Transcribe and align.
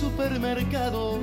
supermercado, 0.00 1.18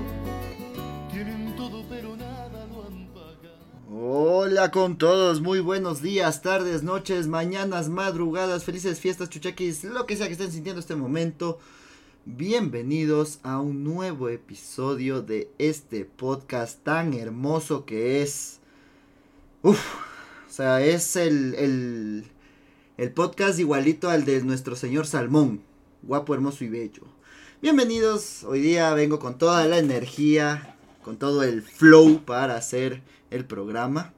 tienen 1.11 1.55
todo 1.55 1.85
pero 1.87 2.17
nada 2.17 2.65
lo 2.67 2.87
han 2.87 3.07
pagado. 3.13 3.87
Hola 3.91 4.71
con 4.71 4.97
todos, 4.97 5.41
muy 5.41 5.59
buenos 5.59 6.01
días, 6.01 6.41
tardes, 6.41 6.81
noches, 6.81 7.27
mañanas, 7.27 7.89
madrugadas, 7.89 8.63
felices 8.63 8.99
fiestas, 8.99 9.29
chuchaquis, 9.29 9.83
lo 9.83 10.07
que 10.07 10.15
sea 10.15 10.25
que 10.25 10.33
estén 10.33 10.51
sintiendo 10.51 10.79
este 10.79 10.95
momento. 10.95 11.59
Bienvenidos 12.25 13.39
a 13.43 13.59
un 13.59 13.83
nuevo 13.83 14.27
episodio 14.29 15.21
de 15.21 15.51
este 15.59 16.05
podcast 16.05 16.83
tan 16.83 17.13
hermoso 17.13 17.85
que 17.85 18.23
es... 18.23 18.59
Uf, 19.61 19.79
o 20.47 20.51
sea, 20.51 20.83
es 20.83 21.15
el, 21.15 21.53
el, 21.55 22.25
el 22.97 23.11
podcast 23.11 23.59
igualito 23.59 24.09
al 24.09 24.25
de 24.25 24.41
nuestro 24.41 24.75
señor 24.75 25.05
Salmón. 25.05 25.61
Guapo, 26.01 26.33
hermoso 26.33 26.63
y 26.63 26.69
bello. 26.69 27.12
Bienvenidos, 27.63 28.43
hoy 28.43 28.59
día 28.59 28.93
vengo 28.93 29.19
con 29.19 29.37
toda 29.37 29.65
la 29.67 29.77
energía, 29.77 30.75
con 31.01 31.15
todo 31.15 31.43
el 31.43 31.61
flow 31.61 32.25
para 32.25 32.57
hacer 32.57 33.01
el 33.31 33.45
programa. 33.45 34.11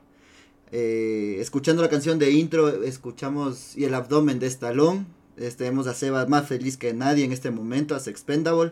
Eh, 0.72 1.38
escuchando 1.40 1.84
la 1.84 1.90
canción 1.90 2.18
de 2.18 2.32
intro, 2.32 2.82
escuchamos 2.82 3.78
y 3.78 3.84
el 3.86 3.94
abdomen 3.94 4.40
de 4.40 4.48
Estalón, 4.48 5.06
este, 5.38 5.68
a 5.68 5.94
Seba 5.94 6.26
más 6.26 6.48
feliz 6.48 6.76
que 6.76 6.96
nadie 6.96 7.24
en 7.24 7.32
este 7.32 7.52
momento, 7.52 7.94
a 7.94 8.00
Expendable, 8.00 8.72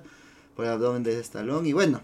por 0.56 0.66
el 0.66 0.72
abdomen 0.72 1.04
de 1.04 1.20
Estalón. 1.20 1.68
Y 1.68 1.74
bueno, 1.74 2.02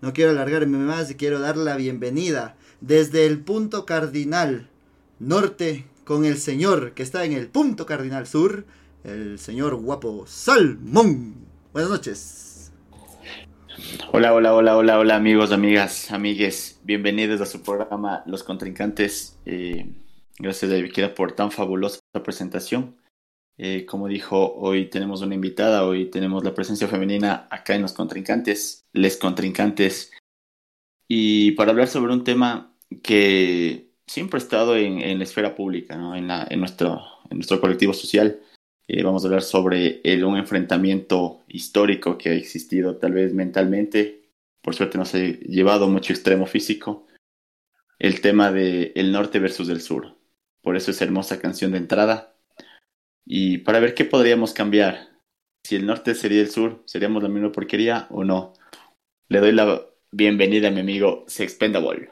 no 0.00 0.12
quiero 0.12 0.30
alargarme 0.30 0.78
más 0.78 1.10
y 1.10 1.16
quiero 1.16 1.40
dar 1.40 1.56
la 1.56 1.74
bienvenida 1.74 2.56
desde 2.80 3.26
el 3.26 3.40
punto 3.40 3.84
cardinal 3.84 4.70
norte 5.18 5.86
con 6.04 6.24
el 6.24 6.38
señor 6.38 6.92
que 6.92 7.02
está 7.02 7.24
en 7.24 7.32
el 7.32 7.48
punto 7.48 7.84
cardinal 7.84 8.28
sur, 8.28 8.64
el 9.02 9.40
señor 9.40 9.74
guapo 9.74 10.24
Salmón. 10.28 11.51
Buenas 11.72 11.90
noches. 11.90 12.70
Hola, 14.12 14.34
hola, 14.34 14.54
hola, 14.54 14.76
hola, 14.76 14.98
hola 14.98 15.16
amigos, 15.16 15.52
amigas, 15.52 16.10
amigues. 16.12 16.78
Bienvenidos 16.84 17.40
a 17.40 17.46
su 17.46 17.62
programa 17.62 18.22
Los 18.26 18.44
Contrincantes. 18.44 19.38
Eh, 19.46 19.86
gracias 20.38 20.70
David 20.70 20.92
por 21.16 21.32
tan 21.32 21.50
fabulosa 21.50 21.98
presentación. 22.22 22.96
Eh, 23.56 23.86
como 23.86 24.06
dijo, 24.06 24.54
hoy 24.54 24.90
tenemos 24.90 25.22
una 25.22 25.34
invitada, 25.34 25.86
hoy 25.86 26.10
tenemos 26.10 26.44
la 26.44 26.54
presencia 26.54 26.88
femenina 26.88 27.48
acá 27.50 27.74
en 27.74 27.80
los 27.80 27.94
contrincantes, 27.94 28.84
les 28.92 29.16
contrincantes, 29.16 30.10
y 31.08 31.52
para 31.52 31.70
hablar 31.70 31.88
sobre 31.88 32.12
un 32.12 32.24
tema 32.24 32.76
que 33.02 33.92
siempre 34.06 34.36
ha 34.36 34.42
estado 34.42 34.76
en, 34.76 35.18
la 35.18 35.24
esfera 35.24 35.54
pública, 35.54 35.94
en, 35.94 36.60
nuestro, 36.60 37.00
en 37.30 37.38
nuestro 37.38 37.62
colectivo 37.62 37.94
social. 37.94 38.40
Eh, 38.94 39.02
vamos 39.02 39.24
a 39.24 39.28
hablar 39.28 39.40
sobre 39.40 40.02
un 40.22 40.36
enfrentamiento 40.36 41.40
histórico 41.48 42.18
que 42.18 42.28
ha 42.28 42.34
existido 42.34 42.98
tal 42.98 43.12
vez 43.12 43.32
mentalmente, 43.32 44.28
por 44.60 44.74
suerte 44.74 44.98
no 44.98 45.06
se 45.06 45.16
ha 45.16 45.48
llevado 45.48 45.88
mucho 45.88 46.12
extremo 46.12 46.44
físico, 46.44 47.06
el 47.98 48.20
tema 48.20 48.52
del 48.52 48.92
el 48.94 49.10
norte 49.10 49.38
versus 49.38 49.70
el 49.70 49.80
sur. 49.80 50.14
Por 50.60 50.76
eso 50.76 50.90
esa 50.90 51.06
hermosa 51.06 51.40
canción 51.40 51.72
de 51.72 51.78
entrada, 51.78 52.34
y 53.24 53.58
para 53.58 53.80
ver 53.80 53.94
qué 53.94 54.04
podríamos 54.04 54.52
cambiar. 54.52 55.08
Si 55.64 55.74
el 55.74 55.86
norte 55.86 56.14
sería 56.14 56.42
el 56.42 56.50
sur, 56.50 56.82
¿seríamos 56.84 57.22
la 57.22 57.30
misma 57.30 57.50
porquería 57.50 58.08
o 58.10 58.24
no? 58.24 58.52
Le 59.28 59.40
doy 59.40 59.52
la 59.52 59.86
bienvenida 60.10 60.68
a 60.68 60.70
mi 60.70 60.80
amigo 60.80 61.24
Sexpendable. 61.28 62.10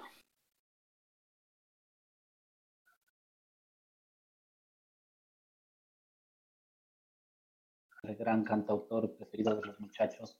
Gran 8.19 8.45
cantautor 8.45 9.15
preferido 9.15 9.55
de 9.57 9.67
los 9.67 9.81
muchachos. 9.81 10.39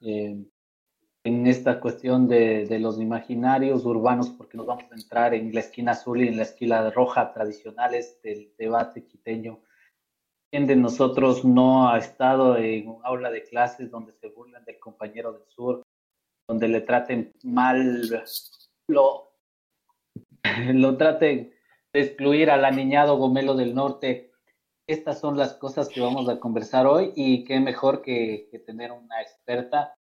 Eh, 0.00 0.44
en 1.26 1.46
esta 1.46 1.80
cuestión 1.80 2.28
de, 2.28 2.66
los 2.78 3.00
imaginarios 3.00 3.84
urbanos, 3.86 4.30
porque 4.30 4.58
nos 4.58 4.66
vamos 4.66 4.84
a 4.90 4.94
entrar 4.94 5.32
en 5.32 5.54
la 5.54 5.60
esquina 5.60 5.92
azul 5.92 6.22
y 6.22 6.28
en 6.28 6.36
la 6.36 6.42
esquina 6.42 6.90
roja 6.90 7.32
tradicionales 7.32 8.20
del 8.22 8.52
debate 8.58 9.06
quiteño 9.06 9.60
de 10.62 10.76
nosotros 10.76 11.44
no 11.44 11.90
ha 11.90 11.98
estado 11.98 12.56
en 12.56 12.86
un 12.86 13.00
aula 13.04 13.28
de 13.30 13.42
clases 13.42 13.90
donde 13.90 14.12
se 14.12 14.28
burlan 14.28 14.64
del 14.64 14.78
compañero 14.78 15.32
del 15.32 15.42
sur, 15.48 15.82
donde 16.48 16.68
le 16.68 16.80
traten 16.80 17.32
mal, 17.42 18.08
lo, 18.86 19.32
lo 20.72 20.96
traten 20.96 21.52
de 21.92 22.00
excluir 22.00 22.50
al 22.50 22.64
aniñado 22.64 23.16
gomelo 23.16 23.56
del 23.56 23.74
norte. 23.74 24.30
Estas 24.86 25.18
son 25.18 25.38
las 25.38 25.54
cosas 25.54 25.88
que 25.88 26.02
vamos 26.02 26.28
a 26.28 26.38
conversar 26.38 26.86
hoy 26.86 27.10
y 27.16 27.44
qué 27.44 27.58
mejor 27.58 28.02
que, 28.02 28.50
tener 28.66 28.92
una 28.92 29.22
experta. 29.22 29.96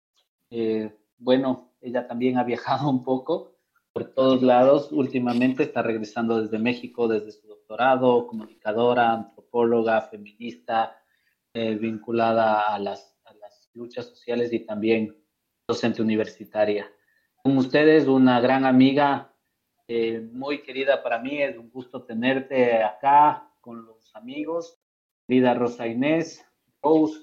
Eh, 0.50 0.94
bueno, 1.18 1.74
ella 1.80 2.06
también 2.06 2.38
ha 2.38 2.44
viajado 2.44 2.90
un 2.90 3.02
poco 3.02 3.56
por 3.94 4.14
todos 4.14 4.42
lados. 4.42 4.92
Últimamente 4.92 5.64
está 5.64 5.84
regresando 5.84 6.42
desde 6.42 6.60
México, 6.60 7.08
desde 7.08 7.32
su 7.32 7.48
doctorado, 7.48 8.28
comunicadora, 8.28 9.14
antropóloga, 9.14 10.02
feminista, 10.02 10.98
eh, 11.54 11.76
vinculada 11.76 12.74
a 12.74 12.80
las, 12.80 13.12
luchas 13.76 14.06
sociales 14.06 14.54
y 14.54 14.60
también 14.60 15.18
docente 15.68 16.04
universitaria. 16.04 16.92
Con 17.42 17.58
ustedes, 17.58 18.06
una 18.06 18.40
gran 18.40 18.66
amiga, 18.66 19.34
eh, 19.88 20.30
muy 20.32 20.62
querida 20.62 21.02
para 21.02 21.18
mí, 21.18 21.42
es 21.42 21.58
un 21.58 21.72
gusto 21.72 22.04
tenerte 22.04 22.84
acá 22.84 23.53
con 23.63 23.85
los 23.85 24.16
amigos. 24.16 24.78
Querida 25.25 25.53
Rosa 25.53 25.88
Inés, 25.88 26.46
Rose, 26.81 27.18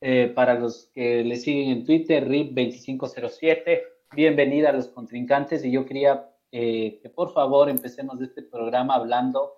eh, 0.00 0.32
para 0.34 0.54
los 0.54 0.90
que 0.94 1.22
le 1.22 1.36
siguen 1.36 1.70
en 1.70 1.84
Twitter, 1.84 2.26
RIP2507, 2.26 3.82
bienvenida 4.14 4.70
a 4.70 4.72
los 4.72 4.88
contrincantes 4.88 5.64
y 5.64 5.70
yo 5.70 5.84
quería 5.84 6.32
que 6.50 7.12
por 7.14 7.34
favor 7.34 7.68
empecemos 7.68 8.18
este 8.22 8.40
programa 8.40 8.94
hablando 8.94 9.56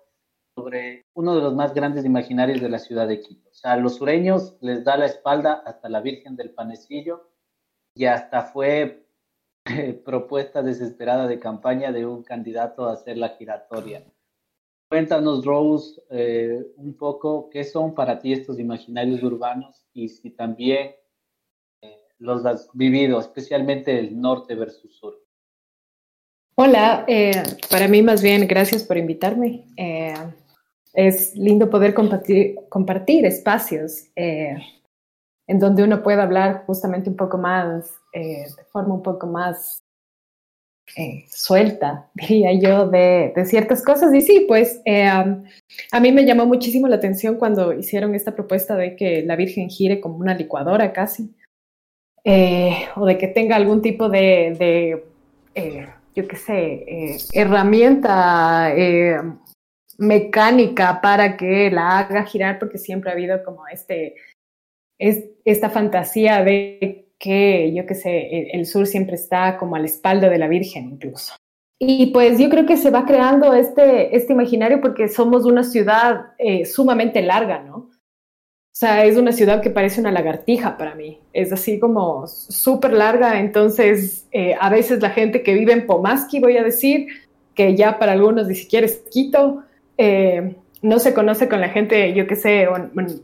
sobre 0.53 1.05
uno 1.13 1.33
de 1.33 1.41
los 1.41 1.55
más 1.55 1.73
grandes 1.73 2.03
imaginarios 2.03 2.59
de 2.59 2.67
la 2.67 2.79
ciudad 2.79 3.07
de 3.07 3.21
Quito. 3.21 3.49
O 3.49 3.53
sea, 3.53 3.73
a 3.73 3.77
los 3.77 3.95
sureños 3.95 4.57
les 4.59 4.83
da 4.83 4.97
la 4.97 5.05
espalda 5.05 5.63
hasta 5.65 5.87
la 5.87 6.01
Virgen 6.01 6.35
del 6.35 6.49
Panecillo 6.49 7.29
y 7.95 8.05
hasta 8.05 8.41
fue 8.41 9.07
eh, 9.65 9.93
propuesta 9.93 10.61
desesperada 10.61 11.27
de 11.27 11.39
campaña 11.39 11.93
de 11.93 12.05
un 12.05 12.23
candidato 12.23 12.85
a 12.85 12.93
hacer 12.93 13.17
la 13.17 13.29
giratoria. 13.29 14.03
Cuéntanos, 14.89 15.45
Rose, 15.45 16.01
eh, 16.09 16.65
un 16.77 16.95
poco 16.97 17.49
qué 17.49 17.63
son 17.63 17.93
para 17.93 18.19
ti 18.19 18.33
estos 18.33 18.59
imaginarios 18.59 19.21
urbanos 19.21 19.85
y 19.93 20.09
si 20.09 20.31
también 20.31 20.95
eh, 21.81 21.99
los 22.17 22.45
has 22.45 22.69
vivido, 22.73 23.19
especialmente 23.19 23.97
el 23.97 24.19
norte 24.19 24.55
versus 24.55 24.95
sur. 24.97 25.15
Hola, 26.55 27.05
para 27.69 27.87
mí 27.87 28.01
más 28.01 28.21
bien 28.21 28.45
gracias 28.45 28.83
por 28.83 28.97
invitarme 28.97 29.65
es 30.93 31.35
lindo 31.35 31.69
poder 31.69 31.93
compartir, 31.93 32.55
compartir 32.69 33.25
espacios 33.25 34.07
eh, 34.15 34.57
en 35.47 35.59
donde 35.59 35.83
uno 35.83 36.01
pueda 36.03 36.23
hablar 36.23 36.63
justamente 36.65 37.09
un 37.09 37.15
poco 37.15 37.37
más, 37.37 37.91
eh, 38.13 38.45
de 38.55 38.63
forma 38.65 38.95
un 38.95 39.03
poco 39.03 39.27
más 39.27 39.81
eh, 40.95 41.25
suelta, 41.29 42.09
diría 42.13 42.53
yo, 42.53 42.87
de, 42.87 43.33
ciertas 43.45 43.83
cosas. 43.83 44.13
Y 44.13 44.21
sí, 44.21 44.45
pues 44.47 44.81
a 44.85 45.99
mí 45.99 46.11
me 46.11 46.25
llamó 46.25 46.45
muchísimo 46.45 46.87
la 46.87 46.97
atención 46.97 47.35
cuando 47.37 47.73
hicieron 47.73 48.15
esta 48.15 48.35
propuesta 48.35 48.75
de 48.75 48.95
que 48.95 49.23
la 49.23 49.35
Virgen 49.35 49.69
gire 49.69 49.99
como 49.99 50.17
una 50.17 50.35
licuadora 50.35 50.93
casi, 50.93 51.33
o 52.95 53.05
de 53.05 53.17
que 53.17 53.27
tenga 53.27 53.55
algún 53.55 53.81
tipo 53.81 54.09
de, 54.09 54.55
de 54.59 55.89
yo 56.15 56.27
qué 56.27 56.35
sé, 56.35 57.17
herramienta 57.33 58.73
mecánica 59.99 61.01
para 61.01 61.35
que 61.35 61.69
la 61.69 61.99
haga 61.99 62.23
girar, 62.25 62.57
porque 62.57 62.77
siempre 62.77 63.09
ha 63.09 63.13
habido 63.13 63.43
como 63.43 63.67
este, 63.67 64.15
es, 64.97 65.25
esta 65.45 65.69
fantasía 65.69 66.43
de 66.43 67.08
que, 67.19 67.73
yo 67.73 67.85
qué 67.85 67.95
sé, 67.95 68.51
el, 68.53 68.65
sur 68.65 68.87
siempre 68.87 69.15
está 69.15 69.57
como 69.57 69.75
a 69.75 69.79
la 69.79 69.85
espalda 69.85 70.29
de 70.29 70.37
la 70.37 70.47
Virgen 70.47 70.89
incluso. 70.89 71.35
Y 71.77 72.07
pues 72.07 72.39
yo 72.39 72.49
creo 72.49 72.65
que 72.65 72.77
se 72.77 72.89
va 72.89 73.05
creando 73.05 73.53
este, 73.53 74.15
este 74.15 74.33
imaginario 74.33 74.81
porque 74.81 75.07
somos 75.07 75.45
una 75.45 75.63
ciudad 75.63 76.33
eh, 76.37 76.65
sumamente 76.65 77.21
larga, 77.21 77.59
¿no? 77.59 77.89
O 78.71 78.75
sea, 78.79 79.05
es 79.05 79.17
una 79.17 79.33
ciudad 79.33 79.61
que 79.61 79.69
parece 79.69 79.99
una 79.99 80.11
lagartija 80.11 80.77
para 80.77 80.95
mí. 80.95 81.19
Es 81.33 81.51
así 81.51 81.79
como 81.79 82.27
súper 82.27 82.93
larga. 82.93 83.39
Entonces, 83.39 84.27
eh, 84.31 84.55
a 84.59 84.69
veces 84.69 85.01
la 85.01 85.09
gente 85.09 85.43
que 85.43 85.53
vive 85.53 85.73
en 85.73 85.85
Pomaski, 85.85 86.39
voy 86.39 86.55
a 86.55 86.63
decir, 86.63 87.07
que 87.55 87.75
ya 87.75 87.99
para 87.99 88.13
algunos 88.13 88.47
ni 88.47 88.55
siquiera 88.55 88.85
es 88.85 89.03
Quito, 89.11 89.63
eh, 89.97 90.55
no 90.81 90.99
se 90.99 91.13
conoce 91.13 91.49
con 91.49 91.59
la 91.59 91.69
gente, 91.69 92.13
yo 92.13 92.25
qué 92.25 92.35
sé, 92.35 92.67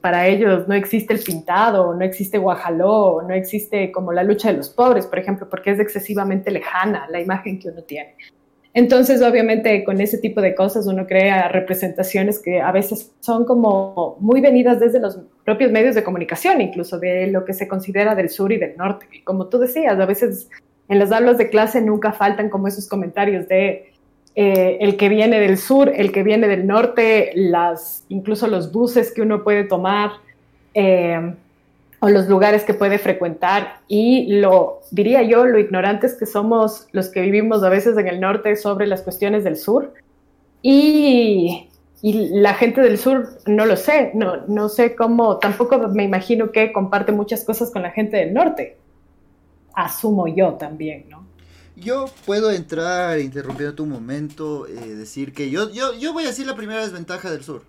para 0.02 0.28
ellos 0.28 0.68
no 0.68 0.76
existe 0.76 1.14
el 1.14 1.22
pintado, 1.22 1.94
no 1.94 2.04
existe 2.04 2.38
Guajaló, 2.38 3.22
no 3.22 3.34
existe 3.34 3.92
como 3.92 4.12
la 4.12 4.24
lucha 4.24 4.52
de 4.52 4.58
los 4.58 4.70
pobres, 4.70 5.08
por 5.08 5.20
ejemplo, 5.20 5.48
porque 5.50 5.72
es 5.72 5.80
excesivamente 5.80 6.52
lejana 6.52 7.08
la 7.10 7.22
imagen 7.22 7.60
que 7.60 7.70
uno 7.70 7.82
tiene. 7.84 8.16
Entonces, 8.74 9.22
obviamente, 9.22 9.86
con 9.86 10.02
ese 10.02 10.18
tipo 10.18 10.42
de 10.42 10.54
cosas 10.54 10.86
uno 10.86 11.08
crea 11.08 11.48
representaciones 11.48 12.40
que 12.40 12.60
a 12.60 12.74
veces 12.74 13.14
son 13.22 13.46
como 13.46 14.18
muy 14.20 14.42
venidas 14.42 14.82
desde 14.82 15.00
los 15.00 15.18
propios 15.46 15.72
medios 15.72 15.96
de 15.96 16.04
comunicación, 16.04 16.60
incluso 16.60 17.00
de 17.00 17.28
lo 17.28 17.46
que 17.46 17.54
se 17.54 17.70
considera 17.70 18.16
del 18.16 18.28
sur 18.30 18.52
y 18.52 18.58
del 18.58 18.76
norte. 18.76 19.08
como 19.24 19.48
tú 19.48 19.60
decías, 19.60 19.98
a 19.98 20.06
veces 20.06 20.50
en 20.90 21.00
las 21.00 21.14
aulas 21.14 21.38
de 21.38 21.50
clase 21.50 21.82
nunca 21.82 22.12
faltan 22.12 22.50
como 22.50 22.68
esos 22.68 22.90
comentarios 22.90 23.48
de 23.48 23.94
eh, 24.36 24.78
el 24.82 24.98
que 24.98 25.10
viene 25.10 25.40
del 25.40 25.58
sur, 25.58 25.92
el 25.94 26.12
que 26.12 26.24
viene 26.24 26.48
del 26.48 26.68
norte, 26.68 27.32
las, 27.36 28.06
incluso 28.10 28.48
los 28.48 28.72
buses 28.72 29.14
que 29.14 29.22
uno 29.22 29.44
puede 29.44 29.64
tomar. 29.64 30.12
Eh, 30.74 31.34
o 32.00 32.10
los 32.10 32.28
lugares 32.28 32.64
que 32.64 32.74
puede 32.74 33.00
frecuentar 33.00 33.80
y 33.88 34.40
lo 34.40 34.82
diría 34.92 35.24
yo, 35.24 35.46
lo 35.46 35.58
ignorantes 35.58 36.16
que 36.16 36.26
somos 36.26 36.88
los 36.92 37.10
que 37.10 37.22
vivimos 37.22 37.64
a 37.64 37.70
veces 37.70 37.98
en 37.98 38.08
el 38.08 38.20
norte 38.20 38.56
sobre 38.56 38.86
las 38.86 39.02
cuestiones 39.02 39.44
del 39.44 39.58
sur 39.58 39.94
y, 40.62 41.68
y 42.02 42.14
la 42.30 42.54
gente 42.54 42.82
del 42.82 42.98
sur 42.98 43.30
no 43.46 43.66
lo 43.66 43.76
sé, 43.76 44.12
no, 44.14 44.46
no 44.48 44.70
sé 44.70 44.96
cómo, 44.96 45.38
tampoco 45.38 45.78
me 45.90 46.04
imagino 46.04 46.52
que 46.52 46.72
comparte 46.74 47.12
muchas 47.12 47.44
cosas 47.44 47.72
con 47.72 47.82
la 47.82 47.92
gente 47.92 48.18
del 48.18 48.34
norte. 48.34 48.78
Asumo 49.74 50.28
yo 50.28 50.54
también, 50.54 51.06
¿no? 51.10 51.26
Yo 51.76 52.06
puedo 52.26 52.52
entrar, 52.52 53.20
interrumpiendo 53.20 53.76
tu 53.76 53.86
momento, 53.86 54.66
eh, 54.68 54.96
decir 54.96 55.34
que 55.34 55.50
yo, 55.50 55.70
yo, 55.72 55.94
yo 55.94 56.14
voy 56.14 56.24
a 56.24 56.28
decir 56.28 56.48
la 56.48 56.56
primera 56.56 56.82
desventaja 56.82 57.30
del 57.30 57.44
sur. 57.44 57.64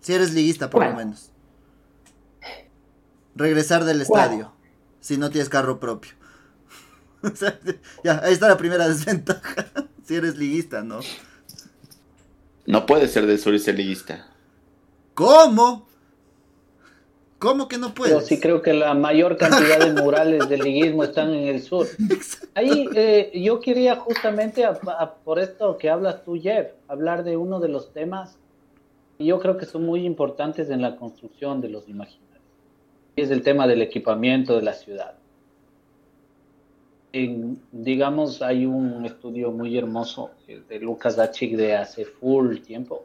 Si 0.00 0.12
eres 0.12 0.32
liguista, 0.32 0.68
por 0.70 0.84
lo 0.84 0.94
menos 0.94 1.30
regresar 3.34 3.84
del 3.84 4.00
estadio 4.00 4.52
si 5.00 5.18
no 5.18 5.30
tienes 5.30 5.48
carro 5.48 5.80
propio. 5.80 6.12
ya, 8.04 8.20
ahí 8.22 8.32
está 8.32 8.48
la 8.48 8.56
primera 8.56 8.88
desventaja. 8.88 9.66
si 10.06 10.14
eres 10.14 10.36
liguista, 10.36 10.82
¿no? 10.82 11.00
No 12.66 12.86
puede 12.86 13.08
ser 13.08 13.26
del 13.26 13.38
sur 13.38 13.54
y 13.54 13.58
ser 13.58 13.74
liguista. 13.74 14.26
¿Cómo? 15.12 15.86
¿Cómo 17.44 17.68
que 17.68 17.78
no 17.78 17.94
puede? 17.94 18.12
Yo 18.12 18.20
sí 18.20 18.40
creo 18.40 18.62
que 18.62 18.72
la 18.72 18.94
mayor 18.94 19.36
cantidad 19.36 19.78
de 19.78 20.02
murales 20.02 20.48
del 20.48 20.60
liguismo 20.60 21.04
están 21.04 21.32
en 21.32 21.46
el 21.46 21.62
sur. 21.62 21.86
Ahí 22.54 22.88
eh, 22.96 23.30
yo 23.34 23.60
quería 23.60 23.96
justamente, 23.96 24.64
por 25.24 25.38
esto 25.38 25.78
que 25.78 25.90
hablas 25.90 26.24
tú, 26.24 26.40
Jeff, 26.40 26.72
hablar 26.88 27.22
de 27.22 27.36
uno 27.36 27.60
de 27.60 27.68
los 27.68 27.92
temas 27.92 28.38
que 29.16 29.24
yo 29.24 29.38
creo 29.38 29.56
que 29.56 29.66
son 29.66 29.84
muy 29.84 30.04
importantes 30.04 30.70
en 30.70 30.82
la 30.82 30.96
construcción 30.96 31.60
de 31.60 31.68
los 31.68 31.88
imaginarios 31.88 32.24
es 33.16 33.30
el 33.30 33.42
tema 33.42 33.66
del 33.66 33.82
equipamiento 33.82 34.56
de 34.56 34.62
la 34.62 34.72
ciudad. 34.72 35.14
digamos, 37.70 38.42
hay 38.42 38.66
un 38.66 39.04
estudio 39.04 39.52
muy 39.52 39.78
hermoso 39.78 40.32
de 40.48 40.80
Lucas 40.80 41.14
Dachik 41.14 41.54
de 41.56 41.76
hace 41.76 42.04
full 42.04 42.58
tiempo. 42.58 43.04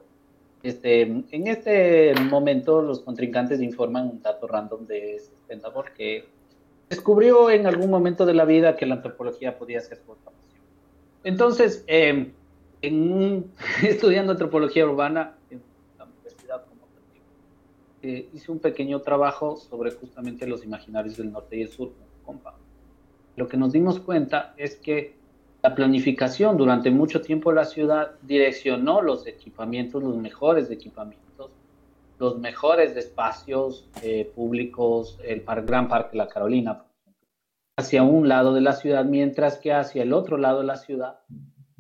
Este, 0.61 1.03
en 1.03 1.47
este 1.47 2.13
momento 2.29 2.81
los 2.81 2.99
contrincantes 2.99 3.61
informan 3.61 4.09
un 4.09 4.21
dato 4.21 4.45
random 4.45 4.85
de 4.85 5.19
Stendafor 5.19 5.93
que 5.93 6.25
descubrió 6.89 7.49
en 7.49 7.65
algún 7.65 7.89
momento 7.89 8.25
de 8.25 8.33
la 8.33 8.43
vida 8.43 8.75
que 8.75 8.85
la 8.85 8.95
antropología 8.95 9.57
podía 9.57 9.79
ser 9.79 9.99
su 9.99 10.15
Entonces, 11.23 11.85
eh, 11.87 12.31
en, 12.81 13.51
estudiando 13.83 14.33
antropología 14.33 14.85
urbana, 14.85 15.35
eh, 18.01 18.29
hice 18.33 18.51
un 18.51 18.59
pequeño 18.59 19.01
trabajo 19.01 19.57
sobre 19.57 19.91
justamente 19.91 20.47
los 20.47 20.63
imaginarios 20.63 21.17
del 21.17 21.31
norte 21.31 21.57
y 21.57 21.63
el 21.63 21.69
sur. 21.69 21.91
Compa. 22.25 22.55
Lo 23.35 23.47
que 23.47 23.57
nos 23.57 23.71
dimos 23.71 23.99
cuenta 23.99 24.53
es 24.57 24.75
que 24.75 25.18
la 25.61 25.75
planificación 25.75 26.57
durante 26.57 26.89
mucho 26.89 27.21
tiempo 27.21 27.51
la 27.51 27.65
ciudad 27.65 28.11
direccionó 28.21 29.01
los 29.01 29.27
equipamientos, 29.27 30.01
los 30.01 30.15
mejores 30.15 30.71
equipamientos, 30.71 31.51
los 32.17 32.39
mejores 32.39 32.95
espacios 32.95 33.85
eh, 34.01 34.31
públicos, 34.33 35.19
el 35.23 35.41
Gran 35.41 35.89
Parque 35.89 36.15
La 36.17 36.27
Carolina, 36.29 36.85
hacia 37.77 38.03
un 38.03 38.29
lado 38.29 38.53
de 38.53 38.61
la 38.61 38.73
ciudad, 38.73 39.03
mientras 39.03 39.57
que 39.57 39.73
hacia 39.73 40.03
el 40.03 40.13
otro 40.13 40.37
lado 40.37 40.59
de 40.59 40.65
la 40.65 40.77
ciudad 40.77 41.19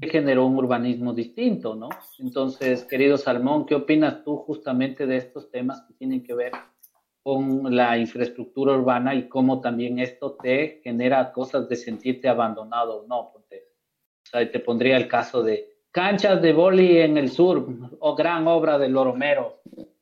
generó 0.01 0.45
un 0.45 0.57
urbanismo 0.57 1.13
distinto, 1.13 1.75
¿no? 1.75 1.89
Entonces, 2.19 2.85
querido 2.85 3.17
Salmón, 3.17 3.65
¿qué 3.65 3.75
opinas 3.75 4.23
tú 4.23 4.37
justamente 4.37 5.05
de 5.05 5.17
estos 5.17 5.51
temas 5.51 5.81
que 5.81 5.93
tienen 5.93 6.23
que 6.23 6.33
ver 6.33 6.51
con 7.21 7.75
la 7.75 7.97
infraestructura 7.97 8.73
urbana 8.73 9.13
y 9.13 9.27
cómo 9.27 9.59
también 9.59 9.99
esto 9.99 10.37
te 10.41 10.79
genera 10.83 11.33
cosas 11.33 11.67
de 11.67 11.75
sentirte 11.75 12.29
abandonado 12.29 13.01
o 13.01 13.07
no? 13.07 13.39
Te 14.31 14.59
pondría 14.59 14.97
el 14.97 15.07
caso 15.07 15.43
de 15.43 15.69
canchas 15.91 16.41
de 16.41 16.53
boli 16.53 16.99
en 16.99 17.17
el 17.17 17.29
sur 17.29 17.67
o 17.99 18.15
gran 18.15 18.47
obra 18.47 18.77
de 18.77 18.89
Loromero. 18.89 19.61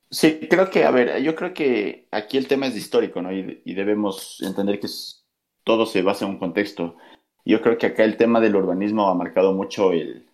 Sí, 0.10 0.48
creo 0.50 0.70
que, 0.70 0.86
a 0.86 0.92
ver, 0.92 1.22
yo 1.22 1.36
creo 1.36 1.54
que 1.54 2.08
aquí 2.12 2.38
el 2.38 2.48
tema 2.48 2.68
es 2.68 2.76
histórico, 2.76 3.22
¿no? 3.22 3.34
Y, 3.34 3.62
y 3.66 3.74
debemos 3.74 4.42
entender 4.42 4.80
que 4.80 4.88
todo 5.64 5.86
se 5.86 6.02
basa 6.02 6.26
en 6.26 6.32
un 6.32 6.40
contexto. 6.40 6.96
Yo 7.46 7.62
creo 7.62 7.78
que 7.78 7.88
acá 7.88 8.04
el 8.04 8.18
tema 8.18 8.40
del 8.40 8.56
urbanismo 8.56 9.08
ha 9.08 9.14
marcado 9.14 9.54
mucho 9.54 9.92
el, 9.92 10.28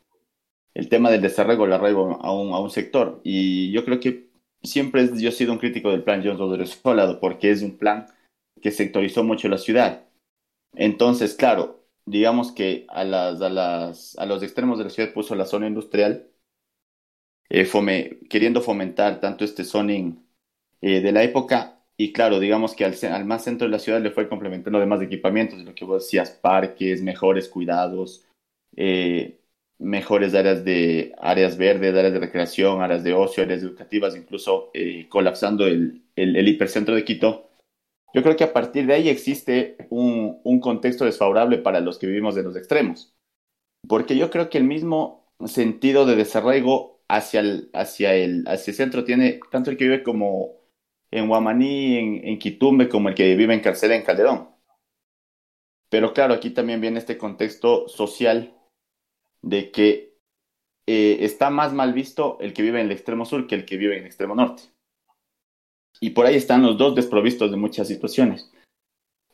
el 0.74 0.90
tema 0.90 1.12
del 1.12 1.22
desarrollo, 1.22 1.66
el 1.66 1.74
arraigo 1.74 2.20
a 2.22 2.32
un, 2.32 2.54
a 2.54 2.60
un 2.60 2.70
sector. 2.70 3.20
Y 3.24 3.72
yo 3.72 3.84
creo 3.86 4.00
que 4.00 4.30
siempre 4.62 5.10
yo 5.18 5.30
he 5.30 5.32
sido 5.32 5.52
un 5.52 5.60
crítico 5.60 5.92
del 5.92 6.04
plan 6.04 6.22
Jones 6.24 6.40
Rodríguez 6.40 6.80
Solado 6.82 7.20
porque 7.20 7.52
es 7.52 7.62
un 7.62 7.78
plan 7.78 8.08
que 8.62 8.72
sectorizó 8.72 9.24
mucho 9.24 9.50
la 9.50 9.58
ciudad. 9.58 10.06
Entonces, 10.76 11.36
claro, 11.36 11.83
digamos 12.06 12.52
que 12.52 12.86
a, 12.90 13.04
las, 13.04 13.42
a, 13.42 13.50
las, 13.50 14.18
a 14.18 14.26
los 14.26 14.44
extremos 14.44 14.78
de 14.78 14.86
la 14.86 14.90
ciudad 14.90 15.14
puso 15.14 15.36
la 15.36 15.46
zona 15.46 15.68
industrial, 15.68 16.28
eh, 17.50 18.20
queriendo 18.30 18.62
fomentar 18.62 19.20
tanto 19.20 19.46
este 19.46 19.64
zoning 19.64 20.24
eh, 20.82 21.02
de 21.02 21.12
la 21.12 21.24
época 21.24 21.74
y 21.98 22.12
claro, 22.12 22.40
digamos 22.40 22.76
que 22.76 22.86
al, 22.86 22.96
al, 23.12 23.26
más 23.26 23.44
centro 23.44 23.68
de 23.68 23.72
la 23.72 23.80
ciudad 23.80 24.02
le 24.02 24.12
fue 24.12 24.28
complementando 24.28 24.80
además 24.80 25.00
de 25.00 25.06
equipamientos, 25.06 25.60
lo 25.60 25.76
que 25.76 25.86
vos 25.86 26.04
decías, 26.04 26.32
parques, 26.32 27.02
mejores 27.02 27.48
cuidados, 27.48 28.26
eh, 28.76 29.40
mejores 29.80 30.34
áreas 30.34 30.64
de 30.66 31.14
áreas 31.20 31.58
verdes, 31.58 31.96
áreas 31.96 32.14
de 32.14 32.20
recreación, 32.20 32.82
áreas 32.82 33.04
de 33.04 33.14
ocio, 33.14 33.44
áreas 33.44 33.62
educativas, 33.62 34.16
incluso 34.16 34.72
eh, 34.74 35.08
colapsando 35.10 35.68
el, 35.68 36.02
el, 36.16 36.48
hipercentro 36.48 36.96
de 36.96 37.06
Quito. 37.06 37.43
Yo 38.14 38.22
creo 38.22 38.36
que 38.36 38.44
a 38.44 38.54
partir 38.54 38.86
de 38.86 38.94
ahí 38.94 39.10
existe 39.10 39.76
un, 39.90 40.40
un 40.44 40.60
contexto 40.60 41.06
desfavorable 41.06 41.58
para 41.58 41.80
los 41.80 41.98
que 41.98 42.08
vivimos 42.08 42.36
de 42.36 42.44
los 42.44 42.56
extremos, 42.56 43.14
porque 43.88 44.18
yo 44.18 44.30
creo 44.30 44.50
que 44.50 44.60
el 44.60 44.66
mismo 44.66 45.34
sentido 45.46 46.06
de 46.06 46.16
desarraigo 46.16 47.02
hacia 47.08 47.40
el, 47.42 47.70
hacia 47.74 48.16
el, 48.16 48.46
hacia 48.48 48.72
el 48.72 48.78
centro 48.78 49.04
tiene 49.04 49.40
tanto 49.52 49.72
el 49.72 49.78
que 49.78 49.86
vive 49.86 50.04
como 50.04 50.64
en 51.12 51.28
Guamaní, 51.28 51.98
en, 51.98 52.28
en, 52.28 52.40
Quitumbe, 52.40 52.90
como 52.90 53.10
el 53.10 53.16
que 53.16 53.36
vive 53.36 53.54
en 53.54 53.62
Carcela, 53.62 53.96
en 53.96 54.04
Calderón. 54.04 54.50
Pero 55.90 56.14
claro, 56.14 56.34
aquí 56.34 56.50
también 56.50 56.82
viene 56.82 57.00
este 57.00 57.18
contexto 57.18 57.88
social 57.88 58.56
de 59.44 59.72
que 59.72 60.18
eh, 60.88 61.18
está 61.22 61.50
más 61.50 61.72
mal 61.74 61.94
visto 61.94 62.38
el 62.42 62.54
que 62.54 62.64
vive 62.64 62.80
en 62.80 62.88
el 62.88 62.92
extremo 62.92 63.26
sur 63.26 63.48
que 63.48 63.56
el 63.56 63.66
que 63.66 63.78
vive 63.78 63.96
en 63.96 64.02
el 64.02 64.08
extremo 64.08 64.36
norte. 64.36 64.73
Y 66.00 66.12
por 66.12 66.26
ahí 66.26 66.36
están 66.36 66.64
los 66.64 66.78
dos 66.78 66.96
desprovistos 66.96 67.52
de 67.52 67.58
muchas 67.58 67.88
situaciones. 67.88 68.52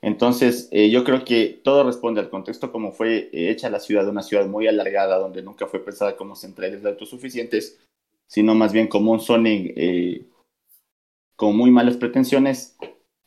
Entonces, 0.01 0.69
eh, 0.71 0.89
yo 0.89 1.03
creo 1.03 1.25
que 1.25 1.59
todo 1.63 1.83
responde 1.83 2.21
al 2.21 2.29
contexto 2.29 2.71
como 2.71 2.91
fue 2.91 3.29
eh, 3.33 3.49
hecha 3.49 3.69
la 3.69 3.79
ciudad, 3.79 4.07
una 4.07 4.23
ciudad 4.23 4.47
muy 4.47 4.67
alargada, 4.67 5.17
donde 5.17 5.41
nunca 5.41 5.67
fue 5.67 5.83
pensada 5.83 6.15
como 6.15 6.35
centrales 6.35 6.81
de 6.83 6.89
autosuficientes, 6.89 7.79
sino 8.27 8.55
más 8.55 8.71
bien 8.71 8.87
como 8.87 9.11
un 9.11 9.19
zoning 9.19 9.73
con 11.35 11.55
muy 11.55 11.71
malas 11.71 11.97
pretensiones 11.97 12.77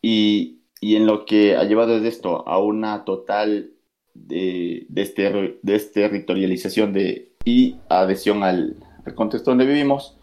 y, 0.02 0.60
y 0.80 0.96
en 0.96 1.06
lo 1.06 1.24
que 1.24 1.56
ha 1.56 1.64
llevado 1.64 1.94
desde 1.94 2.08
esto 2.08 2.46
a 2.46 2.58
una 2.58 3.04
total 3.04 3.72
de, 4.14 4.86
de 4.88 5.58
desterritorialización 5.62 6.92
de, 6.92 7.32
y 7.44 7.76
adhesión 7.88 8.42
al, 8.42 8.76
contexto 9.14 9.50
donde 9.50 9.66
vivimos. 9.66 10.18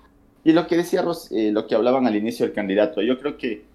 Y 0.49 0.51
lo 0.51 0.65
que 0.65 0.77
decía 0.77 1.03
Ros, 1.03 1.31
eh, 1.31 1.51
lo 1.51 1.67
que 1.67 1.75
hablaban 1.75 2.07
al 2.07 2.15
inicio 2.15 2.43
del 2.43 2.55
candidato, 2.55 3.03
yo 3.03 3.19
creo 3.19 3.37
que 3.37 3.65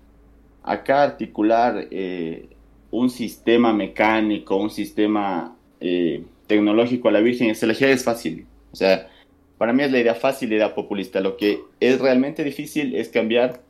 acá 0.64 1.04
articular 1.04 1.86
eh, 1.92 2.48
un 2.90 3.10
sistema 3.10 3.72
mecánico, 3.72 4.56
un 4.56 4.70
sistema 4.70 5.56
eh, 5.80 6.24
tecnológico 6.48 7.08
a 7.08 7.12
la 7.12 7.20
Virgen 7.20 7.54
Celestial 7.54 7.90
es 7.90 8.02
fácil. 8.02 8.48
O 8.72 8.74
sea, 8.74 9.08
para 9.56 9.72
mí 9.72 9.84
es 9.84 9.92
la 9.92 10.00
idea 10.00 10.16
fácil, 10.16 10.48
la 10.48 10.56
idea 10.56 10.74
populista. 10.74 11.20
Lo 11.20 11.36
que 11.36 11.60
es 11.78 12.00
realmente 12.00 12.42
difícil 12.42 12.96
es 12.96 13.08
cambiar 13.08 13.60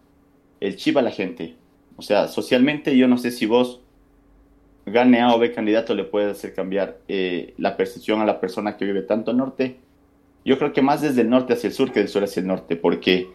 el 0.60 0.76
chip 0.76 0.96
a 0.96 1.02
la 1.02 1.10
gente. 1.10 1.56
O 1.96 2.02
sea, 2.02 2.28
socialmente 2.28 2.96
yo 2.96 3.06
no 3.06 3.18
sé 3.18 3.32
si 3.32 3.44
vos, 3.44 3.82
gane 4.86 5.20
A 5.20 5.34
o 5.34 5.38
B 5.38 5.52
candidato, 5.52 5.94
le 5.94 6.04
puede 6.04 6.30
hacer 6.30 6.54
cambiar 6.54 7.00
eh, 7.08 7.52
la 7.58 7.76
percepción 7.76 8.22
a 8.22 8.24
la 8.24 8.40
persona 8.40 8.78
que 8.78 8.86
vive 8.86 9.02
tanto 9.02 9.30
al 9.30 9.36
norte. 9.36 9.76
Yo 10.44 10.58
creo 10.58 10.72
que 10.72 10.82
más 10.82 11.00
desde 11.00 11.22
el 11.22 11.30
norte 11.30 11.54
hacia 11.54 11.68
el 11.68 11.72
sur 11.72 11.92
que 11.92 12.00
del 12.00 12.08
sur 12.08 12.22
hacia 12.22 12.40
el 12.40 12.46
norte, 12.46 12.76
porque 12.76 13.28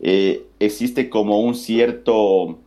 eh, 0.00 0.46
existe 0.58 1.10
como 1.10 1.40
un 1.40 1.54
cierto, 1.54 2.58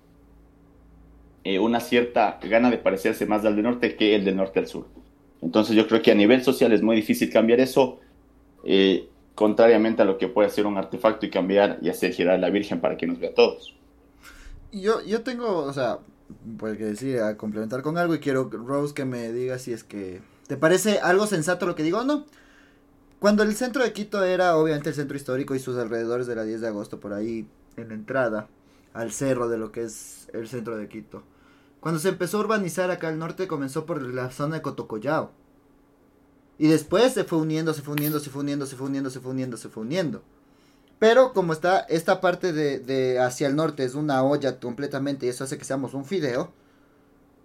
eh, 1.43 1.59
una 1.59 1.79
cierta 1.79 2.39
gana 2.43 2.69
de 2.69 2.77
parecerse 2.77 3.25
más 3.25 3.43
al 3.45 3.55
del 3.55 3.63
norte 3.63 3.95
que 3.95 4.15
el 4.15 4.25
del 4.25 4.35
norte 4.35 4.59
al 4.59 4.67
sur. 4.67 4.88
Entonces 5.41 5.75
yo 5.75 5.88
creo 5.88 6.01
que 6.01 6.11
a 6.11 6.15
nivel 6.15 6.43
social 6.43 6.71
es 6.71 6.81
muy 6.83 6.95
difícil 6.95 7.31
cambiar 7.31 7.59
eso 7.59 8.00
eh, 8.63 9.07
contrariamente 9.33 10.03
a 10.03 10.05
lo 10.05 10.17
que 10.17 10.27
puede 10.27 10.47
hacer 10.47 10.67
un 10.67 10.77
artefacto 10.77 11.25
y 11.25 11.31
cambiar 11.31 11.79
y 11.81 11.89
hacer 11.89 12.13
girar 12.13 12.35
a 12.35 12.38
la 12.38 12.50
Virgen 12.50 12.79
para 12.79 12.97
que 12.97 13.07
nos 13.07 13.19
vea 13.19 13.31
a 13.31 13.33
todos. 13.33 13.75
Yo, 14.71 15.03
yo 15.03 15.21
tengo, 15.21 15.63
o 15.63 15.73
sea, 15.73 16.00
pues 16.57 16.77
que 16.77 16.85
decir, 16.85 17.19
a 17.19 17.38
complementar 17.38 17.81
con 17.81 17.97
algo 17.97 18.13
y 18.13 18.19
quiero, 18.19 18.50
Rose, 18.50 18.93
que 18.93 19.05
me 19.05 19.31
diga 19.31 19.57
si 19.57 19.73
es 19.73 19.83
que 19.83 20.21
te 20.47 20.57
parece 20.57 21.00
algo 21.00 21.27
sensato 21.27 21.65
lo 21.65 21.75
que 21.75 21.83
digo 21.83 22.00
o 22.00 22.03
no. 22.03 22.25
Cuando 23.21 23.43
el 23.43 23.55
centro 23.55 23.83
de 23.83 23.93
Quito 23.93 24.23
era 24.23 24.57
obviamente 24.57 24.89
el 24.89 24.95
centro 24.95 25.15
histórico 25.15 25.53
y 25.53 25.59
sus 25.59 25.77
alrededores 25.77 26.25
de 26.25 26.33
la 26.33 26.43
10 26.43 26.59
de 26.59 26.67
agosto, 26.69 26.99
por 26.99 27.13
ahí 27.13 27.47
en 27.77 27.89
la 27.89 27.93
entrada 27.93 28.47
al 28.95 29.11
cerro 29.11 29.47
de 29.47 29.59
lo 29.59 29.71
que 29.71 29.83
es 29.83 30.27
el 30.33 30.47
centro 30.47 30.75
de 30.75 30.89
Quito. 30.89 31.21
Cuando 31.81 31.99
se 31.99 32.09
empezó 32.09 32.37
a 32.37 32.39
urbanizar 32.39 32.89
acá 32.89 33.09
al 33.09 33.19
norte 33.19 33.47
comenzó 33.47 33.85
por 33.85 34.01
la 34.01 34.31
zona 34.31 34.55
de 34.55 34.63
Cotocollao. 34.63 35.29
Y 36.57 36.67
después 36.67 37.13
se 37.13 37.23
fue 37.23 37.37
uniendo, 37.37 37.75
se 37.75 37.83
fue 37.83 37.93
uniendo, 37.93 38.19
se 38.19 38.31
fue 38.31 38.41
uniendo, 38.41 38.65
se 38.65 38.75
fue 38.75 38.87
uniendo, 38.87 39.11
se 39.11 39.19
fue 39.19 39.31
uniendo, 39.33 39.57
se 39.57 39.69
fue 39.69 39.83
uniendo. 39.83 40.23
Pero 40.97 41.31
como 41.33 41.53
está 41.53 41.81
esta 41.81 42.21
parte 42.21 42.53
de, 42.53 42.79
de 42.79 43.19
hacia 43.19 43.45
el 43.45 43.55
norte 43.55 43.83
es 43.83 43.93
una 43.93 44.23
olla 44.23 44.59
completamente 44.59 45.27
y 45.27 45.29
eso 45.29 45.43
hace 45.43 45.59
que 45.59 45.65
seamos 45.65 45.93
un 45.93 46.05
fideo, 46.05 46.51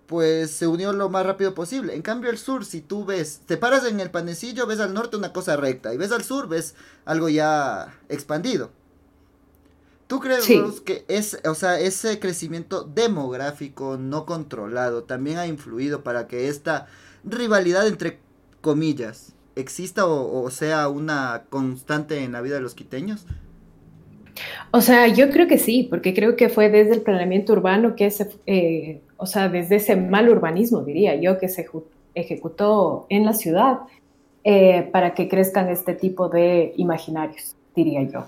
pues 0.06 0.50
se 0.50 0.66
unió 0.66 0.92
lo 0.92 1.08
más 1.08 1.26
rápido 1.26 1.54
posible. 1.54 1.94
En 1.94 2.02
cambio 2.02 2.30
el 2.30 2.38
sur, 2.38 2.64
si 2.64 2.80
tú 2.80 3.04
ves, 3.04 3.40
te 3.46 3.56
paras 3.56 3.84
en 3.84 4.00
el 4.00 4.10
panecillo, 4.10 4.66
ves 4.66 4.80
al 4.80 4.94
norte 4.94 5.16
una 5.16 5.32
cosa 5.32 5.56
recta 5.56 5.92
y 5.92 5.96
ves 5.96 6.12
al 6.12 6.24
sur, 6.24 6.48
ves 6.48 6.74
algo 7.04 7.28
ya 7.28 7.94
expandido. 8.08 8.70
¿Tú 10.06 10.20
crees, 10.20 10.44
Sí. 10.44 10.62
Que 10.84 11.04
es, 11.08 11.40
o 11.44 11.54
sea, 11.54 11.80
ese 11.80 12.20
crecimiento 12.20 12.84
demográfico 12.84 13.96
no 13.98 14.24
controlado 14.24 15.02
también 15.02 15.38
ha 15.38 15.48
influido 15.48 16.04
para 16.04 16.28
que 16.28 16.48
esta 16.48 16.86
rivalidad 17.24 17.88
entre 17.88 18.20
comillas 18.60 19.32
exista 19.56 20.06
o, 20.06 20.42
o 20.42 20.50
sea 20.50 20.88
una 20.88 21.44
constante 21.48 22.22
en 22.22 22.32
la 22.32 22.40
vida 22.40 22.54
de 22.56 22.60
los 22.60 22.74
quiteños? 22.74 23.26
O 24.70 24.80
sea, 24.80 25.08
yo 25.08 25.30
creo 25.30 25.48
que 25.48 25.58
sí, 25.58 25.86
porque 25.88 26.14
creo 26.14 26.36
que 26.36 26.48
fue 26.48 26.68
desde 26.68 26.94
el 26.94 27.02
planeamiento 27.02 27.52
urbano 27.54 27.96
que 27.96 28.10
se, 28.10 28.28
eh, 28.46 29.00
o 29.16 29.26
sea, 29.26 29.48
desde 29.48 29.76
ese 29.76 29.96
mal 29.96 30.28
urbanismo, 30.28 30.82
diría 30.82 31.14
yo, 31.16 31.38
que 31.38 31.48
se 31.48 31.66
ejecutó 32.14 33.06
en 33.08 33.24
la 33.24 33.32
ciudad 33.32 33.80
eh, 34.44 34.88
para 34.92 35.14
que 35.14 35.28
crezcan 35.28 35.68
este 35.70 35.94
tipo 35.94 36.28
de 36.28 36.72
imaginarios, 36.76 37.56
diría 37.74 38.02
yo. 38.02 38.26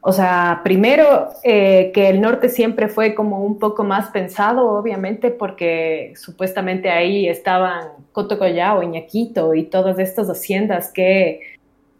O 0.00 0.12
sea, 0.12 0.60
primero 0.62 1.28
eh, 1.42 1.90
que 1.92 2.08
el 2.08 2.20
norte 2.20 2.48
siempre 2.48 2.88
fue 2.88 3.14
como 3.14 3.44
un 3.44 3.58
poco 3.58 3.82
más 3.84 4.10
pensado, 4.10 4.68
obviamente, 4.70 5.30
porque 5.30 6.14
supuestamente 6.16 6.88
ahí 6.88 7.28
estaban 7.28 7.88
Cotocollao, 8.12 8.82
Iñaquito 8.82 9.54
y 9.54 9.64
todas 9.64 9.98
estas 9.98 10.28
haciendas 10.28 10.92
que 10.92 11.40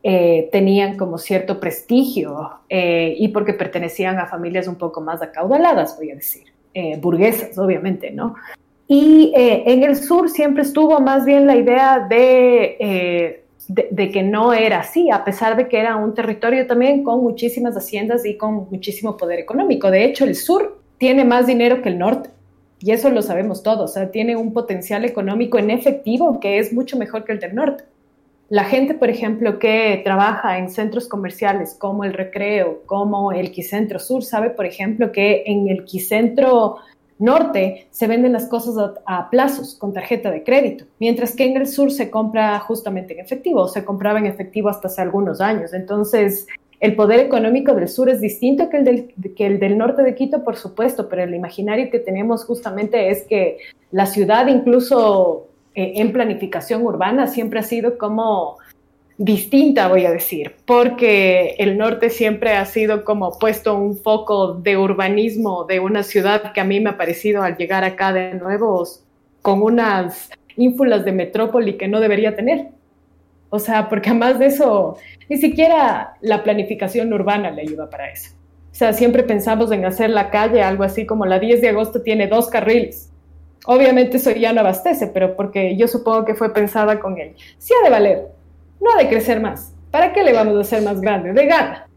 eh, 0.05 0.49
tenían 0.53 0.97
como 0.97 1.19
cierto 1.19 1.59
prestigio 1.59 2.61
y 2.71 3.29
porque 3.29 3.53
pertenecían 3.53 4.19
a 4.19 4.27
familias 4.27 4.69
un 4.69 4.77
poco 4.77 5.01
más 5.01 5.21
acaudaladas, 5.21 5.97
voy 5.99 6.13
a 6.13 6.15
decir, 6.15 6.48
eh, 6.75 6.99
burguesas, 7.01 7.57
obviamente, 7.59 8.11
¿no? 8.11 8.35
Y 8.87 9.33
eh, 9.37 9.65
en 9.67 9.83
el 9.83 9.97
sur 9.97 10.31
siempre 10.31 10.63
estuvo 10.63 10.99
más 11.01 11.25
bien 11.25 11.47
la 11.47 11.57
idea 11.57 12.07
de, 12.09 12.77
eh, 12.81 13.45
de, 13.69 13.89
de 13.91 14.11
que 14.11 14.23
no 14.23 14.53
era 14.53 14.81
así, 14.81 15.11
a 15.11 15.25
pesar 15.25 15.57
de 15.57 15.69
que 15.69 15.79
era 15.79 15.97
un 15.97 16.15
territorio 16.15 16.67
también 16.67 17.05
con 17.05 17.23
muchísimas 17.23 17.77
haciendas 17.77 18.25
y 18.25 18.37
con 18.37 18.69
muchísimo 18.71 19.17
poder 19.17 19.39
económico. 19.39 19.91
De 19.91 20.05
hecho, 20.05 20.25
el 20.25 20.35
sur 20.35 20.81
tiene 20.97 21.25
más 21.25 21.47
dinero 21.47 21.83
que 21.83 21.91
el 21.91 21.99
norte. 21.99 22.31
Y 22.81 22.93
eso 22.93 23.11
lo 23.11 23.23
sabemos 23.23 23.63
todos, 23.63 23.91
o 23.91 23.93
sea, 23.93 24.11
tiene 24.11 24.37
un 24.37 24.53
potencial 24.53 25.05
económico 25.05 25.59
en 25.59 25.71
efectivo 25.71 26.39
que 26.39 26.59
es 26.59 26.73
mucho 26.73 26.97
mejor 26.97 27.25
que 27.25 27.33
el 27.33 27.41
del 27.41 27.55
norte. 27.55 27.85
La 28.49 28.65
gente, 28.65 28.95
por 28.95 29.11
ejemplo, 29.11 29.59
que 29.59 30.01
trabaja 30.05 30.59
en 30.59 30.71
centros 30.71 31.07
comerciales 31.07 31.75
como 31.79 32.05
el 32.05 32.15
Recreo, 32.15 32.83
como 32.87 33.31
el 33.33 33.51
Quicentro 33.51 33.99
Sur, 33.99 34.25
sabe, 34.25 34.51
por 34.51 34.65
ejemplo, 34.65 35.13
que 35.13 35.43
en 35.47 35.69
el 35.69 35.85
Quicentro 35.85 36.77
Norte 37.19 37.89
se 37.91 38.07
venden 38.07 38.33
las 38.33 38.49
cosas 38.49 38.79
a, 38.79 38.95
a 39.05 39.29
plazos 39.29 39.75
con 39.75 39.93
tarjeta 39.93 40.31
de 40.31 40.45
crédito, 40.45 40.87
mientras 40.99 41.35
que 41.35 41.45
en 41.45 41.57
el 41.57 41.67
sur 41.67 41.91
se 41.91 42.11
compra 42.11 42.59
justamente 42.61 43.13
en 43.13 43.21
efectivo, 43.21 43.63
o 43.63 43.69
se 43.69 43.85
compraba 43.85 44.19
en 44.19 44.27
efectivo 44.27 44.69
hasta 44.71 44.89
hace 44.89 45.03
algunos 45.03 45.41
años. 45.41 45.75
Entonces, 45.75 46.47
el 46.81 46.95
poder 46.95 47.19
económico 47.21 47.75
del 47.75 47.89
sur 47.89 48.09
es 48.09 48.21
distinto 48.21 48.71
que 48.71 48.79
el 48.79 48.85
del, 48.85 49.15
que 49.37 49.47
el 49.47 49.59
del 49.59 49.77
norte 49.77 50.03
de 50.03 50.15
Quito, 50.15 50.45
por 50.45 50.57
supuesto, 50.57 51.09
pero 51.09 51.25
el 51.25 51.35
imaginario 51.35 51.91
que 51.91 51.99
tenemos 51.99 52.45
justamente 52.45 53.11
es 53.11 53.25
que 53.25 53.59
la 53.91 54.07
ciudad, 54.07 54.47
incluso 54.47 55.48
eh, 55.79 56.01
en 56.01 56.13
planificación 56.13 56.83
urbana, 56.83 57.29
siempre 57.29 57.61
ha 57.61 57.63
sido 57.63 57.99
como 57.99 58.59
distinta, 59.17 59.87
voy 59.87 60.07
a 60.07 60.11
decir, 60.11 60.57
porque 60.65 61.55
el 61.59 61.79
norte 61.79 62.11
siempre 62.11 62.57
ha 62.57 62.65
sido 62.65 63.05
como 63.05 63.39
puesto 63.39 63.77
un 63.77 63.97
foco 63.97 64.55
de 64.55 64.77
urbanismo 64.77 65.67
de 65.67 65.79
una 65.79 66.03
ciudad 66.03 66.53
que 66.53 66.61
a 66.61 66.65
mí 66.65 66.81
me 66.81 66.91
ha 66.91 66.97
parecido 66.97 67.45
al 67.45 67.57
llegar 67.57 67.85
acá 67.85 68.13
de 68.13 68.35
nuevo 68.35 68.89
con 69.41 69.63
unas 69.63 70.31
ínfulas 70.57 71.05
de 71.05 71.13
metrópoli 71.13 71.77
que 71.77 71.87
no 71.87 72.01
debería 72.01 72.35
tener. 72.35 72.71
O 73.49 73.61
sea, 73.61 73.89
porque 73.89 74.11
además 74.11 74.41
de 74.41 74.47
eso, 74.47 74.97
ni 75.29 75.37
siquiera 75.37 76.17
la 76.23 76.43
planificación 76.43 77.13
urbana 77.13 77.53
le 77.53 77.63
ayuda 77.63 77.89
para 77.89 78.11
eso. 78.11 78.33
O 78.73 78.75
sea, 78.75 78.93
siempre 78.93 79.23
pensamos 79.23 79.71
en 79.71 79.85
hacer 79.85 80.11
la 80.11 80.31
calle 80.31 80.61
algo 80.61 80.83
así 80.83 81.07
como 81.07 81.25
la 81.25 81.39
10 81.39 81.61
de 81.61 81.69
agosto 81.69 82.03
tiene 82.03 82.27
dos 82.27 82.49
carriles. 82.49 83.13
Obviamente 83.67 84.17
eso 84.17 84.31
ya 84.31 84.53
no 84.53 84.61
abastece, 84.61 85.09
pero 85.09 85.37
porque 85.37 85.77
yo 85.77 85.89
supongo 85.89 86.25
que 86.25 86.35
fue 86.35 86.53
pensada 86.53 87.01
con 87.01 87.19
él. 87.19 87.35
Sí 87.59 87.75
ha 87.75 87.85
de 87.85 87.91
valer, 87.91 88.29
no 88.81 88.91
ha 88.93 88.97
de 88.97 89.09
crecer 89.09 89.41
más. 89.41 89.73
¿Para 89.91 90.13
qué 90.13 90.23
le 90.23 90.33
vamos 90.33 90.57
a 90.57 90.61
hacer 90.61 90.83
más 90.83 91.01
grande? 91.01 91.33
De 91.33 91.47
gana. 91.47 91.89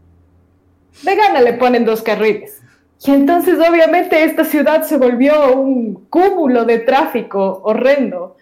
De 1.02 1.16
gana 1.16 1.40
le 1.40 1.54
ponen 1.54 1.84
dos 1.84 2.02
carriles. 2.02 2.60
Y 3.04 3.10
entonces 3.10 3.58
obviamente 3.58 4.22
esta 4.22 4.44
ciudad 4.44 4.84
se 4.84 4.96
volvió 4.96 5.56
un 5.56 6.06
cúmulo 6.06 6.64
de 6.64 6.78
tráfico 6.78 7.60
horrendo, 7.64 8.36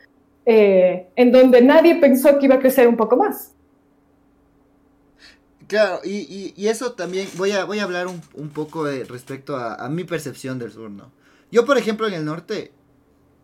eh, 0.45 1.09
en 1.17 1.33
donde 1.33 1.63
nadie 1.63 1.97
pensó 1.97 2.39
que 2.39 2.47
iba 2.47 2.57
a 2.57 2.61
crecer 2.61 2.87
un 2.87 2.97
poco 2.97 3.17
más. 3.17 3.53
Claro, 5.67 6.01
y, 6.03 6.53
eso 6.67 6.93
también, 6.93 7.29
voy 7.37 7.53
a, 7.53 7.65
voy 7.65 7.79
a 7.79 7.85
hablar 7.85 8.09
un, 8.09 8.21
un 8.35 8.49
poco 8.49 8.85
de, 8.85 9.05
respecto 9.05 9.57
a, 9.57 9.77
a, 9.77 9.89
mi 9.89 10.03
percepción 10.03 10.59
del 10.59 10.73
sur, 10.73 10.91
¿no? 10.91 11.13
Yo, 11.53 11.65
por 11.65 11.79
ejemplo, 11.79 12.09
en 12.09 12.15
el 12.15 12.25
norte, 12.25 12.73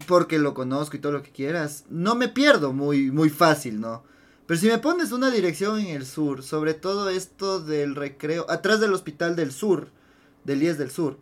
porque 0.07 0.39
lo 0.39 0.55
conozco 0.55 0.97
y 0.97 1.01
todo 1.01 1.13
lo 1.13 1.23
que 1.23 1.33
quieras, 1.33 1.85
no 1.89 2.15
me 2.15 2.29
pierdo 2.29 2.73
muy, 2.73 3.11
muy 3.11 3.31
fácil, 3.31 3.81
¿no? 3.81 4.05
Pero 4.47 4.61
si 4.61 4.69
me 4.69 4.79
pones 4.79 5.11
una 5.11 5.31
dirección 5.31 5.81
en 5.81 5.89
el 5.89 6.07
sur, 6.07 6.43
sobre 6.43 6.75
todo 6.75 7.09
esto 7.09 7.61
del 7.61 7.97
recreo, 7.97 8.47
atrás 8.49 8.81
del 8.81 8.93
hospital 8.93 9.35
del 9.35 9.51
sur, 9.51 9.89
del 10.45 10.63
IES 10.63 10.79
del 10.79 10.91
sur, 10.91 11.19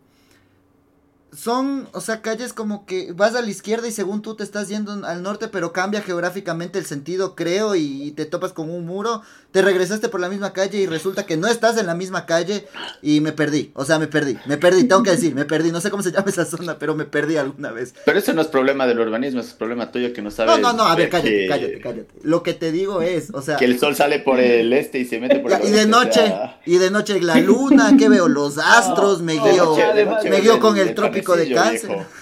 son, 1.35 1.87
o 1.91 2.01
sea, 2.01 2.21
calles 2.21 2.53
como 2.53 2.85
que 2.85 3.11
vas 3.13 3.35
a 3.35 3.41
la 3.41 3.49
izquierda 3.49 3.87
y 3.87 3.91
según 3.91 4.21
tú 4.21 4.35
te 4.35 4.43
estás 4.43 4.69
yendo 4.69 4.93
al 5.05 5.23
norte, 5.23 5.47
pero 5.47 5.73
cambia 5.73 6.01
geográficamente 6.01 6.79
el 6.79 6.85
sentido, 6.85 7.35
creo, 7.35 7.75
y, 7.75 8.11
te 8.15 8.25
topas 8.25 8.53
con 8.53 8.69
un 8.69 8.85
muro, 8.85 9.21
te 9.51 9.61
regresaste 9.61 10.09
por 10.09 10.19
la 10.19 10.29
misma 10.29 10.53
calle 10.53 10.79
y 10.79 10.87
resulta 10.87 11.25
que 11.25 11.37
no 11.37 11.47
estás 11.47 11.77
en 11.77 11.85
la 11.85 11.95
misma 11.95 12.25
calle 12.25 12.67
y 13.01 13.19
me 13.21 13.31
perdí, 13.31 13.71
o 13.73 13.85
sea, 13.85 13.99
me 13.99 14.07
perdí, 14.07 14.37
me 14.45 14.57
perdí, 14.57 14.85
tengo 14.85 15.03
que 15.03 15.11
decir, 15.11 15.35
me 15.35 15.45
perdí, 15.45 15.71
no 15.71 15.81
sé 15.81 15.89
cómo 15.89 16.03
se 16.03 16.11
llama 16.11 16.29
esa 16.29 16.45
zona, 16.45 16.79
pero 16.79 16.95
me 16.95 17.05
perdí 17.05 17.37
alguna 17.37 17.71
vez. 17.71 17.93
Pero 18.05 18.19
eso 18.19 18.33
no 18.33 18.41
es 18.41 18.47
problema 18.47 18.87
del 18.87 18.99
urbanismo, 18.99 19.41
es 19.41 19.53
problema 19.53 19.91
tuyo 19.91 20.13
que 20.13 20.21
no 20.21 20.31
sabes. 20.31 20.59
No, 20.59 20.71
no, 20.71 20.77
no, 20.77 20.83
a 20.83 20.95
ver, 20.95 21.09
cállate, 21.09 21.29
que, 21.29 21.47
cállate, 21.47 21.79
cállate. 21.81 22.07
Lo 22.23 22.43
que 22.43 22.53
te 22.53 22.71
digo 22.71 23.01
es, 23.01 23.29
o 23.33 23.41
sea... 23.41 23.57
Que 23.57 23.65
el 23.65 23.79
sol 23.79 23.95
sale 23.95 24.19
por 24.19 24.39
el 24.39 24.71
este 24.73 24.99
y 24.99 25.05
se 25.05 25.19
mete 25.19 25.39
por 25.39 25.51
el 25.51 25.57
oeste. 25.57 25.69
Y 25.69 25.71
de 25.71 25.85
noche, 25.85 26.21
o 26.21 26.27
sea... 26.27 26.61
y 26.65 26.77
de 26.77 26.91
noche 26.91 27.19
la 27.21 27.35
luna, 27.37 27.95
que 27.97 28.09
veo 28.09 28.27
los 28.27 28.57
astros, 28.63 29.19
no, 29.19 29.25
me 29.25 29.35
noche, 29.35 30.29
me 30.29 30.41
guío 30.41 30.59
con 30.59 30.77
el, 30.77 30.89
el 30.89 30.95
de 31.33 31.53
cáncer. 31.53 31.89
Viejo. 31.89 32.05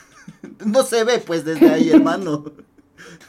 No 0.66 0.84
se 0.84 1.04
ve 1.04 1.20
pues 1.20 1.44
desde 1.44 1.70
ahí, 1.70 1.90
hermano. 1.90 2.46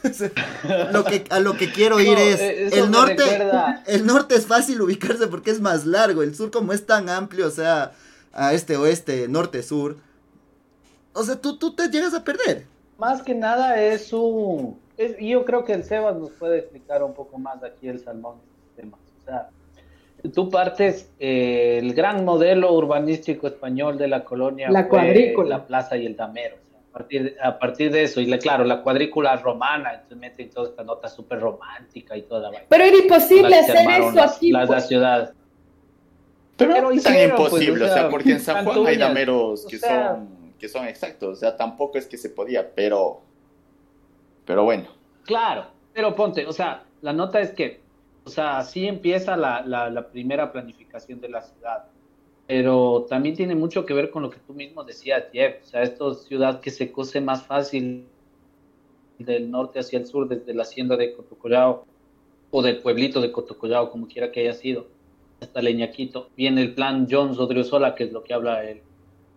lo 0.91 1.03
que, 1.03 1.25
a 1.29 1.39
lo 1.39 1.57
que 1.57 1.71
quiero 1.71 1.99
ir 1.99 2.17
no, 2.17 2.23
es 2.23 2.73
el 2.73 2.91
norte 2.91 3.15
recuerda... 3.15 3.83
el 3.87 4.05
norte 4.05 4.35
es 4.35 4.45
fácil 4.45 4.81
ubicarse 4.81 5.27
porque 5.27 5.51
es 5.51 5.59
más 5.59 5.85
largo 5.85 6.23
el 6.23 6.35
sur 6.35 6.51
como 6.51 6.73
es 6.73 6.85
tan 6.85 7.09
amplio 7.09 7.47
o 7.47 7.51
sea 7.51 7.91
a 8.31 8.53
este 8.53 8.77
oeste 8.77 9.27
norte 9.27 9.63
sur 9.63 9.97
o 11.13 11.23
sea 11.23 11.41
tú, 11.41 11.57
tú 11.57 11.75
te 11.75 11.89
llegas 11.89 12.13
a 12.13 12.23
perder 12.23 12.65
más 12.97 13.21
que 13.21 13.33
nada 13.33 13.81
es 13.81 14.13
un 14.13 14.79
es, 14.97 15.17
yo 15.19 15.43
creo 15.43 15.65
que 15.65 15.73
el 15.73 15.83
Sebas 15.83 16.15
nos 16.15 16.31
puede 16.31 16.59
explicar 16.59 17.03
un 17.03 17.13
poco 17.13 17.37
más 17.37 17.63
aquí 17.63 17.87
el 17.87 17.99
salmón 17.99 18.37
de 18.37 18.81
temas 18.81 18.99
o 19.21 19.25
sea 19.25 19.49
tú 20.33 20.49
partes 20.49 21.11
eh, 21.19 21.79
el 21.81 21.93
gran 21.93 22.25
modelo 22.25 22.73
urbanístico 22.73 23.47
español 23.47 23.97
de 23.97 24.07
la 24.07 24.23
colonia 24.23 24.69
la 24.69 24.87
cuadrícula 24.87 25.49
la 25.49 25.65
plaza 25.65 25.97
y 25.97 26.05
el 26.05 26.15
damero 26.15 26.55
a 26.95 26.97
partir, 26.97 27.37
a 27.43 27.59
partir 27.59 27.91
de 27.91 28.03
eso, 28.03 28.21
y 28.21 28.25
la, 28.25 28.37
claro, 28.37 28.63
la 28.63 28.81
cuadrícula 28.81 29.35
romana, 29.35 29.95
entonces 29.95 30.17
meten 30.17 30.49
toda 30.49 30.69
esta 30.69 30.81
nota 30.81 31.09
súper 31.09 31.41
romántica 31.41 32.15
y 32.15 32.21
toda 32.21 32.49
la 32.49 32.63
Pero 32.69 32.83
era 32.85 32.97
imposible 32.97 33.53
hacer 33.53 33.89
eso 33.89 34.11
las, 34.13 34.37
aquí. 34.37 34.49
Las, 34.49 34.67
pues. 34.67 34.81
la 34.81 34.87
ciudad. 34.87 35.33
Pero, 36.55 36.73
Pero 36.73 36.91
es 36.91 37.03
tan 37.03 37.19
imposible, 37.19 37.79
pues, 37.79 37.91
o, 37.91 37.93
sea, 37.93 37.95
o, 37.95 37.99
sea, 37.99 38.09
porque 38.09 38.31
en 38.31 38.39
San 38.39 38.63
Juan 38.63 38.65
Cantuñas, 38.67 38.91
hay 38.91 38.97
dameros 38.97 39.65
que, 39.65 39.75
o 39.75 39.79
sea, 39.79 40.11
son, 40.11 40.53
que 40.57 40.69
son 40.69 40.87
exactos, 40.87 41.33
o 41.33 41.35
sea, 41.35 41.57
tampoco 41.57 41.97
es 41.97 42.07
que 42.07 42.17
se 42.17 42.29
podía, 42.29 42.73
pero, 42.73 43.19
pero 44.45 44.63
bueno. 44.63 44.85
Claro, 45.25 45.65
pero 45.93 46.15
ponte, 46.15 46.45
o 46.45 46.53
sea, 46.53 46.83
la 47.01 47.11
nota 47.11 47.41
es 47.41 47.51
que 47.51 47.81
O 48.25 48.29
sea, 48.29 48.57
así 48.57 48.87
empieza 48.87 49.37
la, 49.37 49.61
la, 49.63 50.07
primera 50.09 50.51
planificación 50.51 51.21
de 51.21 51.29
la 51.29 51.43
ciudad. 51.43 51.85
Pero 52.47 53.05
también 53.07 53.35
tiene 53.35 53.55
mucho 53.55 53.85
que 53.85 53.93
ver 53.93 54.09
con 54.09 54.23
lo 54.23 54.31
que 54.31 54.39
tú 54.39 54.53
mismo 54.53 54.83
decías, 54.83 55.25
Jeff. 55.31 55.61
O 55.63 55.65
sea, 55.65 55.83
esta 55.83 56.13
ciudad 56.15 56.59
que 56.59 56.71
se 56.71 56.91
cose 56.91 57.21
más 57.21 57.43
fácil 57.43 58.05
del 59.19 59.49
norte 59.51 59.79
hacia 59.79 59.99
el 59.99 60.07
sur, 60.07 60.27
desde 60.27 60.55
la 60.55 60.63
hacienda 60.63 60.97
de 60.97 61.13
Cotocollao 61.13 61.85
o 62.49 62.61
del 62.63 62.79
pueblito 62.79 63.21
de 63.21 63.31
Cotocollao, 63.31 63.91
como 63.91 64.07
quiera 64.07 64.31
que 64.31 64.41
haya 64.41 64.53
sido, 64.53 64.87
hasta 65.39 65.61
Leñaquito. 65.61 66.29
Viene 66.35 66.63
el 66.63 66.73
plan 66.73 67.07
Jones 67.09 67.37
Odriozola, 67.37 67.93
que 67.93 68.05
es 68.05 68.11
lo 68.11 68.23
que 68.23 68.33
habla 68.33 68.63
el, 68.63 68.81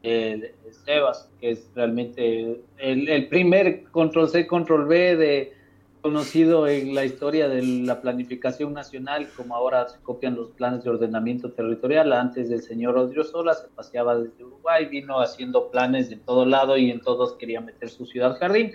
el, 0.03 0.55
Sebas, 0.87 1.31
que 1.41 1.51
es 1.51 1.71
realmente 1.75 2.63
el, 2.79 3.09
el 3.09 3.29
primer 3.29 3.85
control 3.85 4.31
C, 4.31 4.47
control 4.47 4.87
B 4.87 5.17
de 5.17 5.58
conocido 6.01 6.67
en 6.67 6.95
la 6.95 7.05
historia 7.05 7.49
de 7.49 7.63
la 7.63 8.01
planificación 8.01 8.73
nacional, 8.73 9.29
como 9.37 9.55
ahora 9.55 9.89
se 9.89 10.01
copian 10.01 10.37
los 10.37 10.51
planes 10.51 10.85
de 10.85 10.91
ordenamiento 10.91 11.53
territorial. 11.53 12.13
Antes 12.13 12.49
del 12.49 12.63
señor 12.63 12.97
Odriozola 12.97 13.55
se 13.55 13.69
paseaba 13.69 14.17
desde 14.17 14.45
Uruguay, 14.45 14.87
vino 14.87 15.21
haciendo 15.21 15.71
planes 15.71 16.11
de 16.11 16.17
todo 16.17 16.47
lado 16.47 16.77
y 16.77 16.91
en 16.91 17.01
todos 17.01 17.35
quería 17.35 17.61
meter 17.61 17.89
su 17.89 18.07
ciudad 18.07 18.39
jardín. 18.39 18.73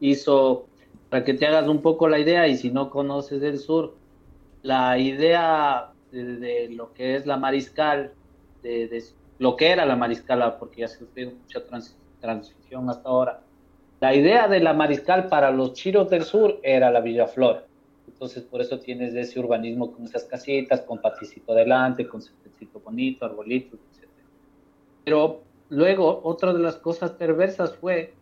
Hizo, 0.00 0.66
para 1.10 1.24
que 1.24 1.34
te 1.34 1.46
hagas 1.46 1.68
un 1.68 1.82
poco 1.82 2.08
la 2.08 2.18
idea, 2.18 2.48
y 2.48 2.56
si 2.56 2.70
no 2.70 2.90
conoces 2.90 3.42
el 3.42 3.58
sur, 3.58 3.94
la 4.62 4.98
idea 4.98 5.92
de, 6.10 6.68
lo 6.70 6.92
que 6.92 7.16
es 7.16 7.26
la 7.26 7.36
mariscal, 7.36 8.12
de, 8.62 9.04
lo 9.38 9.56
que 9.56 9.70
era 9.70 9.84
la 9.86 9.96
mariscala, 9.96 10.58
porque 10.58 10.80
ya 10.82 10.88
se 10.88 11.04
ha 11.04 11.30
mucha 11.30 11.62
transición 12.20 12.88
hasta 12.88 13.08
ahora 13.08 13.40
la 14.02 14.16
idea 14.16 14.48
de 14.48 14.58
la 14.58 14.74
mariscal 14.74 15.28
para 15.28 15.52
los 15.52 15.74
chiros 15.74 16.10
del 16.10 16.24
sur 16.24 16.58
era 16.64 16.90
la 16.90 17.00
Villa 17.00 17.28
Flora. 17.28 17.62
Entonces, 18.08 18.42
por 18.42 18.60
eso 18.60 18.80
tienes 18.80 19.14
ese 19.14 19.38
urbanismo 19.38 19.92
con 19.92 20.04
esas 20.04 20.24
casitas, 20.24 20.80
con 20.80 21.00
paticito 21.00 21.54
delante, 21.54 22.08
con 22.08 22.20
cepecito 22.20 22.80
bonito, 22.80 23.24
arbolitos, 23.24 23.78
etc. 23.78 24.08
Pero 25.04 25.42
luego, 25.68 26.20
otra 26.24 26.52
de 26.52 26.58
las 26.58 26.78
cosas 26.78 27.12
perversas 27.12 27.76
fue, 27.76 28.12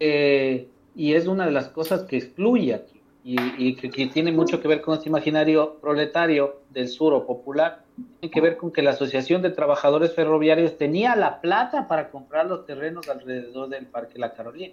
y 0.00 1.12
es 1.12 1.26
una 1.26 1.44
de 1.44 1.52
las 1.52 1.68
cosas 1.68 2.04
que 2.04 2.16
excluye 2.16 2.72
aquí, 2.72 2.98
y, 3.22 3.74
que, 3.74 3.90
que, 3.90 4.06
tiene 4.06 4.32
mucho 4.32 4.62
que 4.62 4.66
ver 4.66 4.80
con 4.80 4.94
este 4.94 5.10
imaginario 5.10 5.74
proletario 5.82 6.62
del 6.70 6.88
sur 6.88 7.12
o 7.12 7.26
popular, 7.26 7.84
tiene 8.20 8.32
que 8.32 8.40
ver 8.40 8.56
con 8.56 8.72
que 8.72 8.80
la 8.80 8.92
Asociación 8.92 9.42
de 9.42 9.50
Trabajadores 9.50 10.14
Ferroviarios 10.14 10.78
tenía 10.78 11.14
la 11.16 11.42
plata 11.42 11.86
para 11.86 12.10
comprar 12.10 12.46
los 12.46 12.64
terrenos 12.64 13.10
alrededor 13.10 13.68
del 13.68 13.84
Parque 13.84 14.18
La 14.18 14.32
Carolina 14.32 14.72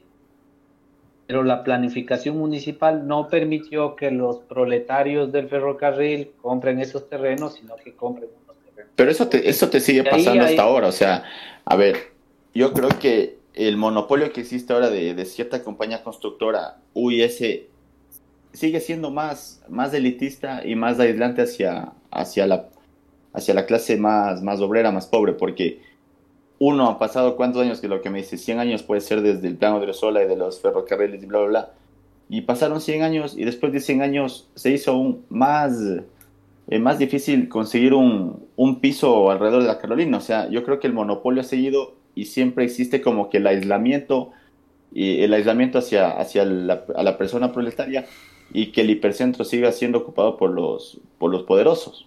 pero 1.30 1.44
la 1.44 1.64
planificación 1.64 2.40
municipal 2.40 3.06
no 3.08 3.28
permitió 3.28 3.96
que 3.96 4.10
los 4.10 4.40
proletarios 4.40 5.32
del 5.32 5.48
ferrocarril 5.48 6.32
compren 6.42 6.80
esos 6.80 7.08
terrenos, 7.08 7.54
sino 7.54 7.76
que 7.76 7.94
compren 7.94 8.32
unos 8.44 8.58
terrenos. 8.66 8.92
Pero 8.96 9.12
eso 9.12 9.28
te, 9.28 9.48
eso 9.48 9.70
te 9.70 9.80
sigue 9.80 10.04
pasando 10.04 10.44
hasta 10.44 10.64
ahora, 10.64 10.88
o 10.88 10.92
sea, 10.92 11.24
a 11.66 11.76
ver, 11.76 11.98
yo 12.56 12.74
creo 12.74 12.90
que 12.98 13.38
el 13.54 13.78
monopolio 13.78 14.34
que 14.34 14.42
existe 14.42 14.74
ahora 14.74 14.90
de, 14.90 15.24
cierta 15.26 15.62
compañía 15.62 16.02
constructora, 16.02 16.78
UIS, 16.96 17.44
sigue 18.52 18.80
siendo 18.80 19.12
más, 19.12 19.62
más 19.70 19.94
elitista 19.94 20.66
y 20.66 20.74
más 20.76 21.00
aislante 21.00 21.44
hacia, 21.44 21.92
hacia, 22.10 22.48
la, 22.48 22.70
hacia 23.34 23.54
la 23.54 23.68
clase 23.68 23.98
más, 23.98 24.42
más 24.42 24.62
obrera, 24.62 24.92
más 24.92 25.06
pobre, 25.06 25.34
porque 25.34 25.80
uno, 26.60 26.90
ha 26.90 27.00
pasado 27.00 27.38
cuántos 27.38 27.62
años 27.62 27.80
que 27.80 27.88
lo 27.88 28.02
que 28.02 28.10
me 28.10 28.20
dice, 28.20 28.38
100 28.38 28.60
años 28.60 28.84
puede 28.84 29.02
ser 29.02 29.22
desde 29.22 29.48
el 29.48 29.56
plano 29.56 29.80
de 29.80 29.94
Sola 29.94 30.24
y 30.24 30.28
de 30.28 30.36
los 30.36 30.60
ferrocarriles 30.60 31.24
y 31.24 31.26
bla, 31.26 31.40
bla, 31.40 31.48
bla. 31.48 31.72
Y 32.30 32.42
pasaron 32.42 32.82
100 32.82 33.02
años 33.02 33.36
y 33.38 33.46
después 33.46 33.72
de 33.72 33.80
100 33.80 34.02
años 34.02 34.50
se 34.56 34.72
hizo 34.72 34.92
aún 34.92 35.26
más, 35.30 35.82
eh, 36.68 36.80
más 36.80 37.00
difícil 37.00 37.48
conseguir 37.48 37.94
un, 37.94 38.46
un, 38.58 38.82
piso 38.82 39.32
alrededor 39.32 39.62
de 39.62 39.70
la 39.70 39.80
Carolina. 39.80 40.18
O 40.18 40.22
sea, 40.22 40.50
yo 40.50 40.64
creo 40.64 40.80
que 40.80 40.88
el 40.88 40.94
monopolio 40.94 41.42
ha 41.42 41.46
seguido 41.46 41.96
y 42.14 42.26
siempre 42.26 42.66
existe 42.66 43.02
como 43.02 43.30
que 43.30 43.38
el 43.38 43.48
aislamiento, 43.48 44.32
y 44.92 45.22
el 45.24 45.34
aislamiento 45.34 45.80
hacia, 45.80 46.10
hacia 46.20 46.44
la, 46.44 46.84
a 46.94 47.04
la 47.04 47.18
persona 47.18 47.54
proletaria 47.54 48.06
y 48.52 48.72
que 48.72 48.82
el 48.82 48.90
hipercentro 48.90 49.46
siga 49.46 49.72
siendo 49.72 50.00
ocupado 50.00 50.36
por 50.36 50.52
los, 50.52 51.00
por 51.18 51.32
los 51.32 51.44
poderosos. 51.44 52.06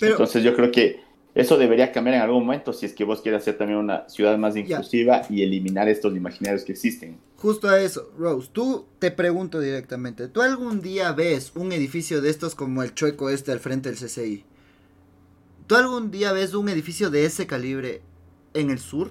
Entonces 0.00 0.42
yo 0.42 0.54
creo 0.56 0.70
que 0.72 1.03
eso 1.34 1.58
debería 1.58 1.90
cambiar 1.90 2.16
en 2.16 2.22
algún 2.22 2.44
momento 2.46 2.72
si 2.72 2.86
es 2.86 2.92
que 2.92 3.02
vos 3.02 3.20
quieres 3.20 3.42
hacer 3.42 3.58
también 3.58 3.78
una 3.78 4.08
ciudad 4.08 4.38
más 4.38 4.56
inclusiva 4.56 5.22
y 5.28 5.42
eliminar 5.42 5.88
estos 5.88 6.14
imaginarios 6.16 6.64
que 6.64 6.72
existen. 6.72 7.18
Justo 7.36 7.68
a 7.68 7.80
eso, 7.80 8.10
Rose, 8.16 8.48
tú 8.52 8.86
te 9.00 9.10
pregunto 9.10 9.58
directamente, 9.58 10.28
¿tú 10.28 10.42
algún 10.42 10.80
día 10.80 11.12
ves 11.12 11.52
un 11.56 11.72
edificio 11.72 12.22
de 12.22 12.30
estos 12.30 12.54
como 12.54 12.82
el 12.82 12.94
chueco 12.94 13.30
este 13.30 13.50
al 13.50 13.58
frente 13.58 13.90
del 13.90 13.98
CCI? 13.98 14.44
¿Tú 15.66 15.76
algún 15.76 16.10
día 16.10 16.32
ves 16.32 16.54
un 16.54 16.68
edificio 16.68 17.10
de 17.10 17.24
ese 17.24 17.46
calibre 17.46 18.02
en 18.54 18.70
el 18.70 18.78
sur? 18.78 19.10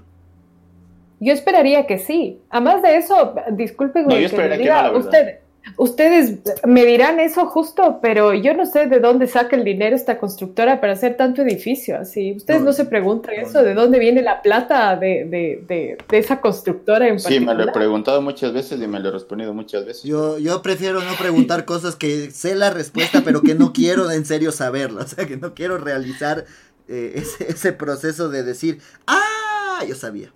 Yo 1.19 1.33
esperaría 1.33 1.87
que 1.87 1.99
sí. 1.99 2.39
Además 2.49 2.81
de 2.81 2.97
eso, 2.97 3.35
disculpe, 3.51 4.05
que 4.07 4.37
me 4.37 4.57
diga, 4.57 4.91
usted, 4.95 5.39
Ustedes 5.77 6.39
me 6.65 6.85
dirán 6.85 7.19
eso 7.19 7.45
justo, 7.47 7.99
pero 8.01 8.33
yo 8.33 8.53
no 8.53 8.65
sé 8.65 8.87
de 8.87 8.99
dónde 8.99 9.27
saca 9.27 9.55
el 9.55 9.63
dinero 9.63 9.95
esta 9.95 10.19
constructora 10.19 10.81
para 10.81 10.93
hacer 10.93 11.15
tanto 11.15 11.41
edificio. 11.41 11.97
Así, 11.97 12.33
ustedes 12.35 12.61
no, 12.61 12.73
se 12.73 12.85
preguntan 12.85 13.35
eso, 13.35 13.63
de 13.63 13.73
dónde 13.73 13.97
viene 13.97 14.21
la 14.21 14.41
plata 14.41 14.95
de, 14.97 15.25
de, 15.25 15.63
de, 15.67 16.17
esa 16.17 16.41
constructora 16.41 17.07
en 17.07 17.19
Sí, 17.19 17.39
me 17.39 17.53
lo 17.53 17.63
he 17.63 17.71
preguntado 17.71 18.21
muchas 18.21 18.53
veces 18.53 18.81
y 18.81 18.87
me 18.87 18.99
lo 18.99 19.09
he 19.09 19.11
respondido 19.13 19.53
muchas 19.53 19.85
veces. 19.85 20.03
Yo, 20.03 20.37
yo 20.37 20.61
prefiero 20.61 21.01
no 21.01 21.15
preguntar 21.17 21.65
cosas 21.65 21.95
que 21.95 22.29
sé 22.31 22.55
la 22.55 22.69
respuesta, 22.69 23.21
pero 23.23 23.41
que 23.41 23.55
no 23.55 23.71
quiero 23.73 24.11
en 24.11 24.25
serio 24.25 24.51
saberla. 24.51 25.03
O 25.03 25.07
sea, 25.07 25.25
que 25.25 25.37
no 25.37 25.53
quiero 25.53 25.77
realizar 25.77 26.45
eh, 26.87 27.13
ese, 27.15 27.51
ese 27.51 27.71
proceso 27.71 28.29
de 28.29 28.43
decir, 28.43 28.79
ah, 29.07 29.83
yo 29.87 29.95
sabía. 29.95 30.31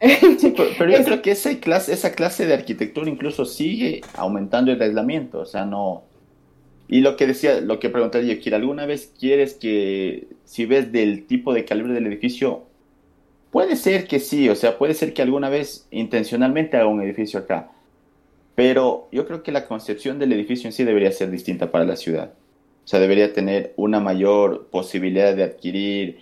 pero, 0.78 0.90
yo 0.90 1.04
creo 1.04 1.22
que 1.22 1.32
esa 1.32 1.58
clase, 1.58 1.92
esa 1.92 2.12
clase 2.14 2.46
de 2.46 2.54
arquitectura 2.54 3.10
incluso 3.10 3.44
sigue 3.44 4.02
aumentando 4.14 4.70
el 4.70 4.80
aislamiento, 4.80 5.40
o 5.40 5.46
sea, 5.46 5.64
no... 5.64 6.04
Y 6.90 7.00
lo 7.00 7.16
que 7.16 7.26
decía, 7.26 7.60
lo 7.60 7.80
que 7.80 7.90
pregunté 7.90 8.24
yo, 8.24 8.56
¿alguna 8.56 8.86
vez 8.86 9.12
quieres 9.18 9.54
que, 9.54 10.28
si 10.44 10.64
ves 10.64 10.90
del 10.90 11.26
tipo 11.26 11.52
de 11.52 11.64
calibre 11.64 11.92
del 11.92 12.06
edificio, 12.06 12.64
puede 13.50 13.76
ser 13.76 14.06
que 14.06 14.20
sí, 14.20 14.48
o 14.48 14.54
sea, 14.54 14.78
puede 14.78 14.94
ser 14.94 15.12
que 15.12 15.20
alguna 15.20 15.50
vez 15.50 15.86
intencionalmente 15.90 16.76
haga 16.76 16.86
un 16.86 17.02
edificio 17.02 17.40
acá, 17.40 17.70
pero 18.54 19.08
yo 19.12 19.26
creo 19.26 19.42
que 19.42 19.52
la 19.52 19.66
concepción 19.66 20.18
del 20.18 20.32
edificio 20.32 20.68
en 20.68 20.72
sí 20.72 20.84
debería 20.84 21.12
ser 21.12 21.30
distinta 21.30 21.70
para 21.70 21.84
la 21.84 21.96
ciudad. 21.96 22.32
O 22.84 22.88
sea, 22.88 23.00
debería 23.00 23.34
tener 23.34 23.74
una 23.76 24.00
mayor 24.00 24.68
posibilidad 24.70 25.36
de 25.36 25.42
adquirir 25.42 26.20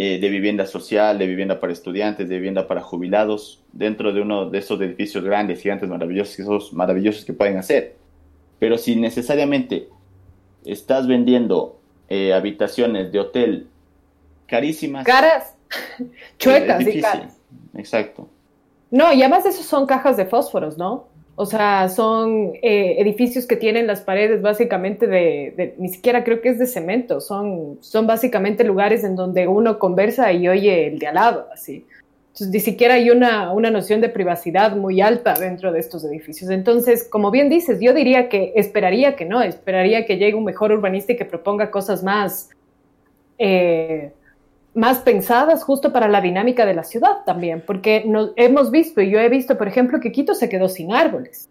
eh, 0.00 0.20
de 0.20 0.28
vivienda 0.28 0.64
social, 0.64 1.18
de 1.18 1.26
vivienda 1.26 1.58
para 1.58 1.72
estudiantes, 1.72 2.28
de 2.28 2.36
vivienda 2.36 2.68
para 2.68 2.82
jubilados, 2.82 3.64
dentro 3.72 4.12
de 4.12 4.20
uno 4.20 4.48
de 4.48 4.58
esos 4.58 4.80
edificios 4.80 5.24
grandes, 5.24 5.60
gigantes, 5.60 5.88
maravillosos, 5.88 6.38
esos 6.38 6.72
maravillosos 6.72 7.24
que 7.24 7.32
pueden 7.32 7.56
hacer. 7.56 7.96
Pero 8.60 8.78
si 8.78 8.94
necesariamente 8.94 9.88
estás 10.64 11.08
vendiendo 11.08 11.80
eh, 12.08 12.32
habitaciones 12.32 13.10
de 13.10 13.18
hotel 13.18 13.66
carísimas. 14.46 15.04
Caras, 15.04 15.56
chuecas 16.38 16.86
y 16.86 17.00
caras. 17.00 17.36
Exacto. 17.74 18.28
No, 18.92 19.12
y 19.12 19.20
además 19.22 19.46
esos 19.46 19.66
son 19.66 19.84
cajas 19.84 20.16
de 20.16 20.26
fósforos, 20.26 20.78
¿no? 20.78 21.07
O 21.40 21.46
sea, 21.46 21.88
son 21.88 22.54
eh, 22.62 22.96
edificios 22.98 23.46
que 23.46 23.54
tienen 23.54 23.86
las 23.86 24.00
paredes 24.00 24.42
básicamente 24.42 25.06
de, 25.06 25.76
ni 25.78 25.88
siquiera 25.88 26.24
creo 26.24 26.40
que 26.40 26.48
es 26.48 26.58
de 26.58 26.66
cemento, 26.66 27.20
son, 27.20 27.78
son 27.80 28.08
básicamente 28.08 28.64
lugares 28.64 29.04
en 29.04 29.14
donde 29.14 29.46
uno 29.46 29.78
conversa 29.78 30.32
y 30.32 30.48
oye 30.48 30.88
el 30.88 30.98
de 30.98 31.06
al 31.06 31.14
lado, 31.14 31.46
así. 31.52 31.86
Entonces, 32.30 32.48
ni 32.48 32.58
siquiera 32.58 32.94
hay 32.94 33.10
una, 33.10 33.52
una 33.52 33.70
noción 33.70 34.00
de 34.00 34.08
privacidad 34.08 34.74
muy 34.74 35.00
alta 35.00 35.34
dentro 35.34 35.70
de 35.70 35.78
estos 35.78 36.02
edificios. 36.04 36.50
Entonces, 36.50 37.04
como 37.04 37.30
bien 37.30 37.48
dices, 37.48 37.78
yo 37.80 37.94
diría 37.94 38.28
que 38.28 38.52
esperaría 38.56 39.14
que 39.14 39.24
no, 39.24 39.40
esperaría 39.40 40.06
que 40.06 40.16
llegue 40.16 40.34
un 40.34 40.44
mejor 40.44 40.72
urbanista 40.72 41.12
y 41.12 41.16
que 41.16 41.24
proponga 41.24 41.70
cosas 41.70 42.02
más... 42.02 42.50
Eh, 43.38 44.10
más 44.78 45.00
pensadas 45.00 45.64
justo 45.64 45.92
para 45.92 46.06
la 46.08 46.20
dinámica 46.20 46.64
de 46.64 46.74
la 46.74 46.84
ciudad 46.84 47.24
también, 47.26 47.62
porque 47.66 48.04
nos, 48.06 48.30
hemos 48.36 48.70
visto, 48.70 49.00
y 49.00 49.10
yo 49.10 49.18
he 49.18 49.28
visto, 49.28 49.58
por 49.58 49.66
ejemplo, 49.66 49.98
que 49.98 50.12
Quito 50.12 50.34
se 50.34 50.48
quedó 50.48 50.68
sin 50.68 50.92
árboles. 50.92 51.48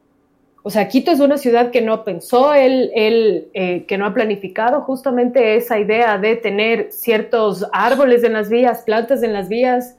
O 0.63 0.69
sea, 0.69 0.87
Quito 0.87 1.11
es 1.11 1.19
una 1.19 1.37
ciudad 1.37 1.69
que 1.69 1.81
no 1.81 2.05
pensó, 2.05 2.53
el, 2.53 2.89
el 2.95 3.49
eh, 3.53 3.85
que 3.85 3.97
no 3.97 4.05
ha 4.05 4.13
planificado 4.13 4.81
justamente 4.81 5.55
esa 5.55 5.77
idea 5.77 6.17
de 6.17 6.37
tener 6.37 6.91
ciertos 6.91 7.65
árboles 7.73 8.23
en 8.23 8.33
las 8.33 8.49
vías, 8.49 8.83
plantas 8.83 9.21
en 9.23 9.33
las 9.33 9.49
vías, 9.49 9.97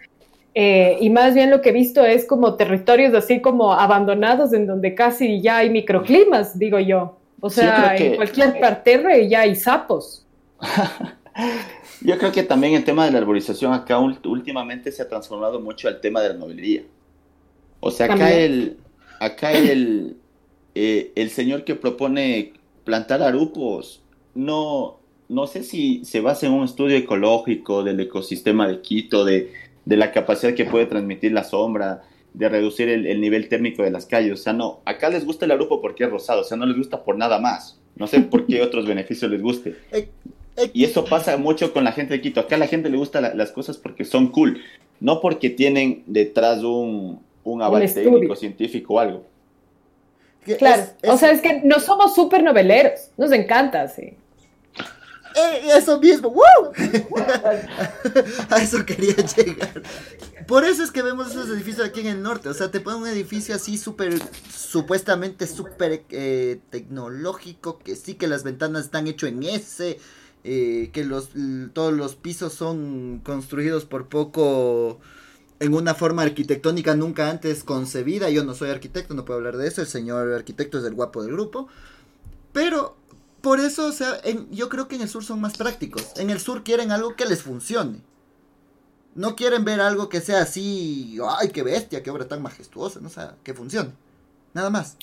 eh, 0.55 0.97
y 1.01 1.11
más 1.11 1.35
bien 1.35 1.51
lo 1.51 1.61
que 1.61 1.69
he 1.69 1.73
visto 1.73 2.05
es 2.05 2.25
como 2.25 2.55
territorios 2.55 3.15
así 3.15 3.41
como 3.41 3.75
abandonados 3.75 4.55
en 4.55 4.67
donde 4.67 4.95
casi 4.95 5.43
ya 5.43 5.59
hay 5.59 5.71
microclimas, 5.71 6.59
digo 6.59 6.79
yo. 6.79 7.19
O 7.41 7.51
sea, 7.51 7.95
en 7.95 8.17
cualquier 8.17 8.59
parterre 8.59 9.29
ya 9.29 9.43
hay 9.43 9.55
sapos. 9.55 10.27
Yo 12.01 12.19
creo 12.19 12.33
que 12.33 12.43
también 12.43 12.75
el 12.75 12.85
tema 12.85 13.05
de 13.05 13.11
la 13.11 13.19
arborización 13.19 13.73
acá 13.73 13.99
últimamente 13.99 14.93
se 14.93 15.03
ha 15.03 15.09
transformado 15.09 15.61
mucho 15.61 15.89
al 15.89 16.01
tema 16.01 16.21
de 16.21 16.29
la 16.29 16.35
novelería. 16.35 16.83
O 17.81 17.91
sea, 17.91 18.13
acá 18.13 18.33
el, 18.33 18.77
acá 19.21 19.53
el, 19.53 20.17
eh, 20.75 21.13
el 21.15 21.31
señor 21.31 21.65
que 21.65 21.75
propone 21.75 22.53
plantar 22.85 23.23
arupos 23.23 24.03
no, 24.35 25.01
no 25.29 25.47
sé 25.47 25.63
si 25.63 26.05
se 26.05 26.21
basa 26.21 26.47
en 26.47 26.53
un 26.53 26.65
estudio 26.65 26.97
ecológico 26.97 27.83
del 27.83 28.01
ecosistema 28.01 28.69
de 28.69 28.81
Quito, 28.81 29.25
de, 29.25 29.53
de 29.85 29.97
la 29.97 30.13
capacidad 30.13 30.55
que 30.55 30.65
puede 30.65 30.87
transmitir 30.87 31.33
la 31.33 31.45
sombra, 31.45 32.03
de 32.35 32.49
reducir 32.49 32.89
el, 32.89 33.21
nivel 33.21 33.49
térmico 33.49 33.83
de 33.83 33.91
las 33.91 34.07
calles. 34.07 34.33
O 34.33 34.37
sea, 34.37 34.53
no, 34.53 34.81
acá 34.85 35.09
les 35.09 35.25
gusta 35.25 35.45
el 35.45 35.51
arupo 35.51 35.81
porque 35.81 36.05
es 36.05 36.11
rosado, 36.11 36.43
o 36.43 36.45
sea, 36.45 36.57
no 36.57 36.67
les 36.67 36.77
gusta 36.77 37.03
por 37.03 37.17
nada 37.17 37.41
más. 37.41 37.81
No 37.97 38.07
sé 38.07 38.21
por 38.21 38.47
qué 38.47 38.63
otros 38.63 38.87
beneficios 38.87 39.31
les 39.31 39.43
guste. 39.43 39.77
Y 40.73 40.85
eso 40.85 41.05
pasa 41.05 41.37
mucho 41.37 41.73
con 41.73 41.85
la 41.85 41.93
gente 41.93 42.15
de 42.15 42.21
Quito. 42.21 42.41
Acá 42.41 42.57
a 42.57 42.59
la 42.59 42.67
gente 42.67 42.89
le 42.89 42.97
gustan 42.97 43.37
las 43.37 43.53
cosas 43.53 43.77
porque 43.77 44.05
son 44.05 44.29
cool, 44.29 44.63
no 45.01 45.21
porque 45.21 45.51
tienen 45.51 46.03
detrás 46.07 46.63
un, 46.63 47.21
un 47.45 47.63
aval 47.63 47.93
técnico, 47.93 48.37
científico 48.37 48.95
o 48.95 48.99
algo. 48.99 49.27
Claro, 50.59 50.85
o 51.07 51.19
sea, 51.19 51.31
es 51.31 51.41
que 51.41 51.61
no 51.63 51.79
somos 51.79 52.15
súper 52.15 52.43
noveleros, 52.43 53.11
nos 53.17 53.33
encanta, 53.33 53.87
sí. 53.89 54.15
Eh, 55.37 55.69
eso 55.77 56.01
mismo, 56.01 56.31
¡Woo! 56.31 56.73
a 58.51 58.57
eso 58.63 58.85
quería 58.85 59.15
llegar. 59.15 59.83
Por 60.47 60.65
eso 60.65 60.83
es 60.83 60.91
que 60.91 61.03
vemos 61.03 61.31
esos 61.31 61.51
edificios 61.51 61.87
aquí 61.87 62.01
en 62.01 62.07
el 62.07 62.23
norte. 62.23 62.49
O 62.49 62.55
sea, 62.55 62.71
te 62.71 62.81
ponen 62.81 63.03
un 63.03 63.09
edificio 63.09 63.55
así 63.55 63.77
súper, 63.77 64.15
supuestamente 64.51 65.47
súper 65.47 66.05
eh, 66.11 66.59
tecnológico, 66.71 67.79
que 67.79 67.95
sí 67.97 68.15
que 68.15 68.27
las 68.27 68.45
ventanas 68.45 68.87
están 68.87 69.07
hechas 69.07 69.31
en 69.31 69.43
S, 69.43 69.99
eh, 70.45 70.91
que 70.93 71.05
los, 71.05 71.31
todos 71.73 71.93
los 71.93 72.17
pisos 72.17 72.53
son 72.53 73.21
construidos 73.25 73.85
por 73.85 74.09
poco 74.09 74.99
en 75.61 75.75
una 75.75 75.95
forma 75.95 76.23
arquitectónica 76.23 76.95
nunca 76.95 77.31
antes 77.31 77.65
concebida. 77.65 78.31
Yo 78.31 78.45
no 78.45 78.55
soy 78.55 78.71
arquitecto, 78.71 79.15
no 79.15 79.25
puedo 79.25 79.39
hablar 79.39 79.57
de 79.57 79.69
eso. 79.69 79.81
El 79.81 79.89
señor 79.89 80.33
arquitecto 80.33 80.79
es 80.79 80.85
el 80.85 80.95
guapo 80.95 81.23
del 81.23 81.33
grupo. 81.33 81.69
Pero 82.53 82.97
por 83.41 83.61
eso, 83.61 83.87
o 83.87 83.93
sea, 83.93 84.21
yo 84.51 84.69
creo 84.69 84.89
que 84.89 84.97
en 84.97 85.03
el 85.03 85.09
sur 85.09 85.25
son 85.25 85.41
más 85.41 85.57
prácticos. 85.57 86.13
En 86.17 86.31
el 86.31 86.41
sur 86.41 86.65
quieren 86.65 86.93
algo 86.93 87.17
que 87.17 87.27
les 87.27 87.43
funcione. 87.43 88.01
No 89.15 89.37
quieren 89.37 89.65
ver 89.65 89.81
algo 89.81 90.09
que 90.09 90.21
sea 90.21 90.43
así, 90.43 91.19
ay, 91.41 91.49
qué 91.51 91.63
bestia, 91.63 92.03
qué 92.03 92.11
obra 92.11 92.29
tan 92.29 92.41
majestuosa, 92.41 93.01
no 93.01 93.09
o 93.09 93.11
sea, 93.11 93.37
que 93.43 93.53
funcione. 93.53 93.93
Nada 94.55 94.71
más. 94.71 94.97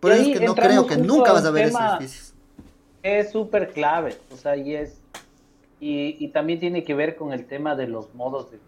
Por 0.00 0.12
eso 0.12 0.30
es 0.30 0.38
que 0.38 0.44
no 0.44 0.54
creo 0.54 0.86
que 0.86 0.96
nunca 0.96 1.32
vas 1.32 1.44
a 1.44 1.50
ver 1.50 1.66
esos 1.66 1.80
edificios. 1.80 2.34
Es 3.06 3.30
súper 3.30 3.72
clave, 3.72 4.16
o 4.32 4.36
sea, 4.36 4.56
y 4.56 4.74
es. 4.74 5.00
Y, 5.78 6.16
y 6.18 6.28
también 6.28 6.58
tiene 6.58 6.82
que 6.82 6.94
ver 6.94 7.16
con 7.16 7.32
el 7.32 7.46
tema 7.46 7.76
de 7.76 7.86
los 7.86 8.14
modos 8.14 8.50
de 8.50 8.58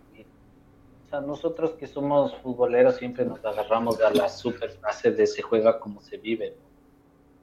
o 1.08 1.10
sea, 1.10 1.22
nosotros 1.22 1.70
que 1.70 1.86
somos 1.86 2.34
futboleros 2.42 2.96
siempre 2.96 3.24
nos 3.24 3.42
agarramos 3.42 3.98
a 4.02 4.10
la 4.10 4.28
super 4.28 4.72
fase 4.72 5.10
de 5.10 5.26
se 5.26 5.40
juega 5.40 5.80
como 5.80 6.02
se 6.02 6.18
vive. 6.18 6.54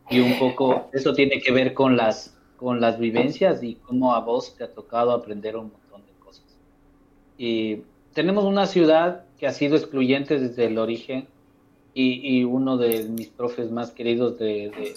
Y 0.08 0.20
un 0.20 0.38
poco 0.38 0.88
eso 0.94 1.16
tiene 1.16 1.42
que 1.42 1.52
ver 1.52 1.74
con 1.74 1.98
las, 1.98 2.38
con 2.58 2.80
las 2.80 3.00
vivencias 3.00 3.64
y 3.64 3.74
cómo 3.74 4.14
a 4.14 4.20
vos 4.20 4.56
te 4.56 4.64
ha 4.64 4.72
tocado 4.72 5.14
aprender 5.14 5.58
un 5.58 5.72
montón 5.72 6.06
de 6.06 6.14
cosas. 6.24 6.46
Y 7.40 7.82
tenemos 8.14 8.44
una 8.44 8.68
ciudad 8.68 9.26
que 9.40 9.48
ha 9.48 9.52
sido 9.52 9.76
excluyente 9.76 10.40
desde 10.40 10.66
el 10.68 10.78
origen 10.78 11.28
y, 11.96 12.38
y 12.38 12.44
uno 12.44 12.78
de 12.78 13.06
mis 13.06 13.30
profes 13.30 13.72
más 13.72 13.90
queridos 13.90 14.38
de, 14.38 14.70
de 14.78 14.94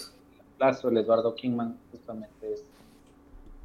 el 0.83 0.97
Eduardo 0.97 1.35
Kingman, 1.35 1.79
justamente 1.91 2.53
es 2.53 2.65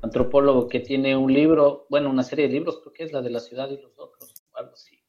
antropólogo 0.02 0.68
que 0.68 0.80
tiene 0.80 1.16
un 1.16 1.32
libro, 1.32 1.86
bueno, 1.88 2.10
una 2.10 2.22
serie 2.22 2.46
de 2.46 2.54
libros, 2.54 2.80
creo 2.80 2.92
que 2.92 3.04
es 3.04 3.12
la 3.12 3.22
de 3.22 3.30
la 3.30 3.40
ciudad 3.40 3.70
y 3.70 3.80
los 3.80 3.98
otros, 3.98 4.34
algo 4.54 4.72
así 4.72 5.04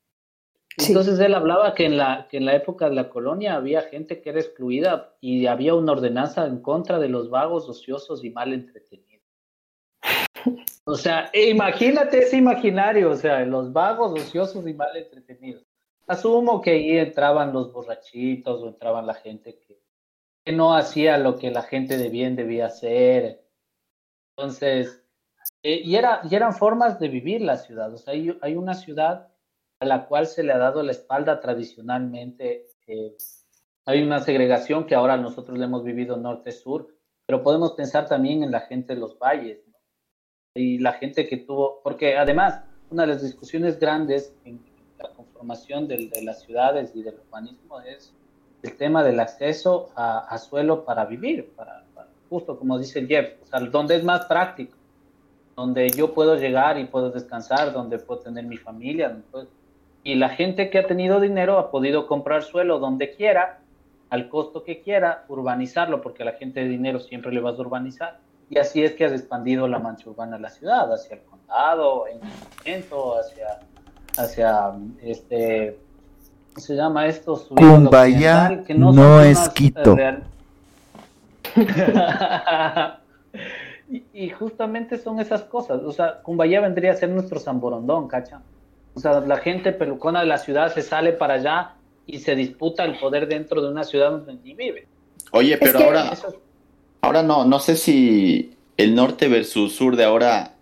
entonces 0.78 1.20
él 1.20 1.34
hablaba 1.34 1.74
que 1.74 1.86
en, 1.86 1.98
la, 1.98 2.28
que 2.30 2.38
en 2.38 2.46
la 2.46 2.56
época 2.56 2.90
de 2.90 2.96
la 2.96 3.10
colonia 3.10 3.56
había 3.56 3.82
gente 3.84 4.22
que 4.22 4.30
era 4.30 4.42
excluida 4.42 5.16
y 5.22 5.46
había 5.46 5.74
una 5.74 5.94
ordenanza 5.94 6.46
en 6.46 6.62
contra 6.62 7.00
de 7.00 7.08
los 7.08 7.30
vagos, 7.30 7.70
ociosos 7.70 8.24
y 8.24 8.30
mal 8.30 8.54
entretenidos. 8.54 9.24
O 10.84 10.96
sea, 10.96 11.30
e 11.34 11.50
imagínate 11.50 12.20
ese 12.20 12.38
imaginario, 12.38 13.10
o 13.10 13.16
sea, 13.16 13.44
los 13.46 13.74
vagos, 13.74 14.12
ociosos 14.12 14.68
y 14.68 14.74
mal 14.74 14.96
entretenidos. 14.96 15.64
Asumo 16.08 16.62
que 16.62 16.72
ahí 16.72 16.98
entraban 16.98 17.54
los 17.54 17.72
borrachitos 17.72 18.62
o 18.62 18.68
entraban 18.68 19.08
la 19.08 19.16
gente 19.16 19.58
no 20.54 20.76
hacía 20.76 21.18
lo 21.18 21.38
que 21.38 21.52
la 21.52 21.64
gente 21.64 21.98
de 21.98 22.10
bien 22.10 22.36
debía 22.36 22.68
hacer. 22.68 23.44
Entonces, 24.38 25.04
eh, 25.64 25.82
y, 25.84 25.96
era, 25.96 26.22
y 26.30 26.36
eran 26.36 26.54
formas 26.54 27.00
de 27.00 27.08
vivir 27.08 27.42
la 27.42 27.58
ciudad. 27.58 27.94
O 27.94 27.98
sea, 27.98 28.14
hay, 28.14 28.38
hay 28.42 28.56
una 28.56 28.74
ciudad 28.74 29.32
a 29.80 29.86
la 29.86 30.08
cual 30.08 30.28
se 30.28 30.44
le 30.44 30.54
ha 30.54 30.58
dado 30.58 30.84
la 30.84 30.92
espalda 30.92 31.40
tradicionalmente. 31.40 32.68
Eh, 32.88 33.16
hay 33.86 34.02
una 34.02 34.20
segregación 34.20 34.86
que 34.86 34.96
ahora 34.96 35.18
nosotros 35.18 35.58
le 35.58 35.66
hemos 35.66 35.84
vivido 35.84 36.18
norte-sur, 36.18 36.88
pero 37.26 37.44
podemos 37.44 37.74
pensar 37.74 38.08
también 38.08 38.44
en 38.44 38.52
la 38.52 38.62
gente 38.62 38.94
de 38.94 39.00
los 39.00 39.18
valles 39.18 39.66
y 40.56 40.80
la 40.80 40.94
gente 40.94 41.28
que 41.28 41.38
tuvo, 41.38 41.82
porque 41.84 42.18
además 42.18 42.62
una 42.90 43.04
de 43.04 43.10
las 43.10 43.22
discusiones 43.22 43.80
grandes 43.80 44.34
en 44.46 44.64
la 44.98 45.10
conformación 45.10 45.88
de, 45.88 46.10
las 46.24 46.42
ciudades 46.44 46.96
y 46.96 47.04
del 47.04 47.16
urbanismo 47.16 47.82
es 47.82 48.14
el 48.66 48.78
tema 48.78 49.04
del 49.04 49.20
acceso 49.20 49.90
a, 49.96 50.38
suelo 50.38 50.84
para 50.84 51.06
vivir, 51.06 51.54
para, 51.56 51.84
justo 52.30 52.58
como 52.58 52.78
dice 52.80 53.06
Jeff, 53.06 53.34
o 53.44 53.46
sea, 53.46 53.60
donde 53.60 53.96
es 53.96 54.04
más 54.04 54.26
práctico, 54.26 54.76
donde 55.56 55.90
yo 55.90 56.14
puedo 56.14 56.36
llegar 56.36 56.78
y 56.78 56.86
puedo 56.86 57.12
descansar, 57.12 57.72
donde 57.72 58.00
puedo 58.00 58.22
tener 58.22 58.46
mi 58.46 58.58
familia, 58.58 59.10
donde 59.10 59.50
y 60.06 60.14
la 60.14 60.30
gente 60.30 60.70
que 60.70 60.78
ha 60.78 60.86
tenido 60.86 61.20
dinero 61.20 61.58
ha 61.58 61.72
podido 61.72 62.06
comprar 62.06 62.44
suelo 62.44 62.78
donde 62.78 63.16
quiera, 63.16 63.62
al 64.12 64.30
costo 64.30 64.64
que 64.64 64.82
quiera, 64.82 65.26
urbanizarlo, 65.30 66.04
porque 66.04 66.22
a 66.22 66.28
la 66.28 66.34
gente 66.34 66.60
de 66.60 66.68
dinero 66.68 67.00
siempre 67.00 67.32
le 67.32 67.42
vas 67.42 67.58
a 67.58 67.62
urbanizar. 67.62 68.20
Y 68.52 68.60
así 68.60 68.84
es 68.84 68.92
que 68.92 69.06
has 69.06 69.14
expandido 69.14 69.68
la 69.68 69.80
mancha 69.80 70.08
urbana 70.08 70.36
de 70.36 70.44
la 70.44 70.52
ciudad, 70.52 70.94
hacia 70.94 71.16
el 71.16 71.24
condado, 71.24 72.06
en 72.08 72.20
el 72.72 72.84
hacia, 72.84 73.60
hacia 74.16 74.74
este, 75.02 75.76
¿cómo 75.76 75.85
se 76.58 76.76
llama 76.76 77.08
esto? 77.08 77.42
Cumbaya 77.50 78.64
que 78.66 78.74
no, 78.74 78.92
no 78.92 79.22
es 79.22 79.50
Quito. 79.50 79.98
y, 83.90 84.04
y, 84.14 84.30
justamente 84.30 84.98
son 84.98 85.20
esas 85.20 85.44
cosas. 85.44 85.82
O 85.84 85.92
sea, 85.92 86.22
Cumbaya 86.22 86.62
vendría 86.62 86.92
a 86.92 86.96
ser 86.96 87.10
nuestro 87.10 87.40
San 87.40 87.60
Borondón, 87.60 88.08
¿cacha? 88.08 88.42
O 88.94 89.00
sea, 89.00 89.20
la 89.22 89.38
gente 89.38 89.72
pelucona 89.74 90.22
de 90.22 90.28
la 90.28 90.38
ciudad 90.38 90.74
se 90.74 90.82
sale 90.82 91.12
para 91.12 91.36
allá 91.36 91.74
y 92.08 92.20
se 92.20 92.36
disputa 92.36 92.84
el 92.86 92.98
poder 92.98 93.28
dentro 93.28 93.62
de 93.62 93.70
una 93.70 93.84
ciudad 93.84 94.12
donde 94.12 94.36
ni 94.36 94.54
vive. 94.54 94.88
Oye, 95.32 95.58
pero 95.58 95.80
ahora, 95.80 96.14
ahora 97.02 97.24
no, 97.24 97.46
no 97.46 97.60
sé 97.60 97.76
si 97.76 98.56
el 98.78 98.96
norte 98.96 99.28
versus 99.28 99.76
sur 99.76 99.96
de 99.96 100.06
ahora 100.06 100.54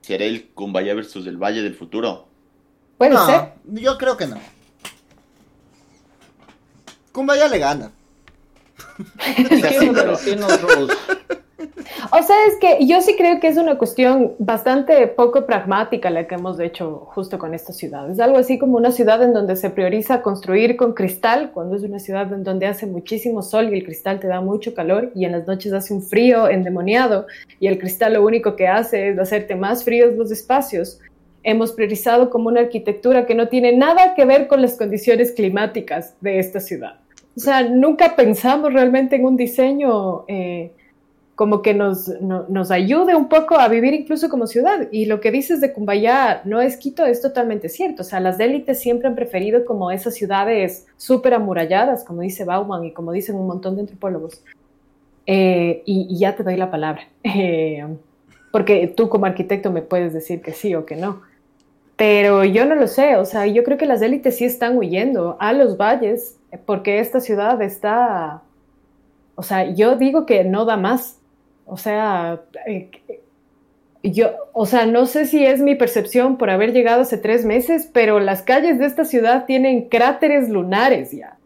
será 0.00 0.24
el 0.24 0.48
Cumbaya 0.50 0.94
versus 0.94 1.26
el 1.26 1.36
Valle 1.36 1.62
del 1.62 1.74
futuro. 1.74 2.26
Puede 2.98 3.16
ser. 3.16 3.52
Yo 3.64 3.98
creo 3.98 4.16
que 4.16 4.26
no. 4.26 4.36
Cumbaya 7.12 7.48
le 7.48 7.58
gana. 7.58 7.92
O 12.10 12.22
sea, 12.22 12.36
es 12.46 12.56
que 12.60 12.84
yo 12.86 13.00
sí 13.00 13.14
creo 13.16 13.40
que 13.40 13.48
es 13.48 13.56
una 13.56 13.78
cuestión 13.78 14.32
bastante 14.38 15.06
poco 15.06 15.46
pragmática 15.46 16.10
la 16.10 16.26
que 16.26 16.34
hemos 16.34 16.58
hecho 16.60 17.06
justo 17.06 17.38
con 17.38 17.54
esta 17.54 17.72
ciudad. 17.72 18.10
Es 18.10 18.20
algo 18.20 18.38
así 18.38 18.58
como 18.58 18.76
una 18.76 18.90
ciudad 18.90 19.22
en 19.22 19.32
donde 19.32 19.56
se 19.56 19.70
prioriza 19.70 20.22
construir 20.22 20.76
con 20.76 20.92
cristal, 20.92 21.50
cuando 21.52 21.76
es 21.76 21.82
una 21.82 21.98
ciudad 21.98 22.32
en 22.32 22.44
donde 22.44 22.66
hace 22.66 22.86
muchísimo 22.86 23.42
sol 23.42 23.72
y 23.72 23.78
el 23.78 23.84
cristal 23.84 24.20
te 24.20 24.26
da 24.26 24.40
mucho 24.40 24.74
calor 24.74 25.10
y 25.14 25.24
en 25.24 25.32
las 25.32 25.46
noches 25.46 25.72
hace 25.72 25.94
un 25.94 26.02
frío 26.02 26.48
endemoniado 26.48 27.26
y 27.60 27.68
el 27.68 27.78
cristal 27.78 28.14
lo 28.14 28.24
único 28.24 28.56
que 28.56 28.68
hace 28.68 29.10
es 29.10 29.18
hacerte 29.18 29.54
más 29.54 29.84
fríos 29.84 30.14
los 30.14 30.30
espacios. 30.30 30.98
Hemos 31.44 31.72
priorizado 31.72 32.30
como 32.30 32.48
una 32.48 32.60
arquitectura 32.60 33.26
que 33.26 33.34
no 33.34 33.48
tiene 33.48 33.76
nada 33.76 34.14
que 34.14 34.24
ver 34.24 34.48
con 34.48 34.62
las 34.62 34.76
condiciones 34.76 35.32
climáticas 35.32 36.14
de 36.20 36.38
esta 36.38 36.60
ciudad. 36.60 37.01
O 37.36 37.40
sea, 37.40 37.62
nunca 37.62 38.14
pensamos 38.16 38.72
realmente 38.72 39.16
en 39.16 39.24
un 39.24 39.36
diseño... 39.36 40.24
Eh, 40.28 40.72
como 41.34 41.62
que 41.62 41.74
nos, 41.74 42.08
nos 42.20 42.70
ayude 42.70 43.16
un 43.16 43.28
poco 43.28 43.56
a 43.56 43.66
vivir 43.66 43.94
incluso 43.94 44.28
como 44.28 44.46
ciudad. 44.46 44.88
Y 44.92 45.06
lo 45.06 45.20
que 45.20 45.30
dices 45.30 45.60
de 45.60 45.72
Cumbayá 45.72 46.42
no 46.44 46.60
es 46.60 46.76
Quito, 46.76 47.04
es 47.04 47.20
totalmente 47.20 47.68
cierto. 47.68 48.02
O 48.02 48.04
sea, 48.04 48.20
las 48.20 48.38
élites 48.38 48.78
siempre 48.78 49.08
han 49.08 49.14
preferido 49.14 49.64
como 49.64 49.90
esas 49.90 50.14
ciudades 50.14 50.86
súper 50.96 51.34
amuralladas, 51.34 52.04
como 52.04 52.20
dice 52.20 52.44
Bauman 52.44 52.84
y 52.84 52.92
como 52.92 53.12
dicen 53.12 53.36
un 53.36 53.46
montón 53.46 53.74
de 53.74 53.80
antropólogos. 53.80 54.42
Eh, 55.26 55.82
y, 55.86 56.16
ya 56.18 56.36
te 56.36 56.42
doy 56.42 56.56
la 56.56 56.70
palabra, 56.70 57.08
eh, 57.24 57.86
porque 58.50 58.88
tú 58.88 59.08
como 59.08 59.26
arquitecto 59.26 59.70
me 59.70 59.82
puedes 59.82 60.12
decir 60.12 60.42
que 60.42 60.52
sí 60.52 60.74
o 60.74 60.84
que 60.84 60.96
no. 60.96 61.22
Pero 61.96 62.44
yo 62.44 62.66
no 62.66 62.74
lo 62.74 62.88
sé, 62.88 63.16
o 63.16 63.24
sea, 63.24 63.46
yo 63.46 63.62
creo 63.64 63.78
que 63.78 63.86
las 63.86 64.02
élites 64.02 64.36
sí 64.36 64.44
están 64.44 64.76
huyendo 64.76 65.36
a 65.38 65.52
los 65.52 65.76
valles 65.76 66.38
porque 66.58 67.00
esta 67.00 67.20
ciudad 67.20 67.60
está, 67.62 68.42
o 69.34 69.42
sea, 69.42 69.70
yo 69.70 69.96
digo 69.96 70.26
que 70.26 70.44
no 70.44 70.64
da 70.64 70.76
más, 70.76 71.18
o 71.64 71.76
sea, 71.76 72.40
eh, 72.66 72.90
yo, 74.02 74.32
o 74.52 74.66
sea, 74.66 74.86
no 74.86 75.06
sé 75.06 75.26
si 75.26 75.44
es 75.44 75.60
mi 75.60 75.74
percepción 75.74 76.36
por 76.36 76.50
haber 76.50 76.72
llegado 76.72 77.02
hace 77.02 77.18
tres 77.18 77.44
meses, 77.44 77.88
pero 77.92 78.20
las 78.20 78.42
calles 78.42 78.78
de 78.78 78.86
esta 78.86 79.04
ciudad 79.04 79.46
tienen 79.46 79.88
cráteres 79.88 80.48
lunares 80.48 81.12
ya. 81.12 81.36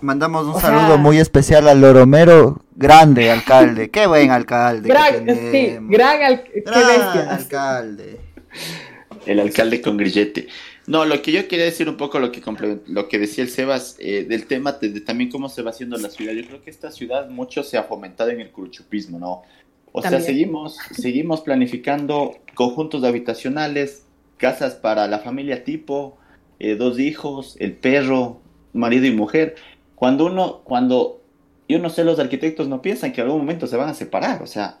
Mandamos 0.00 0.46
un 0.46 0.60
saludo 0.60 0.98
muy 0.98 1.18
especial 1.18 1.68
al 1.68 1.80
Loromero, 1.80 2.60
grande 2.74 3.30
alcalde, 3.30 3.90
qué 3.92 4.06
buen 4.06 4.30
alcalde. 4.30 4.88
Gran, 4.88 5.26
sí, 5.52 5.78
gran, 5.88 6.40
alcalde. 7.30 8.20
El 9.24 9.40
alcalde 9.40 9.80
con 9.80 9.96
grillete. 9.96 10.48
No, 10.86 11.04
lo 11.04 11.20
que 11.20 11.32
yo 11.32 11.48
quería 11.48 11.64
decir 11.64 11.88
un 11.88 11.96
poco 11.96 12.20
lo 12.20 12.30
que 12.30 12.40
lo 12.86 13.08
que 13.08 13.18
decía 13.18 13.42
el 13.42 13.50
Sebas 13.50 13.96
eh, 13.98 14.24
del 14.28 14.46
tema 14.46 14.72
de, 14.72 15.00
también 15.00 15.30
cómo 15.30 15.48
se 15.48 15.62
va 15.62 15.70
haciendo 15.70 15.96
la 15.96 16.10
ciudad. 16.10 16.32
Yo 16.32 16.46
creo 16.46 16.62
que 16.62 16.70
esta 16.70 16.92
ciudad 16.92 17.28
mucho 17.28 17.64
se 17.64 17.76
ha 17.76 17.82
fomentado 17.82 18.30
en 18.30 18.40
el 18.40 18.50
cruchupismo, 18.50 19.18
¿no? 19.18 19.42
O 19.92 20.02
sea, 20.02 20.20
seguimos 20.20 20.78
seguimos 20.92 21.40
planificando 21.40 22.36
conjuntos 22.54 23.02
habitacionales, 23.02 24.04
casas 24.36 24.74
para 24.74 25.08
la 25.08 25.18
familia 25.18 25.64
tipo, 25.64 26.18
eh, 26.60 26.76
dos 26.76 26.98
hijos, 27.00 27.56
el 27.58 27.72
perro, 27.72 28.40
marido 28.72 29.06
y 29.06 29.12
mujer. 29.12 29.56
Cuando 29.96 30.26
uno 30.26 30.60
cuando 30.62 31.20
yo 31.68 31.80
no 31.80 31.90
sé 31.90 32.04
los 32.04 32.20
arquitectos 32.20 32.68
no 32.68 32.80
piensan 32.80 33.12
que 33.12 33.22
en 33.22 33.26
algún 33.26 33.40
momento 33.40 33.66
se 33.66 33.76
van 33.76 33.88
a 33.88 33.94
separar, 33.94 34.40
o 34.42 34.46
sea, 34.46 34.78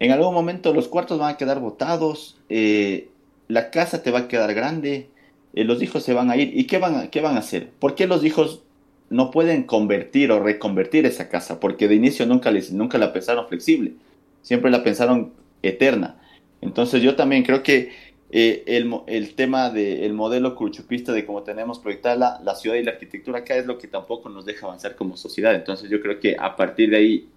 en 0.00 0.10
algún 0.10 0.34
momento 0.34 0.74
los 0.74 0.88
cuartos 0.88 1.20
van 1.20 1.34
a 1.34 1.36
quedar 1.36 1.60
botados, 1.60 2.38
eh, 2.48 3.10
la 3.46 3.70
casa 3.70 4.02
te 4.02 4.10
va 4.10 4.20
a 4.20 4.28
quedar 4.28 4.54
grande, 4.54 5.10
eh, 5.54 5.64
los 5.64 5.82
hijos 5.82 6.02
se 6.02 6.14
van 6.14 6.30
a 6.30 6.36
ir. 6.36 6.56
¿Y 6.56 6.64
qué 6.64 6.78
van, 6.78 6.96
a, 6.96 7.10
qué 7.10 7.20
van 7.20 7.36
a 7.36 7.40
hacer? 7.40 7.70
¿Por 7.78 7.94
qué 7.94 8.06
los 8.06 8.24
hijos 8.24 8.62
no 9.08 9.30
pueden 9.30 9.64
convertir 9.64 10.30
o 10.32 10.40
reconvertir 10.40 11.06
esa 11.06 11.28
casa? 11.28 11.60
Porque 11.60 11.88
de 11.88 11.94
inicio 11.94 12.26
nunca, 12.26 12.50
les, 12.50 12.72
nunca 12.72 12.98
la 12.98 13.12
pensaron 13.12 13.48
flexible, 13.48 13.94
siempre 14.42 14.70
la 14.70 14.82
pensaron 14.82 15.32
eterna. 15.62 16.20
Entonces 16.60 17.02
yo 17.02 17.16
también 17.16 17.42
creo 17.42 17.62
que 17.62 17.90
eh, 18.32 18.62
el, 18.66 18.94
el, 19.08 19.34
tema 19.34 19.70
del 19.70 20.12
modelo 20.12 20.54
cruchupista 20.54 21.12
de 21.12 21.26
cómo 21.26 21.42
tenemos 21.42 21.80
proyectada 21.80 22.14
la, 22.14 22.40
la, 22.44 22.54
ciudad 22.54 22.76
y 22.76 22.84
la 22.84 22.92
arquitectura 22.92 23.40
acá 23.40 23.56
es 23.56 23.66
lo 23.66 23.76
que 23.76 23.88
tampoco 23.88 24.28
nos 24.28 24.44
deja 24.44 24.66
avanzar 24.66 24.94
como 24.94 25.16
sociedad. 25.16 25.54
Entonces 25.54 25.90
yo 25.90 26.00
creo 26.00 26.20
que 26.20 26.36
a 26.38 26.54
partir 26.54 26.90
de 26.90 26.96
ahí, 26.96 27.28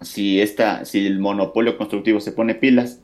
si, 0.00 0.40
esta, 0.40 0.84
si 0.84 1.06
el 1.06 1.18
monopolio 1.18 1.76
constructivo 1.76 2.20
se 2.20 2.30
pone 2.30 2.54
pilas, 2.54 3.00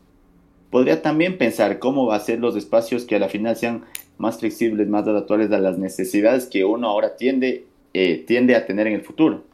podría 0.70 1.02
también 1.02 1.38
pensar 1.38 1.80
cómo 1.80 2.06
va 2.06 2.16
a 2.16 2.20
ser 2.20 2.38
los 2.38 2.54
espacios 2.56 3.04
que 3.04 3.16
a 3.16 3.18
la 3.18 3.28
final 3.28 3.56
sean 3.56 3.84
más 4.18 4.38
flexibles, 4.38 4.88
más 4.88 5.06
adaptables 5.06 5.50
a 5.52 5.58
las 5.58 5.78
necesidades 5.78 6.46
que 6.46 6.64
uno 6.64 6.88
ahora 6.88 7.16
tiende, 7.16 7.66
eh, 7.92 8.24
tiende 8.26 8.56
a 8.56 8.66
tener 8.66 8.86
en 8.86 8.94
el 8.94 9.02
futuro. 9.02 9.44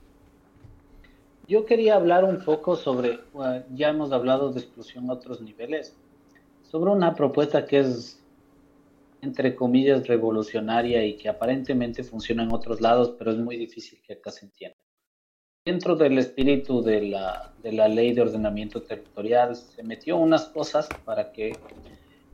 Yo 1.48 1.66
quería 1.66 1.96
hablar 1.96 2.24
un 2.24 2.44
poco 2.44 2.76
sobre, 2.76 3.18
ya 3.74 3.88
hemos 3.88 4.12
hablado 4.12 4.52
de 4.52 4.60
exclusión 4.60 5.10
a 5.10 5.14
otros 5.14 5.40
niveles, 5.40 5.96
sobre 6.62 6.92
una 6.92 7.14
propuesta 7.14 7.66
que 7.66 7.80
es, 7.80 8.22
entre 9.20 9.56
comillas, 9.56 10.06
revolucionaria 10.06 11.04
y 11.04 11.16
que 11.16 11.28
aparentemente 11.28 12.04
funciona 12.04 12.44
en 12.44 12.52
otros 12.52 12.80
lados, 12.80 13.16
pero 13.18 13.32
es 13.32 13.38
muy 13.38 13.56
difícil 13.56 14.00
que 14.06 14.12
acá 14.12 14.30
se 14.30 14.46
entienda. 14.46 14.76
Dentro 15.64 15.96
del 15.96 16.18
espíritu 16.18 16.82
de 16.82 17.02
la, 17.02 17.52
de 17.62 17.72
la 17.72 17.88
ley 17.88 18.14
de 18.14 18.22
ordenamiento 18.22 18.82
territorial 18.82 19.56
se 19.56 19.82
metió 19.82 20.16
unas 20.16 20.46
cosas 20.46 20.88
para 21.04 21.32
que 21.32 21.52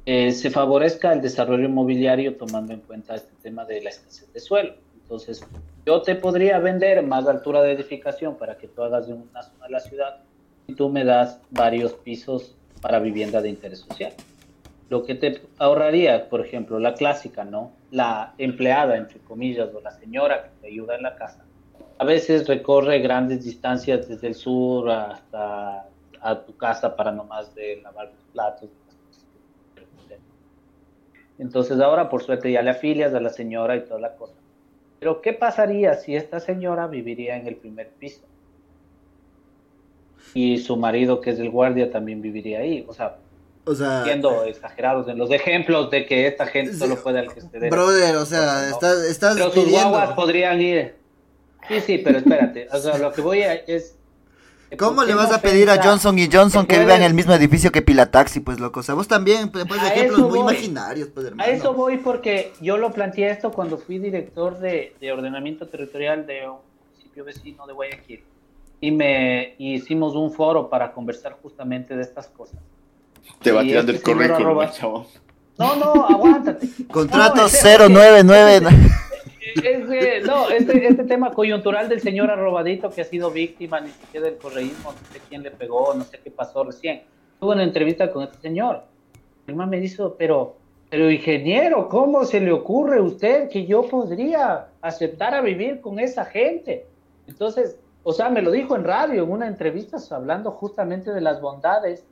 eh, 0.07 0.31
se 0.31 0.51
favorezca 0.51 1.13
el 1.13 1.21
desarrollo 1.21 1.65
inmobiliario 1.65 2.37
tomando 2.37 2.73
en 2.73 2.81
cuenta 2.81 3.17
este 3.17 3.33
tema 3.43 3.65
de 3.65 3.83
la 3.83 3.91
escasez 3.91 4.33
de 4.33 4.39
suelo. 4.39 4.75
Entonces, 5.03 5.45
yo 5.85 6.01
te 6.03 6.15
podría 6.15 6.61
vender 6.61 7.03
más 7.03 7.27
altura 7.27 7.63
de 7.63 7.73
edificación 7.73 8.37
para 8.37 8.57
que 8.57 8.69
tú 8.69 8.83
hagas 8.83 9.09
de 9.09 9.15
una 9.15 9.43
zona 9.43 9.67
de 9.67 9.73
la 9.73 9.81
ciudad 9.81 10.21
y 10.69 10.75
tú 10.75 10.89
me 10.89 11.05
das 11.05 11.41
varios 11.51 11.93
pisos 11.93 12.55
para 12.81 13.01
vivienda 13.01 13.43
de 13.43 13.49
interés 13.49 13.81
social. 13.81 14.13
Lo 14.89 15.05
que 15.05 15.17
te 15.17 15.43
ahorraría, 15.59 16.29
por 16.29 16.41
ejemplo, 16.41 16.79
la 16.79 16.95
clásica, 16.95 17.45
¿no? 17.45 17.73
La 17.91 18.35
empleada, 18.39 18.97
entre 18.97 19.19
comillas, 19.19 19.69
o 19.75 19.81
la 19.81 19.91
señora 19.91 20.45
que 20.45 20.51
te 20.61 20.67
ayuda 20.69 20.95
en 20.95 21.03
la 21.03 21.17
casa, 21.17 21.45
a 21.99 22.05
veces 22.05 22.47
recorre 22.47 23.01
grandes 23.01 23.45
distancias 23.45 24.09
desde 24.09 24.29
el 24.29 24.35
sur 24.35 24.89
hasta 24.89 25.89
a 26.21 26.41
tu 26.45 26.57
casa 26.57 26.95
para 26.95 27.11
nomás 27.11 27.55
de 27.55 27.81
lavar 27.83 28.07
los 28.07 28.23
platos, 28.33 28.71
entonces 31.39 31.81
ahora 31.81 32.09
por 32.09 32.23
suerte 32.23 32.51
ya 32.51 32.63
le 32.63 32.71
afilias 32.71 33.15
a 33.15 33.21
la 33.21 33.31
señora 33.31 33.77
y 33.77 33.81
toda 33.83 34.01
la 34.01 34.17
cosa. 34.17 34.35
Pero 34.99 35.21
¿qué 35.21 35.33
pasaría 35.33 35.95
si 35.95 36.17
esta 36.17 36.41
señora 36.41 36.87
viviría 36.87 37.37
en 37.37 37.47
el 37.47 37.57
primer 37.57 37.91
piso? 37.91 38.23
Y 40.35 40.59
su 40.59 40.77
marido, 40.77 41.21
que 41.21 41.31
es 41.31 41.39
el 41.39 41.51
guardia, 41.51 41.91
también 41.91 42.21
viviría 42.21 42.61
ahí. 42.61 42.85
O 42.89 42.95
sea, 42.95 43.17
o 43.65 43.75
sea, 43.75 44.05
siendo 44.05 44.45
exagerados 44.45 45.09
en 45.09 45.19
los 45.19 45.31
ejemplos 45.31 45.91
de 45.91 46.07
que 46.07 46.27
esta 46.27 46.47
gente 46.47 46.75
solo 46.75 47.03
puede 47.03 47.21
al 47.21 47.33
que 47.33 47.41
esté 47.41 47.71
Brother, 47.71 48.17
o 48.17 48.25
sea, 48.25 48.69
estás, 48.71 49.05
estás 49.05 49.35
Pero 49.35 49.51
sus 49.51 49.71
guaguas 49.71 50.13
podrían 50.13 50.61
ir. 50.61 50.95
Sí, 51.69 51.81
sí, 51.81 51.99
pero 51.99 52.19
espérate. 52.19 52.69
O 52.73 52.79
sea, 52.79 52.97
lo 52.99 53.13
que 53.13 53.21
voy 53.21 53.43
a 53.43 53.55
es 53.55 53.96
¿Cómo 54.79 55.05
le 55.05 55.15
vas 55.15 55.33
a 55.33 55.41
pedir 55.41 55.71
a 55.71 55.83
Johnson 55.83 56.19
y 56.19 56.29
Johnson 56.31 56.67
que 56.67 56.79
viva 56.79 56.97
en 56.97 57.03
el 57.03 57.15
mismo 57.15 57.33
edificio 57.33 57.73
que 57.73 57.83
Pilataxi, 57.83 58.41
pues 58.41 58.61
loco? 58.61 58.81
O 58.81 58.83
sea, 58.83 58.95
vos 58.95 59.09
también, 59.09 59.51
pues, 59.51 59.67
ejemplos 59.91 60.21
muy 60.21 60.41
imaginarios, 60.41 61.09
pues 61.09 61.27
hermano. 61.27 61.51
A 61.51 61.53
eso 61.53 61.75
voy 61.75 61.99
porque 61.99 62.53
yo 62.61 62.77
lo 62.77 62.93
planteé 62.93 63.31
esto 63.31 63.51
cuando 63.51 63.79
fui 63.79 63.99
director 63.99 64.59
de, 64.59 64.95
ordenamiento 65.13 65.67
territorial 65.67 66.27
de 66.27 66.49
un 66.49 66.59
municipio 66.91 67.25
vecino 67.25 67.67
de 67.67 67.73
Guayaquil. 67.73 68.25
Y 68.81 68.91
me 68.91 69.55
hicimos 69.59 70.15
un 70.15 70.33
foro 70.33 70.69
para 70.69 70.93
conversar 70.93 71.39
justamente 71.43 71.97
de 71.97 72.03
estas 72.03 72.29
cosas. 72.29 72.61
Te 73.41 73.53
va 73.53 73.63
tirando 73.63 73.91
el 73.91 73.97
este 73.97 74.13
currículum, 74.13 74.71
chavo. 74.71 75.07
No, 75.59 75.75
no, 75.77 76.07
aguántate. 76.07 76.69
Contrato 76.93 77.49
099 77.49 78.69
no, 80.25 80.51
este, 80.51 80.87
este, 80.87 81.05
tema 81.05 81.33
coyuntural 81.33 81.89
del 81.89 82.01
señor 82.01 82.31
arrobadito 82.31 82.91
que 82.91 83.03
ha 83.03 83.05
sido 83.05 83.31
víctima 83.31 83.81
ni 83.81 83.91
siquiera 83.91 84.27
del 84.27 84.37
correísmo, 84.37 84.93
no 84.93 85.13
sé 85.13 85.21
quién 85.29 85.43
le 85.43 85.51
pegó, 85.51 85.95
no 85.95 86.05
sé 86.05 86.21
qué 86.23 86.31
pasó 86.31 86.65
recién. 86.65 87.03
Tuve 87.41 87.55
una 87.55 87.65
entrevista 87.65 88.11
con 88.11 88.25
este 88.25 88.39
señor. 88.39 88.85
Mi 89.47 89.55
mamá 89.55 89.71
me 89.71 89.81
dijo, 89.81 90.17
pero, 90.19 90.57
pero 90.91 91.11
ingeniero, 91.11 91.89
¿cómo 91.89 92.25
se 92.25 92.41
le 92.41 92.53
ocurre 92.53 92.99
a 92.99 93.03
usted 93.03 93.49
que 93.49 93.67
yo 93.67 93.83
podría 93.89 94.69
aceptar 94.81 95.35
a 95.35 95.41
vivir 95.41 95.81
con 95.81 95.99
esa 95.99 96.25
gente? 96.25 96.87
Entonces, 97.27 97.79
o 98.03 98.13
sea, 98.13 98.31
me 98.31 98.43
lo 98.43 98.51
dijo 98.51 98.77
en 98.77 98.85
radio, 98.85 99.25
en 99.25 99.31
una 99.31 99.47
entrevista, 99.47 99.99
hablando 100.11 100.53
justamente 100.53 101.13
de 101.13 101.21
las 101.21 101.41
bondades 101.41 102.07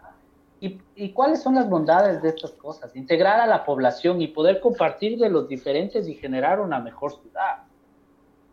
¿Y, 0.97 1.11
cuáles 1.11 1.43
son 1.43 1.57
las 1.57 1.69
bondades 1.69 2.23
de 2.23 2.31
estas 2.31 2.53
cosas? 2.53 2.97
Integrar 2.97 3.39
a 3.39 3.47
la 3.47 3.67
población 3.67 4.23
y 4.23 4.29
poder 4.29 4.61
compartir 4.61 5.19
de 5.19 5.29
los 5.29 5.47
diferentes 5.47 6.09
y 6.09 6.15
generar 6.15 6.59
una 6.59 6.81
mejor 6.81 7.13
ciudad. 7.13 7.65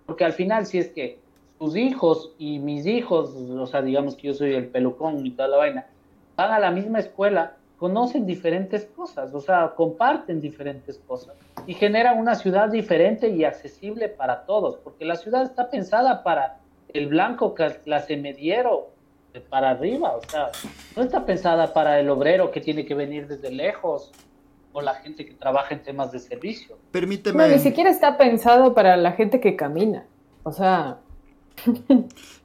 Porque 0.05 0.25
al 0.25 0.33
final, 0.33 0.65
si 0.65 0.79
es 0.79 0.89
que 0.89 1.19
tus 1.57 1.77
hijos 1.77 2.33
y 2.37 2.59
mis 2.59 2.85
hijos, 2.85 3.33
o 3.33 3.65
sea, 3.65 3.81
digamos 3.81 4.15
que 4.15 4.27
yo 4.27 4.33
soy 4.33 4.53
el 4.55 4.67
pelucón 4.67 5.25
y 5.25 5.31
toda 5.31 5.47
la 5.47 5.57
vaina, 5.57 5.87
van 6.35 6.51
a 6.51 6.59
la 6.59 6.71
misma 6.71 6.99
escuela, 6.99 7.55
conocen 7.77 8.25
diferentes 8.25 8.85
cosas, 8.85 9.33
o 9.33 9.39
sea, 9.39 9.73
comparten 9.75 10.41
diferentes 10.41 10.97
cosas 10.99 11.35
y 11.65 11.75
generan 11.75 12.19
una 12.19 12.35
ciudad 12.35 12.69
diferente 12.69 13.29
y 13.29 13.45
accesible 13.45 14.09
para 14.09 14.45
todos, 14.45 14.75
porque 14.83 15.05
la 15.05 15.15
ciudad 15.15 15.43
está 15.43 15.69
pensada 15.69 16.23
para 16.23 16.59
el 16.89 17.07
blanco 17.07 17.53
clase 17.53 18.17
mediero 18.17 18.89
para 19.39 19.71
arriba, 19.71 20.15
o 20.15 20.21
sea, 20.29 20.51
no 20.95 21.03
está 21.03 21.25
pensada 21.25 21.73
para 21.73 21.99
el 21.99 22.09
obrero 22.09 22.51
que 22.51 22.59
tiene 22.59 22.85
que 22.85 22.93
venir 22.93 23.27
desde 23.27 23.51
lejos 23.51 24.11
o 24.73 24.81
la 24.81 24.95
gente 24.95 25.25
que 25.25 25.33
trabaja 25.33 25.73
en 25.73 25.83
temas 25.83 26.11
de 26.11 26.19
servicio. 26.19 26.77
Permíteme. 26.91 27.47
No, 27.47 27.53
ni 27.53 27.59
siquiera 27.59 27.89
está 27.89 28.17
pensado 28.17 28.73
para 28.73 28.97
la 28.97 29.13
gente 29.13 29.39
que 29.39 29.55
camina, 29.55 30.05
o 30.43 30.51
sea. 30.51 30.99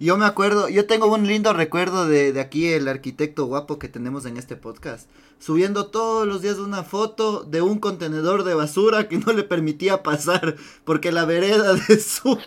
yo 0.00 0.16
me 0.16 0.26
acuerdo, 0.26 0.68
yo 0.68 0.86
tengo 0.86 1.06
un 1.06 1.26
lindo 1.26 1.52
recuerdo 1.52 2.06
de, 2.06 2.32
de, 2.32 2.40
aquí 2.40 2.68
el 2.72 2.86
arquitecto 2.88 3.46
guapo 3.46 3.78
que 3.78 3.88
tenemos 3.88 4.26
en 4.26 4.36
este 4.36 4.56
podcast, 4.56 5.08
subiendo 5.38 5.86
todos 5.86 6.26
los 6.26 6.42
días 6.42 6.58
una 6.58 6.82
foto 6.82 7.44
de 7.44 7.62
un 7.62 7.78
contenedor 7.78 8.44
de 8.44 8.54
basura 8.54 9.08
que 9.08 9.18
no 9.18 9.32
le 9.32 9.44
permitía 9.44 10.02
pasar 10.02 10.56
porque 10.84 11.12
la 11.12 11.24
vereda 11.24 11.74
de 11.74 11.98
su, 12.00 12.38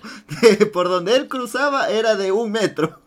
de, 0.42 0.66
por 0.66 0.90
donde 0.90 1.16
él 1.16 1.28
cruzaba 1.28 1.90
era 1.90 2.16
de 2.16 2.32
un 2.32 2.52
metro. 2.52 3.00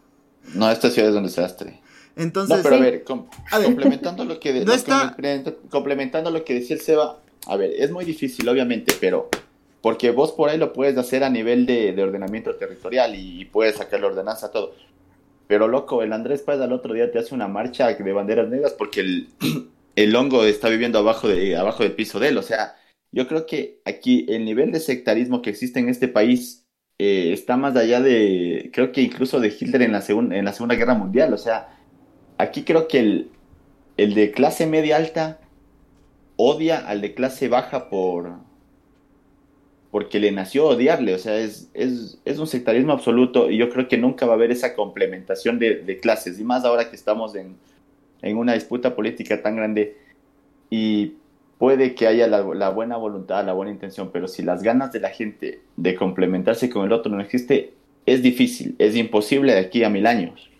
No, 0.54 0.70
esta 0.70 0.90
ciudad 0.90 1.10
es 1.10 1.16
un 1.16 1.24
desastre. 1.24 1.80
Entonces, 2.16 2.58
no, 2.58 2.62
pero 2.62 2.76
a, 2.76 2.78
ver, 2.78 3.04
complementando 3.04 4.24
lo 4.24 4.38
que 4.38 4.64
complementando 5.70 6.30
lo 6.30 6.44
que 6.44 6.54
decía 6.54 6.76
el 6.76 6.82
Seba, 6.82 7.20
a 7.46 7.56
ver, 7.56 7.72
es 7.76 7.90
muy 7.90 8.04
difícil, 8.04 8.48
obviamente, 8.48 8.94
pero 9.00 9.30
porque 9.80 10.10
vos 10.10 10.32
por 10.32 10.48
ahí 10.48 10.58
lo 10.58 10.72
puedes 10.72 10.96
hacer 10.98 11.24
a 11.24 11.30
nivel 11.30 11.66
de, 11.66 12.00
ordenamiento 12.02 12.54
territorial 12.54 13.14
y, 13.16 13.46
puedes 13.46 13.76
sacar 13.76 14.00
la 14.00 14.06
ordenanza 14.08 14.50
todo. 14.50 14.74
Pero 15.48 15.68
loco, 15.68 16.02
el 16.02 16.12
Andrés 16.12 16.42
Paz 16.42 16.60
al 16.60 16.72
otro 16.72 16.94
día 16.94 17.10
te 17.10 17.18
hace 17.18 17.34
una 17.34 17.48
marcha 17.48 17.92
de 17.92 18.12
banderas 18.12 18.48
negras 18.48 18.72
porque 18.72 19.00
el, 19.00 19.28
el 19.96 20.14
hongo 20.14 20.44
está 20.44 20.68
viviendo 20.68 20.98
abajo, 20.98 21.28
de, 21.28 21.56
abajo 21.56 21.82
del 21.82 21.92
piso 21.92 22.20
de 22.20 22.28
él. 22.28 22.38
O 22.38 22.42
sea, 22.42 22.76
yo 23.10 23.26
creo 23.26 23.46
que 23.46 23.80
aquí 23.84 24.24
el 24.28 24.44
nivel 24.44 24.70
de 24.70 24.80
sectarismo 24.80 25.42
que 25.42 25.50
existe 25.50 25.80
en 25.80 25.88
este 25.88 26.08
país 26.08 26.61
eh, 27.04 27.32
está 27.32 27.56
más 27.56 27.74
allá 27.74 28.00
de, 28.00 28.70
creo 28.72 28.92
que 28.92 29.00
incluso 29.00 29.40
de 29.40 29.48
Hitler 29.48 29.82
en 29.82 29.90
la, 29.90 30.04
en 30.06 30.44
la 30.44 30.52
Segunda 30.52 30.76
Guerra 30.76 30.94
Mundial. 30.94 31.34
O 31.34 31.36
sea, 31.36 31.76
aquí 32.38 32.62
creo 32.62 32.86
que 32.86 33.00
el, 33.00 33.30
el 33.96 34.14
de 34.14 34.30
clase 34.30 34.66
media 34.68 34.98
alta 34.98 35.40
odia 36.36 36.78
al 36.78 37.00
de 37.00 37.12
clase 37.12 37.48
baja 37.48 37.90
por, 37.90 38.34
porque 39.90 40.20
le 40.20 40.30
nació 40.30 40.68
odiarle, 40.68 41.14
o 41.14 41.18
sea, 41.18 41.38
es, 41.38 41.70
es, 41.74 42.20
es, 42.24 42.38
un 42.38 42.46
sectarismo 42.46 42.92
absoluto 42.92 43.50
y 43.50 43.56
yo 43.56 43.68
creo 43.68 43.88
que 43.88 43.98
nunca 43.98 44.24
va 44.24 44.34
a 44.34 44.36
haber 44.36 44.52
esa 44.52 44.76
complementación 44.76 45.58
de, 45.58 45.82
de 45.82 45.98
clases, 45.98 46.38
y 46.38 46.44
más 46.44 46.64
ahora 46.64 46.88
que 46.88 46.94
estamos 46.94 47.34
en, 47.34 47.56
en, 48.22 48.36
una 48.36 48.54
disputa 48.54 48.94
política 48.94 49.42
tan 49.42 49.56
grande 49.56 49.96
y 50.70 51.14
puede 51.62 51.94
que 51.94 52.08
haya 52.08 52.26
la, 52.26 52.70
buena 52.70 52.96
voluntad, 52.96 53.46
la 53.46 53.52
buena 53.52 53.70
intención, 53.70 54.10
pero 54.12 54.26
si 54.26 54.42
las 54.42 54.64
ganas 54.64 54.90
de 54.90 54.98
la 54.98 55.10
gente 55.10 55.60
de 55.76 55.94
complementarse 55.94 56.68
con 56.68 56.84
el 56.84 56.92
otro 56.92 57.12
no 57.12 57.20
existe, 57.20 57.74
es 58.04 58.20
difícil, 58.20 58.74
es 58.80 58.96
imposible 58.96 59.52
de 59.52 59.60
aquí 59.60 59.84
a 59.84 59.88
mil 59.88 60.08
años. 60.08 60.50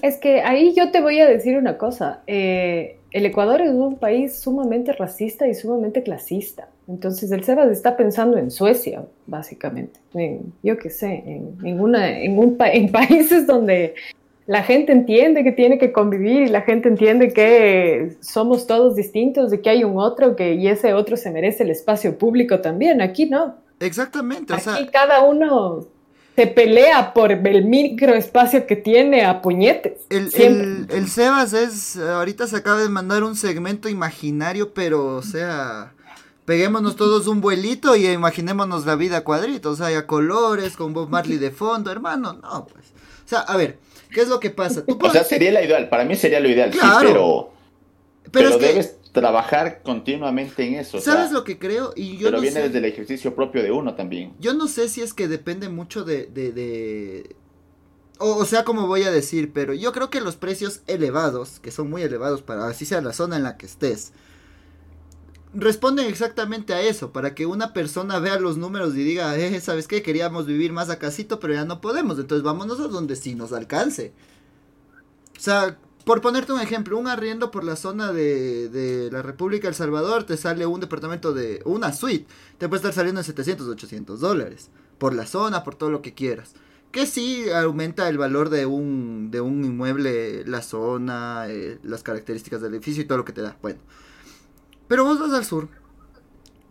Es 0.00 0.18
que 0.18 0.40
ahí 0.42 0.74
yo 0.76 0.92
te 0.92 1.00
voy 1.00 1.18
a 1.18 1.26
decir 1.26 1.56
una 1.58 1.76
cosa. 1.76 2.20
Eh, 2.28 2.98
el 3.10 3.26
Ecuador 3.26 3.62
es 3.62 3.72
un 3.72 3.98
país 3.98 4.38
sumamente 4.38 4.92
racista 4.92 5.48
y 5.48 5.54
sumamente 5.56 6.04
clasista. 6.04 6.68
Entonces 6.86 7.32
el 7.32 7.42
Sebas 7.42 7.72
está 7.72 7.96
pensando 7.96 8.38
en 8.38 8.52
Suecia, 8.52 9.04
básicamente. 9.26 9.98
En, 10.14 10.52
yo 10.62 10.78
qué 10.78 10.90
sé, 10.90 11.24
en, 11.26 11.56
en, 11.64 11.80
un, 11.80 11.96
en 11.96 12.92
países 12.92 13.44
donde 13.44 13.96
la 14.46 14.62
gente 14.62 14.92
entiende 14.92 15.44
que 15.44 15.52
tiene 15.52 15.78
que 15.78 15.92
convivir 15.92 16.42
y 16.42 16.48
la 16.48 16.62
gente 16.62 16.88
entiende 16.88 17.32
que 17.32 18.16
somos 18.20 18.66
todos 18.66 18.96
distintos, 18.96 19.50
de 19.50 19.60
que 19.60 19.70
hay 19.70 19.84
un 19.84 19.98
otro 19.98 20.34
que, 20.34 20.54
y 20.54 20.68
ese 20.68 20.94
otro 20.94 21.16
se 21.16 21.30
merece 21.30 21.62
el 21.62 21.70
espacio 21.70 22.18
público 22.18 22.60
también. 22.60 23.00
Aquí 23.00 23.26
no. 23.26 23.56
Exactamente. 23.78 24.52
Aquí 24.52 24.68
o 24.68 24.76
sea, 24.76 24.86
cada 24.90 25.22
uno 25.22 25.86
se 26.34 26.46
pelea 26.46 27.12
por 27.14 27.30
el 27.30 27.64
microespacio 27.64 28.66
que 28.66 28.76
tiene 28.76 29.24
a 29.24 29.42
puñetes. 29.42 30.00
El, 30.08 30.30
el, 30.34 30.86
el, 30.90 31.08
Sebas 31.08 31.52
es, 31.52 31.96
ahorita 31.96 32.46
se 32.46 32.56
acaba 32.56 32.80
de 32.80 32.88
mandar 32.88 33.22
un 33.22 33.36
segmento 33.36 33.88
imaginario, 33.88 34.72
pero 34.72 35.16
o 35.16 35.22
sea, 35.22 35.92
peguémonos 36.46 36.96
todos 36.96 37.26
un 37.26 37.40
vuelito 37.40 37.94
y 37.96 38.06
imaginémonos 38.06 38.86
la 38.86 38.96
vida 38.96 39.18
a 39.18 39.24
cuadritos, 39.24 39.80
o 39.80 39.84
sea, 39.84 39.96
a 39.96 40.06
colores, 40.06 40.76
con 40.76 40.94
Bob 40.94 41.10
Marley 41.10 41.38
de 41.38 41.50
fondo, 41.50 41.92
hermano, 41.92 42.32
no, 42.34 42.66
pues. 42.66 42.86
O 43.24 43.28
sea, 43.28 43.40
a 43.40 43.56
ver, 43.56 43.78
¿qué 44.12 44.20
es 44.20 44.28
lo 44.28 44.40
que 44.40 44.50
pasa? 44.50 44.84
¿Tú 44.84 44.98
puedes... 44.98 45.16
O 45.16 45.18
sea, 45.18 45.24
sería 45.24 45.52
la 45.52 45.62
ideal, 45.62 45.88
para 45.88 46.04
mí 46.04 46.14
sería 46.16 46.40
lo 46.40 46.48
ideal, 46.48 46.70
claro. 46.70 47.00
sí, 47.00 47.06
pero... 47.06 47.52
Pero, 48.30 48.32
pero 48.32 48.48
es 48.50 48.60
debes 48.60 48.96
trabajar 49.12 49.82
continuamente 49.82 50.66
en 50.66 50.74
eso. 50.74 51.00
¿Sabes 51.00 51.26
o 51.26 51.28
sea, 51.28 51.32
lo 51.32 51.44
que 51.44 51.58
creo? 51.58 51.92
Y 51.96 52.16
yo 52.16 52.28
pero 52.28 52.36
no 52.38 52.40
viene 52.42 52.56
sé, 52.56 52.62
desde 52.62 52.78
el 52.78 52.84
ejercicio 52.84 53.34
propio 53.34 53.62
de 53.62 53.70
uno 53.70 53.94
también. 53.94 54.32
Yo 54.38 54.54
no 54.54 54.68
sé 54.68 54.88
si 54.88 55.02
es 55.02 55.12
que 55.12 55.28
depende 55.28 55.68
mucho 55.68 56.04
de... 56.04 56.26
de, 56.26 56.52
de... 56.52 57.36
O, 58.18 58.36
o, 58.36 58.44
sea, 58.44 58.64
como 58.64 58.86
voy 58.86 59.02
a 59.02 59.10
decir, 59.10 59.52
pero 59.52 59.74
yo 59.74 59.92
creo 59.92 60.08
que 60.08 60.20
los 60.20 60.36
precios 60.36 60.82
elevados, 60.86 61.58
que 61.60 61.72
son 61.72 61.90
muy 61.90 62.02
elevados 62.02 62.42
para 62.42 62.68
así 62.68 62.84
sea 62.84 63.00
la 63.00 63.12
zona 63.12 63.36
en 63.36 63.42
la 63.42 63.56
que 63.56 63.66
estés, 63.66 64.12
responden 65.54 66.06
exactamente 66.06 66.74
a 66.74 66.80
eso, 66.80 67.12
para 67.12 67.34
que 67.34 67.46
una 67.46 67.72
persona 67.72 68.18
vea 68.18 68.38
los 68.38 68.56
números 68.56 68.94
y 68.94 69.04
diga, 69.04 69.36
eh, 69.36 69.60
¿sabes 69.60 69.86
qué? 69.86 70.02
Queríamos 70.02 70.46
vivir 70.46 70.72
más 70.72 70.90
acasito, 70.90 71.40
pero 71.40 71.54
ya 71.54 71.64
no 71.64 71.80
podemos, 71.80 72.18
entonces 72.18 72.42
vámonos 72.42 72.80
a 72.80 72.88
donde 72.88 73.16
sí 73.16 73.34
nos 73.34 73.52
alcance. 73.52 74.12
O 75.36 75.40
sea, 75.40 75.78
por 76.04 76.20
ponerte 76.20 76.52
un 76.52 76.60
ejemplo, 76.60 76.98
un 76.98 77.06
arriendo 77.06 77.50
por 77.50 77.64
la 77.64 77.76
zona 77.76 78.12
de, 78.12 78.68
de, 78.68 79.10
la 79.10 79.22
República 79.22 79.68
El 79.68 79.74
Salvador 79.74 80.24
te 80.24 80.36
sale 80.36 80.66
un 80.66 80.80
departamento 80.80 81.32
de 81.32 81.62
una 81.64 81.92
suite, 81.92 82.26
te 82.58 82.68
puede 82.68 82.78
estar 82.78 82.92
saliendo 82.92 83.20
en 83.20 83.24
700, 83.24 83.68
800 83.68 84.20
dólares, 84.20 84.70
por 84.98 85.14
la 85.14 85.26
zona, 85.26 85.64
por 85.64 85.74
todo 85.74 85.90
lo 85.90 86.02
que 86.02 86.14
quieras. 86.14 86.54
Que 86.92 87.06
sí 87.06 87.50
aumenta 87.50 88.08
el 88.08 88.18
valor 88.18 88.50
de 88.50 88.66
un, 88.66 89.30
de 89.30 89.40
un 89.40 89.64
inmueble, 89.64 90.44
la 90.46 90.60
zona, 90.60 91.46
eh, 91.48 91.78
las 91.82 92.02
características 92.02 92.60
del 92.60 92.74
edificio 92.74 93.02
y 93.02 93.06
todo 93.06 93.18
lo 93.18 93.24
que 93.24 93.32
te 93.32 93.40
da. 93.40 93.56
Bueno, 93.62 93.80
pero 94.88 95.04
vos 95.04 95.18
vas 95.18 95.32
al 95.32 95.44
sur 95.44 95.68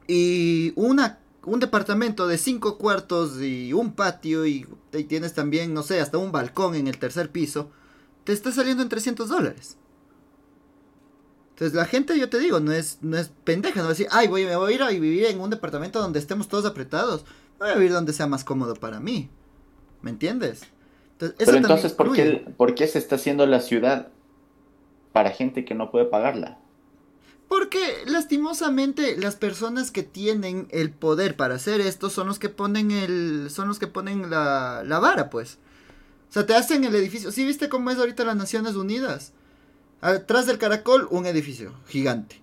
y 0.08 0.74
una, 0.76 1.20
un 1.46 1.60
departamento 1.60 2.28
de 2.28 2.38
cinco 2.38 2.78
cuartos 2.78 3.42
y 3.42 3.74
un 3.74 3.94
patio 3.94 4.46
y, 4.46 4.68
y 4.94 5.04
tienes 5.06 5.34
también, 5.34 5.74
no 5.74 5.84
sé, 5.84 6.00
hasta 6.00 6.18
un 6.18 6.32
balcón 6.32 6.76
en 6.76 6.88
el 6.88 6.98
tercer 6.98 7.32
piso 7.32 7.72
te 8.24 8.34
está 8.34 8.52
saliendo 8.52 8.84
en 8.84 8.90
300 8.90 9.30
dólares. 9.30 9.78
Entonces 11.52 11.76
la 11.76 11.86
gente, 11.86 12.18
yo 12.18 12.30
te 12.30 12.40
digo, 12.40 12.60
no 12.60 12.72
es, 12.72 13.00
no 13.02 13.18
es 13.18 13.32
pendeja, 13.44 13.80
no 13.80 13.84
va 13.84 13.90
a 13.90 13.94
decir, 13.94 14.08
ay, 14.12 14.28
voy, 14.28 14.46
me 14.46 14.56
voy 14.56 14.74
a 14.74 14.76
ir 14.76 14.84
a 14.84 14.90
vivir 14.90 15.26
en 15.26 15.40
un 15.40 15.50
departamento 15.50 16.02
donde 16.02 16.20
estemos 16.20 16.48
todos 16.48 16.66
apretados. 16.66 17.26
Voy 17.60 17.70
a 17.70 17.76
vivir 17.76 17.92
donde 17.92 18.14
sea 18.14 18.28
más 18.28 18.44
cómodo 18.44 18.76
para 18.76 19.00
mí. 19.00 19.30
¿Me 20.02 20.10
entiendes? 20.10 20.64
Entonces, 21.14 21.38
Pero 21.46 21.58
entonces, 21.58 21.94
¿por 21.94 22.14
qué, 22.14 22.46
¿por 22.58 22.74
qué 22.74 22.88
se 22.88 22.98
está 22.98 23.16
haciendo 23.16 23.46
la 23.46 23.60
ciudad 23.60 24.08
para 25.14 25.30
gente 25.30 25.64
que 25.64 25.76
no 25.76 25.92
puede 25.92 26.06
pagarla? 26.06 26.58
Porque 27.52 28.06
lastimosamente 28.06 29.18
las 29.18 29.36
personas 29.36 29.92
que 29.92 30.04
tienen 30.04 30.70
el 30.72 30.90
poder 30.90 31.36
para 31.36 31.56
hacer 31.56 31.82
esto 31.82 32.10
son 32.10 32.28
los 32.28 32.40
que 32.40 32.48
ponen 32.48 32.92
el. 32.92 33.50
son 33.50 33.68
los 33.68 33.78
que 33.78 33.88
ponen 33.88 34.30
la, 34.30 34.84
la 34.86 35.00
vara, 35.00 35.30
pues. 35.30 35.58
O 36.30 36.32
sea, 36.32 36.46
te 36.46 36.56
hacen 36.56 36.86
el 36.86 36.96
edificio. 36.96 37.30
¿Sí 37.30 37.44
viste 37.44 37.68
cómo 37.68 37.92
es 37.92 37.98
ahorita 37.98 38.24
las 38.24 38.38
Naciones 38.38 38.76
Unidas? 38.76 39.34
Atrás 40.00 40.46
del 40.46 40.60
caracol, 40.60 41.10
un 41.12 41.26
edificio 41.26 41.74
gigante. 41.88 42.42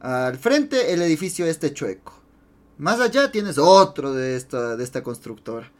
Al 0.00 0.36
frente, 0.36 0.92
el 0.92 1.00
edificio 1.00 1.46
este 1.46 1.72
chueco. 1.72 2.20
Más 2.78 2.98
allá 2.98 3.30
tienes 3.30 3.56
otro 3.56 4.14
de 4.14 4.34
esta, 4.34 4.76
de 4.76 4.82
esta 4.82 5.04
constructora. 5.04 5.70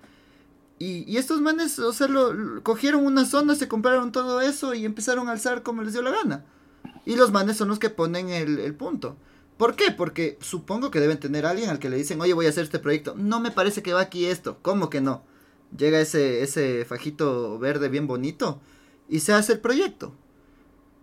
Y, 0.78 1.10
y 1.12 1.16
estos 1.16 1.40
manes, 1.40 1.80
o 1.80 1.92
sea, 1.92 2.06
lo, 2.06 2.62
cogieron 2.62 3.04
una 3.04 3.24
zona, 3.24 3.56
se 3.56 3.66
compraron 3.66 4.12
todo 4.12 4.40
eso 4.40 4.74
y 4.74 4.84
empezaron 4.84 5.28
a 5.28 5.32
alzar 5.32 5.64
como 5.64 5.82
les 5.82 5.94
dio 5.94 6.02
la 6.02 6.12
gana. 6.12 6.44
Y 7.04 7.16
los 7.16 7.32
manes 7.32 7.56
son 7.56 7.68
los 7.68 7.78
que 7.78 7.90
ponen 7.90 8.28
el, 8.30 8.74
punto. 8.74 9.16
¿Por 9.56 9.76
qué? 9.76 9.90
Porque 9.90 10.38
supongo 10.40 10.90
que 10.90 11.00
deben 11.00 11.18
tener 11.18 11.46
a 11.46 11.50
alguien 11.50 11.70
al 11.70 11.78
que 11.78 11.90
le 11.90 11.96
dicen, 11.96 12.20
oye, 12.20 12.32
voy 12.32 12.46
a 12.46 12.50
hacer 12.50 12.64
este 12.64 12.78
proyecto. 12.78 13.14
No 13.16 13.40
me 13.40 13.50
parece 13.50 13.82
que 13.82 13.92
va 13.92 14.00
aquí 14.00 14.26
esto. 14.26 14.58
¿Cómo 14.62 14.90
que 14.90 15.00
no? 15.00 15.22
llega 15.76 16.00
ese, 16.00 16.42
ese 16.42 16.84
fajito 16.84 17.58
verde 17.58 17.88
bien 17.88 18.06
bonito 18.06 18.60
y 19.08 19.20
se 19.20 19.32
hace 19.32 19.54
el 19.54 19.60
proyecto. 19.60 20.12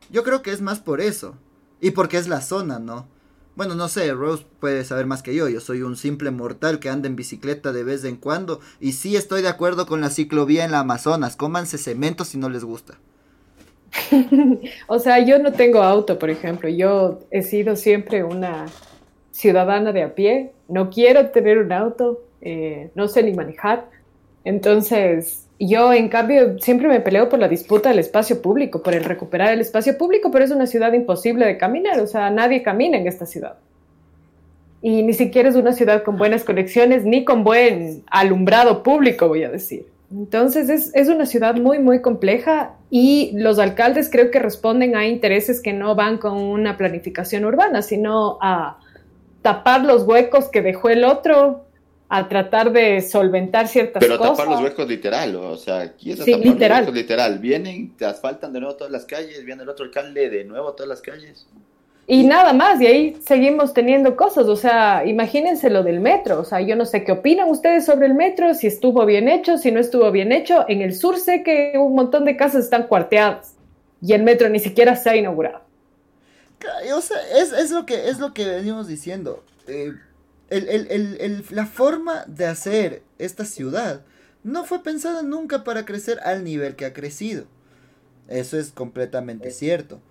Yo 0.10 0.24
creo 0.24 0.42
que 0.42 0.52
es 0.52 0.62
más 0.62 0.80
por 0.80 1.02
eso. 1.02 1.36
Y 1.82 1.92
porque 1.92 2.18
es 2.18 2.28
la 2.28 2.42
zona, 2.42 2.80
¿no? 2.80 3.08
Bueno, 3.56 3.76
no 3.76 3.88
sé, 3.88 4.12
Rose 4.13 4.46
puede 4.60 4.84
saber 4.84 5.06
más 5.06 5.22
que 5.22 5.36
yo. 5.36 5.48
Yo 5.48 5.60
soy 5.60 5.82
un 5.82 5.96
simple 5.96 6.32
mortal 6.32 6.80
que 6.80 6.89
anda 6.89 7.08
en 7.08 7.15
bicicleta 7.15 7.72
de 7.72 7.84
vez 7.84 8.04
en 8.04 8.15
cuando. 8.15 8.60
Y 8.80 8.94
sí 8.94 9.15
estoy 9.15 9.42
de 9.42 9.50
acuerdo 9.50 9.86
con 9.86 10.02
la 10.02 10.10
ciclovía 10.10 10.65
en 10.65 10.72
la 10.72 10.80
Amazonas. 10.80 11.36
Cómanse 11.36 11.78
cemento 11.78 12.26
si 12.26 12.38
no 12.38 12.50
les 12.50 12.63
gusta. 12.63 12.98
o 14.88 14.99
sea, 14.99 15.19
yo 15.19 15.39
no 15.39 15.54
tengo 15.54 15.82
auto, 15.82 16.19
por 16.19 16.30
ejemplo. 16.30 16.69
Yo 16.69 17.19
he 17.32 17.41
sido 17.41 17.75
siempre 17.75 18.23
una 18.23 18.67
ciudadana 19.32 19.91
de 19.91 20.04
a 20.04 20.15
pie. 20.15 20.52
No 20.67 20.89
quiero 20.89 21.30
tener 21.30 21.58
un 21.58 21.71
auto. 21.71 22.21
Eh, 22.41 22.89
no 22.95 23.08
sé 23.08 23.23
ni 23.23 23.34
manejar. 23.34 23.89
Entonces, 24.43 25.47
yo 25.60 25.91
en 25.91 26.08
cambio 26.08 26.58
siempre 26.60 26.88
me 26.88 27.02
peleo 27.02 27.28
por 27.28 27.39
la 27.39 27.49
disputa 27.49 27.89
del 27.89 27.99
espacio 27.99 28.41
público, 28.41 28.82
por 28.82 28.93
el 28.93 29.04
recuperar 29.04 29.54
el 29.54 29.60
espacio 29.60 29.97
público, 29.97 30.32
pero 30.32 30.45
es 30.45 30.52
una 30.52 30.67
ciudad 30.67 30.93
imposible 30.93 31.45
de 31.45 31.58
caminar, 31.58 31.99
o 31.99 32.08
sea, 32.08 32.30
nadie 32.30 32.63
camina 32.63 32.97
en 32.97 33.08
esta 33.08 33.25
ciudad. 33.25 33.58
Y 34.82 35.04
ni 35.04 35.13
siquiera 35.13 35.49
es 35.49 35.56
una 35.56 35.73
ciudad 35.73 36.04
con 36.04 36.17
buenas 36.17 36.45
conexiones, 36.45 37.04
ni 37.04 37.25
con 37.25 37.43
buen 37.43 38.04
alumbrado 38.10 38.82
público, 38.84 39.28
voy 39.28 39.43
a 39.43 39.49
decir. 39.49 39.86
Entonces 40.10 40.69
es, 40.69 40.95
es, 40.95 41.10
una 41.10 41.25
ciudad 41.25 41.56
muy, 41.56 41.80
muy 41.80 42.02
compleja 42.02 42.75
y 42.89 43.31
los 43.35 43.60
alcaldes 43.60 44.10
creo 44.10 44.31
que 44.31 44.40
responden 44.40 44.96
a 44.96 45.08
intereses 45.08 45.62
que 45.62 45.73
no 45.73 45.96
van 45.96 46.17
con 46.17 46.37
una 46.37 46.77
planificación 46.77 47.46
urbana, 47.46 47.81
sino 47.81 48.40
a 48.42 48.79
tapar 49.42 49.85
los 49.85 50.04
huecos 50.04 50.50
que 50.50 50.62
dejó 50.62 50.90
el 50.90 51.04
otro 51.04 51.65
a 52.12 52.27
tratar 52.27 52.71
de 52.71 53.02
solventar 53.02 53.67
ciertas 53.67 54.00
Pero 54.00 54.17
cosas. 54.17 54.31
Pero 54.31 54.37
tapar 54.37 54.54
los 54.54 54.69
huecos 54.69 54.87
literal, 54.87 55.35
o 55.35 55.56
sea, 55.56 55.81
aquí 55.81 56.12
es 56.12 56.19
sí, 56.19 56.31
tapar 56.31 56.46
literal. 56.48 56.77
los 56.79 56.87
huecos 56.87 57.02
literal. 57.02 57.40
Vienen, 57.40 57.96
te 57.96 58.06
asfaltan 58.06 58.52
de 58.52 58.60
nuevo 58.60 58.75
todas 58.75 58.92
las 58.92 59.06
calles, 59.06 59.46
viene 59.46 59.62
el 59.62 59.69
otro 59.69 59.85
alcalde 59.85 60.29
de 60.29 60.44
nuevo 60.44 60.73
todas 60.73 60.90
las 60.90 61.02
calles. 61.02 61.46
Y 62.12 62.24
nada 62.24 62.54
más, 62.54 62.82
y 62.82 62.88
ahí 62.88 63.18
seguimos 63.24 63.72
teniendo 63.72 64.16
cosas, 64.16 64.48
o 64.48 64.56
sea, 64.56 65.06
imagínense 65.06 65.70
lo 65.70 65.84
del 65.84 66.00
metro, 66.00 66.40
o 66.40 66.44
sea, 66.44 66.60
yo 66.60 66.76
no 66.76 66.88
sé 66.88 67.04
qué 67.04 67.12
opinan 67.12 67.52
ustedes 67.52 67.86
sobre 67.86 68.08
el 68.08 68.16
metro, 68.16 68.56
si 68.56 68.66
estuvo 68.66 69.06
bien 69.06 69.28
hecho, 69.28 69.60
si 69.60 69.72
no 69.72 69.80
estuvo 69.80 70.12
bien 70.12 70.32
hecho. 70.32 70.66
En 70.68 70.82
el 70.82 70.96
sur 70.96 71.20
sé 71.20 71.44
que 71.44 71.74
un 71.76 71.94
montón 71.94 72.26
de 72.26 72.36
casas 72.36 72.64
están 72.64 72.88
cuarteadas 72.88 73.54
y 74.02 74.14
el 74.14 74.24
metro 74.24 74.50
ni 74.50 74.58
siquiera 74.58 74.96
se 74.96 75.08
ha 75.12 75.16
inaugurado. 75.18 75.62
O 76.96 77.02
sea, 77.02 77.18
es, 77.38 77.54
es 77.54 77.70
lo, 77.70 77.86
que, 77.86 78.10
es 78.10 78.18
lo 78.18 78.34
que 78.34 78.44
venimos 78.46 78.88
diciendo. 78.88 79.44
Eh, 79.68 79.94
el, 80.50 80.68
el, 80.68 80.88
el, 80.90 81.46
la 81.52 81.68
forma 81.68 82.24
de 82.26 82.48
hacer 82.48 83.04
esta 83.20 83.46
ciudad 83.46 84.02
no 84.44 84.66
fue 84.66 84.82
pensada 84.82 85.22
nunca 85.22 85.64
para 85.64 85.86
crecer 85.86 86.20
al 86.24 86.44
nivel 86.44 86.76
que 86.76 86.86
ha 86.86 86.94
crecido. 86.94 87.46
Eso 88.28 88.58
es 88.58 88.72
completamente 88.72 89.52
cierto. 89.52 90.02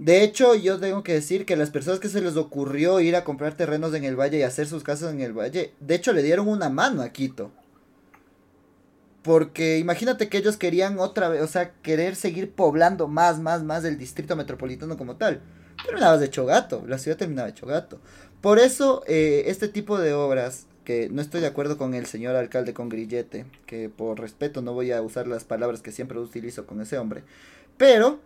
De 0.00 0.22
hecho, 0.22 0.54
yo 0.54 0.80
tengo 0.80 1.02
que 1.02 1.12
decir 1.12 1.44
que 1.44 1.56
las 1.56 1.68
personas 1.68 2.00
que 2.00 2.08
se 2.08 2.22
les 2.22 2.38
ocurrió 2.38 3.00
ir 3.00 3.16
a 3.16 3.22
comprar 3.22 3.52
terrenos 3.52 3.92
en 3.92 4.04
el 4.04 4.18
valle 4.18 4.38
y 4.38 4.42
hacer 4.42 4.66
sus 4.66 4.82
casas 4.82 5.12
en 5.12 5.20
el 5.20 5.34
valle, 5.34 5.74
de 5.78 5.94
hecho 5.94 6.14
le 6.14 6.22
dieron 6.22 6.48
una 6.48 6.70
mano 6.70 7.02
a 7.02 7.10
Quito. 7.10 7.50
Porque 9.20 9.76
imagínate 9.76 10.30
que 10.30 10.38
ellos 10.38 10.56
querían 10.56 10.98
otra 10.98 11.28
vez, 11.28 11.42
o 11.42 11.46
sea, 11.46 11.74
querer 11.82 12.16
seguir 12.16 12.50
poblando 12.50 13.08
más, 13.08 13.40
más, 13.40 13.62
más 13.62 13.82
del 13.82 13.98
distrito 13.98 14.36
metropolitano 14.36 14.96
como 14.96 15.16
tal. 15.16 15.42
Terminabas 15.84 16.20
de 16.20 16.26
hecho 16.26 16.46
gato, 16.46 16.82
la 16.86 16.96
ciudad 16.96 17.18
terminaba 17.18 17.50
hecho 17.50 17.66
gato. 17.66 18.00
Por 18.40 18.58
eso, 18.58 19.04
eh, 19.06 19.42
este 19.48 19.68
tipo 19.68 19.98
de 19.98 20.14
obras 20.14 20.64
que 20.86 21.10
no 21.10 21.20
estoy 21.20 21.42
de 21.42 21.48
acuerdo 21.48 21.76
con 21.76 21.92
el 21.92 22.06
señor 22.06 22.36
alcalde 22.36 22.72
con 22.72 22.88
grillete, 22.88 23.44
que 23.66 23.90
por 23.90 24.18
respeto 24.18 24.62
no 24.62 24.72
voy 24.72 24.92
a 24.92 25.02
usar 25.02 25.28
las 25.28 25.44
palabras 25.44 25.82
que 25.82 25.92
siempre 25.92 26.18
utilizo 26.18 26.64
con 26.64 26.80
ese 26.80 26.96
hombre, 26.96 27.22
pero 27.76 28.18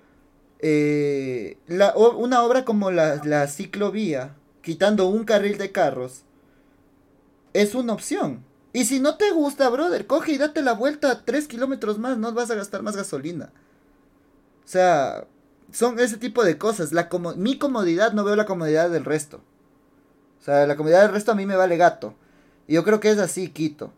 eh, 0.67 1.59
la, 1.67 1.95
una 1.95 2.43
obra 2.43 2.65
como 2.65 2.91
la, 2.91 3.17
la 3.23 3.47
ciclovía, 3.49 4.35
quitando 4.62 5.07
un 5.09 5.25
carril 5.25 5.59
de 5.59 5.73
carros, 5.73 6.23
es 7.53 7.75
una 7.75 7.93
opción. 7.93 8.43
Y 8.73 8.87
si 8.87 8.99
no 8.99 9.19
te 9.19 9.31
gusta, 9.31 9.69
brother, 9.69 10.07
coge 10.07 10.33
y 10.33 10.39
date 10.39 10.62
la 10.62 10.73
vuelta 10.73 11.23
tres 11.27 11.49
kilómetros 11.49 11.99
más, 11.99 12.17
no 12.17 12.33
vas 12.33 12.51
a 12.51 12.55
gastar 12.55 12.81
más 12.81 12.97
gasolina. 12.97 13.53
O 14.65 14.69
sea, 14.69 15.27
son 15.71 16.01
ese 16.01 16.17
tipo 16.17 16.43
de 16.43 16.57
cosas. 16.57 16.93
La 16.93 17.11
mi 17.37 17.59
comodidad 17.59 18.15
no 18.15 18.25
veo 18.25 18.35
la 18.35 18.47
comodidad 18.47 18.89
del 18.89 19.05
resto. 19.05 19.43
O 20.41 20.45
sea, 20.45 20.67
la 20.67 20.77
comodidad 20.77 21.03
del 21.03 21.12
resto 21.12 21.33
a 21.33 21.35
mí 21.35 21.45
me 21.45 21.57
vale 21.57 21.77
gato. 21.77 22.15
Y 22.67 22.73
yo 22.73 22.85
creo 22.85 23.01
que 23.01 23.11
es 23.11 23.19
así, 23.19 23.51
Quito. 23.51 23.93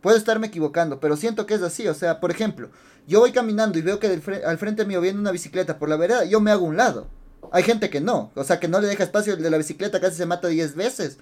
Puedo 0.00 0.16
estarme 0.16 0.48
equivocando, 0.48 0.98
pero 0.98 1.16
siento 1.16 1.46
que 1.46 1.54
es 1.54 1.62
así. 1.62 1.86
O 1.86 1.94
sea, 1.94 2.18
por 2.18 2.32
ejemplo, 2.32 2.70
yo 3.08 3.20
voy 3.20 3.32
caminando 3.32 3.78
y 3.78 3.82
veo 3.82 3.98
que 3.98 4.20
al 4.46 4.58
frente 4.58 4.84
mío 4.84 5.00
viene 5.00 5.18
una 5.18 5.32
bicicleta 5.32 5.78
por 5.78 5.88
la 5.88 5.96
vereda, 5.96 6.26
yo 6.26 6.40
me 6.40 6.50
hago 6.50 6.66
un 6.66 6.76
lado. 6.76 7.08
Hay 7.50 7.62
gente 7.62 7.88
que 7.88 8.02
no, 8.02 8.30
o 8.34 8.44
sea, 8.44 8.60
que 8.60 8.68
no 8.68 8.80
le 8.80 8.86
deja 8.86 9.02
espacio 9.02 9.32
el 9.32 9.42
de 9.42 9.50
la 9.50 9.56
bicicleta, 9.56 9.98
casi 9.98 10.16
se 10.16 10.26
mata 10.26 10.48
10 10.48 10.76
veces. 10.76 11.18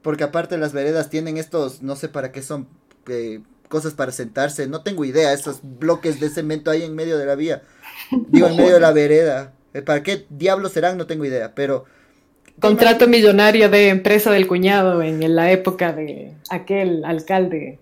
Porque 0.00 0.24
aparte 0.24 0.56
las 0.56 0.72
veredas 0.72 1.10
tienen 1.10 1.36
estos, 1.36 1.82
no 1.82 1.96
sé 1.96 2.08
para 2.08 2.32
qué 2.32 2.40
son, 2.40 2.66
eh, 3.08 3.40
cosas 3.68 3.92
para 3.92 4.10
sentarse, 4.10 4.66
no 4.68 4.82
tengo 4.82 5.04
idea, 5.04 5.34
esos 5.34 5.60
bloques 5.62 6.18
de 6.18 6.30
cemento 6.30 6.70
ahí 6.70 6.82
en 6.82 6.94
medio 6.94 7.18
de 7.18 7.26
la 7.26 7.34
vía. 7.34 7.62
Digo, 8.28 8.46
en 8.46 8.56
medio 8.56 8.74
de 8.74 8.80
la 8.80 8.92
vereda. 8.92 9.52
Eh, 9.74 9.82
¿Para 9.82 10.02
qué 10.02 10.24
diablos 10.30 10.72
serán? 10.72 10.96
No 10.96 11.06
tengo 11.06 11.26
idea, 11.26 11.54
pero 11.54 11.84
Contrato 12.58 13.06
millonario 13.06 13.68
de 13.68 13.90
empresa 13.90 14.30
del 14.30 14.46
cuñado 14.46 15.02
en 15.02 15.36
la 15.36 15.50
época 15.50 15.92
de 15.92 16.32
aquel 16.48 17.04
alcalde 17.04 17.78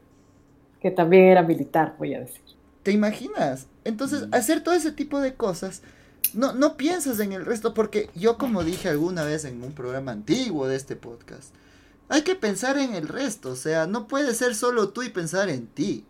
que 0.82 0.90
también 0.90 1.24
era 1.24 1.42
militar, 1.42 1.94
voy 1.96 2.14
a 2.14 2.20
decir. 2.20 2.43
¿Te 2.84 2.92
imaginas? 2.92 3.66
Entonces, 3.84 4.28
hacer 4.30 4.62
todo 4.62 4.74
ese 4.74 4.92
tipo 4.92 5.18
de 5.18 5.34
cosas, 5.34 5.80
no, 6.34 6.52
no 6.52 6.76
piensas 6.76 7.18
en 7.18 7.32
el 7.32 7.46
resto, 7.46 7.72
porque 7.72 8.10
yo 8.14 8.36
como 8.36 8.62
dije 8.62 8.90
alguna 8.90 9.24
vez 9.24 9.46
en 9.46 9.62
un 9.62 9.72
programa 9.72 10.12
antiguo 10.12 10.68
de 10.68 10.76
este 10.76 10.94
podcast, 10.94 11.54
hay 12.10 12.22
que 12.22 12.34
pensar 12.34 12.76
en 12.76 12.94
el 12.94 13.08
resto, 13.08 13.52
o 13.52 13.56
sea, 13.56 13.86
no 13.86 14.06
puede 14.06 14.34
ser 14.34 14.54
solo 14.54 14.90
tú 14.90 15.02
y 15.02 15.08
pensar 15.08 15.48
en 15.48 15.66
ti. 15.66 16.04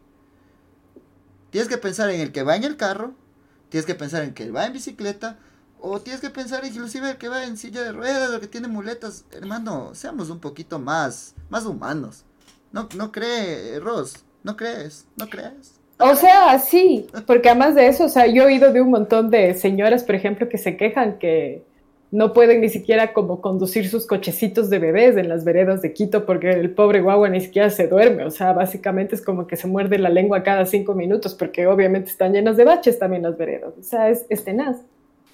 Tienes 1.51 1.69
que 1.69 1.79
pensar 1.79 2.11
en 2.11 2.21
el 2.21 2.33
que 2.33 2.43
va 2.43 2.57
en 2.57 2.65
el 2.65 2.77
carro, 2.77 3.15
tienes 3.69 3.87
que 3.87 3.95
pensar 3.95 4.23
en 4.23 4.31
el 4.31 4.35
que 4.35 4.51
va 4.51 4.67
en 4.67 4.73
bicicleta, 4.73 5.39
o 5.81 6.01
tienes 6.01 6.21
que 6.21 6.31
pensar 6.31 6.65
inclusive 6.65 7.11
el 7.11 7.19
que 7.19 7.29
va 7.29 7.45
en 7.45 7.57
silla 7.57 7.83
de 7.83 7.93
ruedas 7.93 8.35
o 8.35 8.41
que 8.41 8.49
tiene 8.49 8.67
muletas. 8.67 9.27
Hermano, 9.31 9.95
seamos 9.95 10.29
un 10.29 10.41
poquito 10.41 10.81
más, 10.81 11.35
más 11.51 11.67
humanos. 11.67 12.25
¿No, 12.73 12.89
no 12.97 13.13
crees, 13.13 13.81
Ross? 13.81 14.25
¿No 14.43 14.57
crees? 14.57 15.07
¿No 15.17 15.29
crees? 15.31 15.84
O 15.99 16.15
sea, 16.17 16.59
sí, 16.59 17.07
porque 17.27 17.49
además 17.49 17.75
de 17.75 17.87
eso, 17.87 18.05
o 18.05 18.09
sea, 18.09 18.27
yo 18.27 18.43
he 18.43 18.47
oído 18.47 18.73
de 18.73 18.81
un 18.81 18.91
montón 18.91 19.31
de 19.31 19.55
señoras, 19.55 20.03
por 20.03 20.17
ejemplo, 20.17 20.49
que 20.49 20.59
se 20.59 20.77
quejan 20.77 21.19
que 21.19 21.63
no 22.15 22.33
pueden 22.33 22.61
ni 22.61 22.69
siquiera 22.69 23.13
como 23.13 23.41
conducir 23.41 23.89
sus 23.89 24.07
cochecitos 24.07 24.71
de 24.71 24.79
bebés 24.79 25.17
en 25.17 25.29
las 25.29 25.45
veredas 25.45 25.83
de 25.83 25.93
Quito 25.93 26.25
porque 26.25 26.51
el 26.51 26.71
pobre 26.71 27.01
guagua 27.01 27.29
ni 27.29 27.41
siquiera 27.41 27.71
se 27.71 27.89
duerme, 27.89 28.25
o 28.25 28.31
sea, 28.31 28.53
básicamente 28.53 29.17
es 29.17 29.21
como 29.21 29.49
que 29.49 29.57
se 29.57 29.67
muerde 29.67 29.99
la 29.99 30.11
lengua 30.11 30.45
cada 30.45 30.65
cinco 30.65 30.95
minutos 30.95 31.35
porque 31.35 31.67
obviamente 31.67 32.11
están 32.11 32.33
llenas 32.33 32.57
de 32.57 32.65
baches 32.65 33.01
también 33.01 33.25
las 33.25 33.37
veredas, 33.37 33.73
o 33.77 33.83
sea, 33.83 34.11
es, 34.11 34.45
tenaz. 34.45 34.77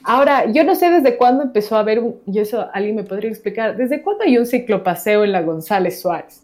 Ahora, 0.03 0.51
yo 0.51 0.65
no 0.65 0.75
sé 0.75 0.89
desde 0.89 1.19
cuándo 1.19 1.43
empezó 1.43 1.77
a 1.77 1.81
haber 1.81 1.99
un, 1.99 2.17
y 2.27 2.39
eso 2.39 2.67
alguien 2.73 2.97
me 2.97 3.05
podría 3.05 3.31
explicar, 3.31 3.77
¿desde 3.77 4.01
cuándo 4.03 4.25
hay 4.25 4.39
un 4.39 4.47
ciclopaseo 4.47 5.23
en 5.25 5.33
la 5.33 5.43
González 5.43 6.01
Suárez? 6.01 6.43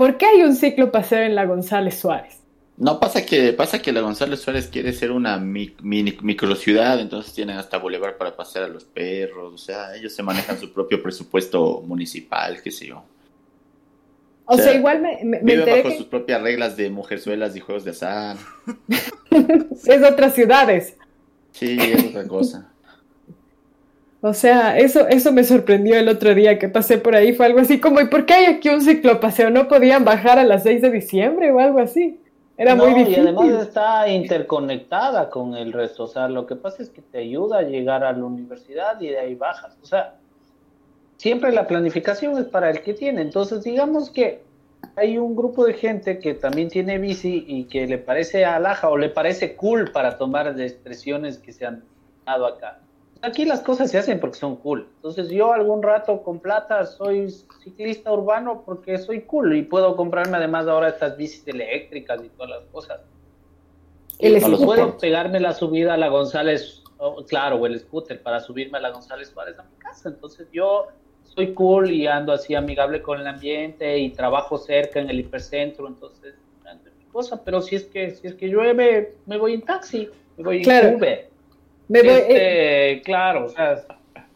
¿Por 0.00 0.16
qué 0.16 0.24
hay 0.24 0.42
un 0.44 0.56
ciclopaseo 0.56 1.24
en 1.24 1.34
la 1.34 1.44
González 1.44 1.98
Suárez? 1.98 2.38
No, 2.78 2.98
pasa 2.98 3.26
que, 3.26 3.52
pasa 3.52 3.82
que 3.82 3.92
la 3.92 4.00
González 4.00 4.40
Suárez 4.40 4.68
quiere 4.68 4.94
ser 4.94 5.12
una 5.12 5.36
mini 5.36 6.16
microciudad, 6.22 6.98
entonces 6.98 7.34
tienen 7.34 7.58
hasta 7.58 7.76
bulevar 7.76 8.16
para 8.16 8.34
pasear 8.34 8.64
a 8.64 8.68
los 8.68 8.84
perros, 8.84 9.52
o 9.52 9.58
sea, 9.58 9.94
ellos 9.94 10.14
se 10.14 10.22
manejan 10.22 10.58
su 10.58 10.72
propio 10.72 11.02
presupuesto 11.02 11.82
municipal, 11.82 12.62
qué 12.62 12.70
sé 12.70 12.86
yo. 12.86 13.04
O, 14.46 14.56
sea, 14.56 14.72
igual 14.72 15.02
me, 15.02 15.42
me, 15.42 15.58
bajo 15.58 15.90
sus 15.90 16.06
propias 16.06 16.40
reglas 16.40 16.78
de 16.78 16.88
mujerzuelas 16.88 17.54
y 17.54 17.60
juegos 17.60 17.84
de 17.84 17.90
azar. 17.90 18.38
es 19.84 20.02
otras 20.02 20.34
ciudades. 20.34 20.96
Sí, 21.52 21.76
es 21.78 22.06
otra 22.06 22.26
cosa. 22.26 22.69
O 24.22 24.34
sea, 24.34 24.76
eso, 24.78 25.08
eso 25.08 25.32
me 25.32 25.44
sorprendió 25.44 25.96
el 25.96 26.08
otro 26.08 26.34
día 26.34 26.58
que 26.58 26.68
pasé 26.68 26.98
por 26.98 27.16
ahí. 27.16 27.32
Fue 27.32 27.46
algo 27.46 27.60
así 27.60 27.80
como, 27.80 28.00
¿y 28.00 28.06
por 28.06 28.26
qué 28.26 28.34
hay 28.34 28.44
aquí 28.46 28.68
un 28.68 28.82
ciclopaseo? 28.82 29.48
¿No 29.48 29.66
podían 29.66 30.04
bajar 30.04 30.38
a 30.38 30.44
las 30.44 30.62
6 30.64 30.82
de 30.82 30.90
diciembre 30.90 31.50
o 31.50 31.58
algo 31.58 31.78
así? 31.78 32.20
Era 32.58 32.74
muy 32.74 32.92
difícil. 32.92 33.24
Y 33.24 33.28
además 33.28 33.62
está 33.62 34.06
interconectada 34.08 35.30
con 35.30 35.54
el 35.54 35.72
resto. 35.72 36.04
O 36.04 36.06
sea, 36.06 36.28
lo 36.28 36.46
que 36.46 36.54
pasa 36.54 36.82
es 36.82 36.90
que 36.90 37.00
te 37.00 37.18
ayuda 37.18 37.60
a 37.60 37.62
llegar 37.62 38.04
a 38.04 38.12
la 38.12 38.22
universidad 38.22 39.00
y 39.00 39.08
de 39.08 39.18
ahí 39.18 39.34
bajas. 39.34 39.78
O 39.82 39.86
sea, 39.86 40.16
siempre 41.16 41.52
la 41.52 41.66
planificación 41.66 42.36
es 42.36 42.44
para 42.44 42.68
el 42.68 42.82
que 42.82 42.92
tiene. 42.92 43.22
Entonces, 43.22 43.62
digamos 43.62 44.10
que 44.10 44.42
hay 44.96 45.16
un 45.16 45.34
grupo 45.34 45.64
de 45.64 45.72
gente 45.72 46.18
que 46.18 46.34
también 46.34 46.68
tiene 46.68 46.98
bici 46.98 47.46
y 47.48 47.64
que 47.64 47.86
le 47.86 47.96
parece 47.96 48.44
alhaja 48.44 48.90
o 48.90 48.98
le 48.98 49.08
parece 49.08 49.56
cool 49.56 49.90
para 49.92 50.18
tomar 50.18 50.54
de 50.54 50.66
expresiones 50.66 51.38
que 51.38 51.54
se 51.54 51.64
han 51.64 51.82
dado 52.26 52.44
acá. 52.44 52.80
Aquí 53.22 53.44
las 53.44 53.60
cosas 53.60 53.90
se 53.90 53.98
hacen 53.98 54.18
porque 54.18 54.38
son 54.38 54.56
cool. 54.56 54.88
Entonces 54.96 55.28
yo 55.28 55.52
algún 55.52 55.82
rato 55.82 56.22
con 56.22 56.40
plata 56.40 56.86
soy 56.86 57.30
ciclista 57.62 58.12
urbano 58.12 58.62
porque 58.64 58.96
soy 58.98 59.22
cool 59.22 59.56
y 59.56 59.62
puedo 59.62 59.94
comprarme 59.94 60.38
además 60.38 60.66
ahora 60.66 60.88
estas 60.88 61.16
bicis 61.16 61.46
eléctricas 61.46 62.22
y 62.24 62.28
todas 62.30 62.50
las 62.50 62.60
cosas. 62.72 63.00
El 64.18 64.40
puedo 64.40 64.98
pegarme 64.98 65.40
la 65.40 65.52
subida 65.52 65.94
a 65.94 65.96
la 65.96 66.08
González, 66.08 66.82
claro, 67.28 67.56
o 67.56 67.66
el 67.66 67.78
scooter 67.78 68.22
para 68.22 68.40
subirme 68.40 68.78
a 68.78 68.80
la 68.80 68.90
González 68.90 69.28
Suárez 69.28 69.58
a 69.58 69.62
mi 69.62 69.76
casa. 69.76 70.08
Entonces 70.08 70.48
yo 70.52 70.88
soy 71.24 71.54
cool 71.54 71.90
y 71.90 72.06
ando 72.06 72.32
así 72.32 72.54
amigable 72.54 73.02
con 73.02 73.20
el 73.20 73.26
ambiente 73.26 73.98
y 73.98 74.10
trabajo 74.10 74.58
cerca 74.58 75.00
en 75.00 75.10
el 75.10 75.20
hipercentro, 75.20 75.86
entonces 75.86 76.34
mi 76.98 77.06
cosa, 77.12 77.42
pero 77.44 77.60
si 77.60 77.76
es 77.76 77.84
que 77.84 78.10
si 78.10 78.26
es 78.26 78.34
que 78.34 78.48
llueve, 78.48 79.16
me 79.26 79.38
voy 79.38 79.54
en 79.54 79.62
taxi, 79.62 80.08
me 80.36 80.44
voy 80.44 80.62
en 80.62 80.96
Uber. 80.96 81.29
Me 81.90 82.02
voy, 82.02 82.10
este, 82.10 82.92
eh, 82.92 83.02
claro, 83.02 83.46
o 83.46 83.48
sea, 83.48 83.84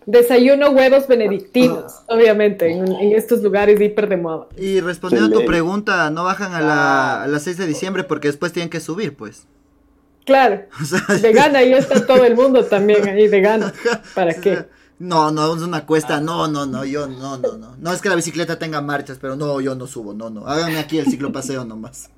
Desayuno 0.07 0.71
huevos 0.71 1.07
benedictinos, 1.07 2.03
obviamente, 2.09 2.71
en, 2.71 2.93
estos 3.13 3.43
lugares 3.43 3.81
hiper 3.81 4.09
de 4.09 4.19
moda. 4.19 4.49
Y 4.59 4.81
respondiendo 4.81 5.35
a 5.35 5.41
tu 5.41 5.47
pregunta, 5.47 6.11
no 6.11 6.25
bajan 6.25 6.53
a, 6.53 6.61
la, 6.61 7.23
a 7.23 7.27
las 7.27 7.45
6 7.45 7.57
de 7.57 7.67
diciembre 7.67 8.05
porque 8.05 8.29
después 8.29 8.53
tienen 8.53 8.69
que 8.69 8.81
subir, 8.81 9.17
pues. 9.17 9.47
Claro. 10.27 10.63
de 11.23 11.33
gana, 11.33 11.61
ahí 11.61 11.73
está 11.73 12.05
todo 12.05 12.25
el 12.25 12.35
mundo 12.35 12.65
también 12.65 13.09
ahí 13.09 13.29
de 13.29 13.41
gana. 13.41 13.73
¿Para 14.15 14.35
qué? 14.35 14.67
No, 14.99 15.31
no, 15.31 15.55
es 15.55 15.63
una 15.63 15.87
cuesta, 15.87 16.21
no, 16.21 16.49
no, 16.49 16.67
no, 16.67 16.85
yo 16.85 17.07
no, 17.07 17.39
no, 17.39 17.57
no. 17.57 17.77
No 17.79 17.93
es 17.93 18.01
que 18.03 18.09
la 18.09 18.17
bicicleta 18.17 18.59
tenga 18.59 18.81
marchas, 18.81 19.19
pero 19.21 19.37
no, 19.37 19.61
yo 19.61 19.75
no 19.75 19.87
subo, 19.87 20.13
no, 20.13 20.29
no. 20.29 20.47
Háganme 20.47 20.79
aquí 20.79 20.99
el 20.99 21.07
ciclopaseo 21.07 21.65
nomás. 21.65 22.11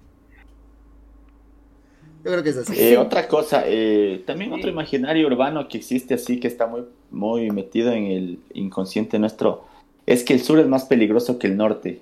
Yo 2.27 2.33
creo 2.33 2.43
que 2.43 2.51
es 2.51 2.57
así. 2.57 2.75
Eh, 2.77 2.99
otra 2.99 3.29
cosa, 3.29 3.63
eh, 3.67 4.25
también 4.27 4.53
otro 4.53 4.69
imaginario 4.69 5.29
urbano 5.29 5.69
que 5.69 5.79
existe 5.79 6.15
así, 6.15 6.41
que 6.41 6.49
está 6.49 6.67
muy, 6.67 6.83
muy 7.13 7.53
metido 7.53 7.93
en 7.93 8.07
el 8.07 8.41
inconsciente 8.53 9.21
nuestro, 9.21 9.65
es 10.07 10.25
que 10.25 10.33
el 10.33 10.43
sur 10.43 10.59
es 10.59 10.67
más 10.67 10.87
peligroso 10.87 11.39
que 11.39 11.47
el 11.47 11.57
norte. 11.57 12.01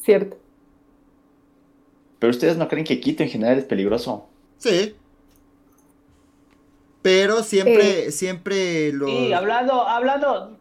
Cierto. 0.00 0.36
Pero 2.18 2.32
ustedes 2.32 2.56
no 2.56 2.66
creen 2.66 2.84
que 2.84 2.98
Quito 2.98 3.22
en 3.22 3.28
general 3.28 3.56
es 3.56 3.64
peligroso. 3.64 4.26
Sí. 4.58 4.96
Pero 7.02 7.44
siempre, 7.44 8.10
siempre 8.10 8.92
los... 8.92 9.08
Sí, 9.08 9.32
hablando, 9.32 9.86
hablando... 9.86 10.58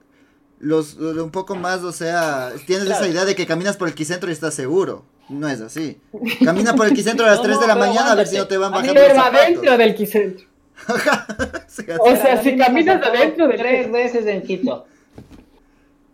Los, 0.59 0.93
un 0.93 1.31
poco 1.31 1.55
más, 1.55 1.81
o 1.81 1.91
sea, 1.91 2.51
tienes 2.67 2.85
esa 2.87 3.07
idea 3.07 3.25
de 3.25 3.33
que 3.33 3.47
caminas 3.47 3.77
por 3.77 3.87
el 3.87 3.95
quicentro 3.95 4.29
y 4.29 4.33
estás 4.33 4.53
seguro. 4.53 5.03
No 5.31 5.47
es 5.47 5.61
así. 5.61 5.97
Camina 6.43 6.73
por 6.75 6.87
el 6.87 6.93
quicentro 6.93 7.25
a 7.25 7.29
las 7.29 7.41
3 7.43 7.59
de 7.59 7.67
la 7.67 7.75
mañana 7.75 8.11
a 8.11 8.15
ver 8.15 8.27
si 8.27 8.37
no 8.37 8.47
te 8.47 8.57
van 8.57 8.71
bajando 8.71 9.01
zapatos. 9.01 9.39
adentro 9.39 9.77
del 9.77 9.95
quicentro. 9.95 10.45
o 11.99 12.15
sea, 12.15 12.41
si 12.41 12.57
caminas 12.57 13.05
adentro 13.05 13.47
de 13.47 13.57
Tres 13.57 13.91
veces 13.91 14.25
en 14.25 14.41
Quito. 14.41 14.85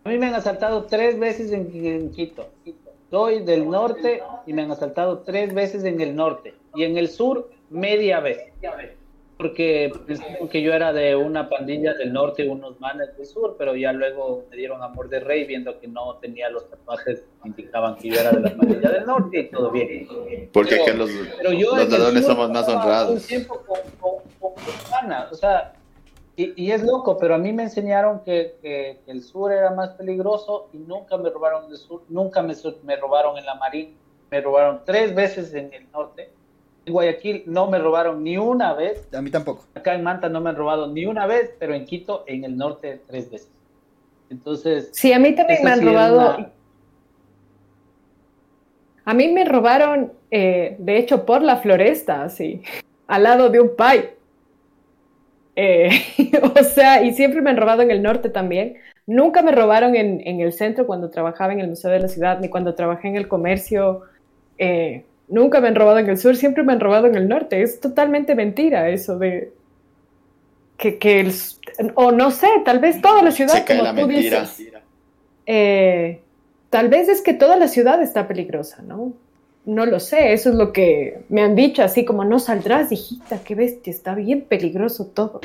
A 0.04 0.08
mí 0.08 0.18
me 0.18 0.26
han 0.26 0.34
asaltado 0.34 0.84
tres 0.84 1.18
veces 1.18 1.52
en, 1.52 1.70
en 1.72 2.10
Quito. 2.12 2.48
Soy 3.10 3.42
del 3.42 3.68
norte 3.68 4.22
y 4.46 4.52
me 4.52 4.62
han 4.62 4.70
asaltado 4.70 5.20
tres 5.20 5.52
veces 5.54 5.84
en 5.84 6.00
el 6.00 6.14
norte. 6.14 6.54
Y 6.74 6.84
en 6.84 6.96
el 6.96 7.08
sur, 7.08 7.50
media 7.70 8.20
vez. 8.20 8.38
Media 8.60 8.76
vez 8.76 8.97
porque 9.38 9.92
pensaron 10.04 10.48
que 10.48 10.60
yo 10.62 10.74
era 10.74 10.92
de 10.92 11.14
una 11.14 11.48
pandilla 11.48 11.94
del 11.94 12.12
norte 12.12 12.44
y 12.44 12.48
unos 12.48 12.80
manes 12.80 13.16
del 13.16 13.24
sur, 13.24 13.54
pero 13.56 13.76
ya 13.76 13.92
luego 13.92 14.44
me 14.50 14.56
dieron 14.56 14.82
amor 14.82 15.08
de 15.08 15.20
rey 15.20 15.44
viendo 15.44 15.78
que 15.78 15.86
no 15.86 16.16
tenía 16.16 16.50
los 16.50 16.68
tatuajes 16.68 17.20
que 17.20 17.48
indicaban 17.48 17.94
que 17.96 18.08
yo 18.08 18.20
era 18.20 18.32
de 18.32 18.40
la 18.40 18.56
pandilla 18.56 18.90
del 18.90 19.06
norte 19.06 19.38
y 19.38 19.48
todo 19.48 19.70
bien. 19.70 20.08
Porque 20.52 20.82
que 20.84 20.92
los, 20.92 21.08
los 21.08 21.88
ladrones 21.88 22.26
somos 22.26 22.50
más 22.50 22.68
honrados. 22.68 23.10
Un 23.14 23.20
tiempo 23.20 23.62
con, 23.64 23.78
con, 24.00 25.12
o 25.30 25.34
sea, 25.34 25.72
Y, 26.34 26.72
es 26.72 26.82
loco, 26.82 27.16
pero 27.16 27.36
a 27.36 27.38
mí 27.38 27.52
me 27.52 27.62
enseñaron 27.62 28.24
que, 28.24 28.98
el 29.06 29.22
sur 29.22 29.52
era 29.52 29.70
más 29.70 29.90
peligroso 29.90 30.68
y 30.72 30.78
nunca 30.78 31.16
me 31.16 31.30
robaron 31.30 31.70
el 31.70 31.76
sur, 31.76 32.02
nunca 32.08 32.42
me, 32.42 32.54
me 32.82 32.96
robaron 32.96 33.38
en 33.38 33.46
la 33.46 33.54
Marín, 33.54 33.96
me 34.32 34.40
robaron 34.40 34.80
tres 34.84 35.14
veces 35.14 35.54
en 35.54 35.72
el 35.72 35.88
norte. 35.92 36.32
En 36.88 36.94
Guayaquil 36.94 37.42
no 37.44 37.70
me 37.70 37.78
robaron 37.78 38.24
ni 38.24 38.38
una 38.38 38.72
vez. 38.72 39.06
A 39.12 39.20
mí 39.20 39.30
tampoco. 39.30 39.66
Acá 39.74 39.94
en 39.94 40.02
Manta 40.02 40.30
no 40.30 40.40
me 40.40 40.48
han 40.48 40.56
robado 40.56 40.86
ni 40.86 41.04
una 41.04 41.26
vez, 41.26 41.50
pero 41.58 41.74
en 41.74 41.84
Quito, 41.84 42.24
en 42.26 42.44
el 42.44 42.56
norte, 42.56 43.02
tres 43.06 43.30
veces. 43.30 43.50
Entonces. 44.30 44.88
Sí, 44.92 45.12
a 45.12 45.18
mí 45.18 45.34
también 45.34 45.62
me 45.62 45.70
han 45.70 45.84
robado. 45.84 46.50
A 49.04 49.14
mí 49.14 49.28
me 49.28 49.44
robaron, 49.44 50.14
eh, 50.30 50.76
de 50.78 50.96
hecho, 50.96 51.26
por 51.26 51.42
la 51.42 51.56
floresta, 51.56 52.24
así, 52.24 52.62
al 53.06 53.22
lado 53.24 53.50
de 53.50 53.60
un 53.60 53.76
pai. 53.76 54.10
Eh, 55.56 55.90
o 56.58 56.62
sea, 56.64 57.02
y 57.02 57.12
siempre 57.12 57.42
me 57.42 57.50
han 57.50 57.58
robado 57.58 57.82
en 57.82 57.90
el 57.90 58.02
norte 58.02 58.30
también. 58.30 58.76
Nunca 59.06 59.42
me 59.42 59.52
robaron 59.52 59.94
en, 59.94 60.26
en, 60.26 60.40
el 60.40 60.54
centro 60.54 60.86
cuando 60.86 61.10
trabajaba 61.10 61.52
en 61.52 61.60
el 61.60 61.68
Museo 61.68 61.90
de 61.90 62.00
la 62.00 62.08
Ciudad, 62.08 62.40
ni 62.40 62.48
cuando 62.48 62.74
trabajé 62.74 63.08
en 63.08 63.16
el 63.16 63.28
comercio. 63.28 64.04
Eh, 64.56 65.04
nunca 65.28 65.60
me 65.60 65.68
han 65.68 65.74
robado 65.74 65.98
en 65.98 66.08
el 66.08 66.18
sur, 66.18 66.36
siempre 66.36 66.62
me 66.62 66.72
han 66.72 66.80
robado 66.80 67.06
en 67.06 67.14
el 67.14 67.28
norte. 67.28 67.62
Es 67.62 67.80
totalmente 67.80 68.34
mentira 68.34 68.88
eso 68.88 69.18
de 69.18 69.52
que, 70.76 70.98
que 70.98 71.20
el, 71.20 71.32
o 71.94 72.12
no 72.12 72.30
sé, 72.30 72.48
tal 72.64 72.78
vez 72.78 73.00
toda 73.00 73.22
la 73.22 73.30
ciudad, 73.30 73.66
como 73.66 73.94
tú 73.94 74.06
dices, 74.06 74.62
eh, 75.46 76.20
tal 76.70 76.88
vez 76.88 77.08
es 77.08 77.20
que 77.20 77.34
toda 77.34 77.56
la 77.56 77.68
ciudad 77.68 78.02
está 78.02 78.28
peligrosa, 78.28 78.82
¿no? 78.82 79.12
no 79.68 79.84
lo 79.84 80.00
sé, 80.00 80.32
eso 80.32 80.48
es 80.48 80.54
lo 80.54 80.72
que 80.72 81.24
me 81.28 81.42
han 81.42 81.54
dicho, 81.54 81.82
así 81.82 82.06
como 82.06 82.24
no 82.24 82.38
saldrás, 82.38 82.90
hijita, 82.90 83.42
qué 83.44 83.54
bestia, 83.54 83.90
está 83.90 84.14
bien 84.14 84.40
peligroso 84.40 85.04
todo. 85.04 85.42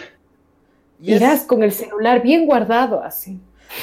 Irás 1.01 1.41
con 1.41 1.61
el 1.61 1.73
celular 1.73 2.21
bien 2.21 2.45
guardado 2.45 3.03
así. 3.03 3.37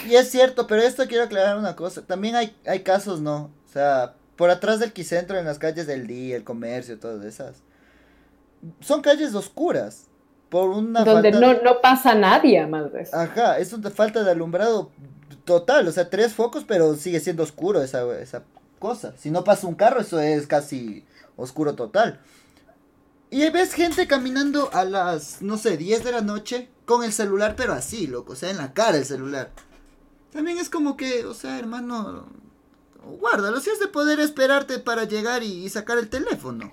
Y 0.08 0.14
es 0.14 0.30
cierto, 0.30 0.66
pero 0.66 0.80
esto 0.80 1.06
quiero 1.06 1.24
aclarar 1.24 1.58
una 1.58 1.76
cosa, 1.76 2.06
también 2.06 2.36
hay, 2.36 2.56
hay 2.66 2.80
casos, 2.80 3.20
¿no? 3.20 3.50
O 3.68 3.72
sea, 3.72 4.14
por 4.40 4.48
atrás 4.48 4.80
del 4.80 4.94
quicentro, 4.94 5.38
en 5.38 5.44
las 5.44 5.58
calles 5.58 5.86
del 5.86 6.06
día, 6.06 6.34
el 6.34 6.44
comercio, 6.44 6.98
todas 6.98 7.26
esas. 7.26 7.56
Son 8.80 9.02
calles 9.02 9.34
oscuras. 9.34 10.06
Por 10.48 10.70
una 10.70 11.04
Donde 11.04 11.30
no, 11.30 11.62
no 11.62 11.82
pasa 11.82 12.14
nadie, 12.14 12.66
madre. 12.66 13.06
Ajá, 13.12 13.58
es 13.58 13.78
de 13.78 13.90
falta 13.90 14.24
de 14.24 14.30
alumbrado 14.30 14.92
total, 15.44 15.86
o 15.86 15.92
sea, 15.92 16.08
tres 16.08 16.32
focos, 16.32 16.64
pero 16.66 16.94
sigue 16.94 17.20
siendo 17.20 17.42
oscuro 17.42 17.82
esa, 17.82 18.02
esa 18.18 18.44
cosa. 18.78 19.12
Si 19.18 19.30
no 19.30 19.44
pasa 19.44 19.66
un 19.66 19.74
carro, 19.74 20.00
eso 20.00 20.18
es 20.18 20.46
casi 20.46 21.04
oscuro 21.36 21.74
total. 21.74 22.18
Y 23.28 23.46
ves 23.50 23.74
gente 23.74 24.06
caminando 24.06 24.70
a 24.72 24.84
las, 24.84 25.42
no 25.42 25.58
sé, 25.58 25.76
10 25.76 26.02
de 26.02 26.12
la 26.12 26.22
noche 26.22 26.70
con 26.86 27.04
el 27.04 27.12
celular, 27.12 27.56
pero 27.58 27.74
así, 27.74 28.06
loco, 28.06 28.32
o 28.32 28.36
sea, 28.36 28.48
en 28.48 28.56
la 28.56 28.72
cara 28.72 28.96
el 28.96 29.04
celular. 29.04 29.50
También 30.32 30.56
es 30.56 30.70
como 30.70 30.96
que, 30.96 31.26
o 31.26 31.34
sea, 31.34 31.58
hermano, 31.58 32.26
guárdalo, 33.20 33.60
si 33.60 33.70
es 33.70 33.80
de 33.80 33.88
poder 33.88 34.20
esperarte 34.20 34.78
para 34.78 35.04
llegar 35.04 35.42
y 35.42 35.68
sacar 35.68 35.98
el 35.98 36.08
teléfono. 36.08 36.72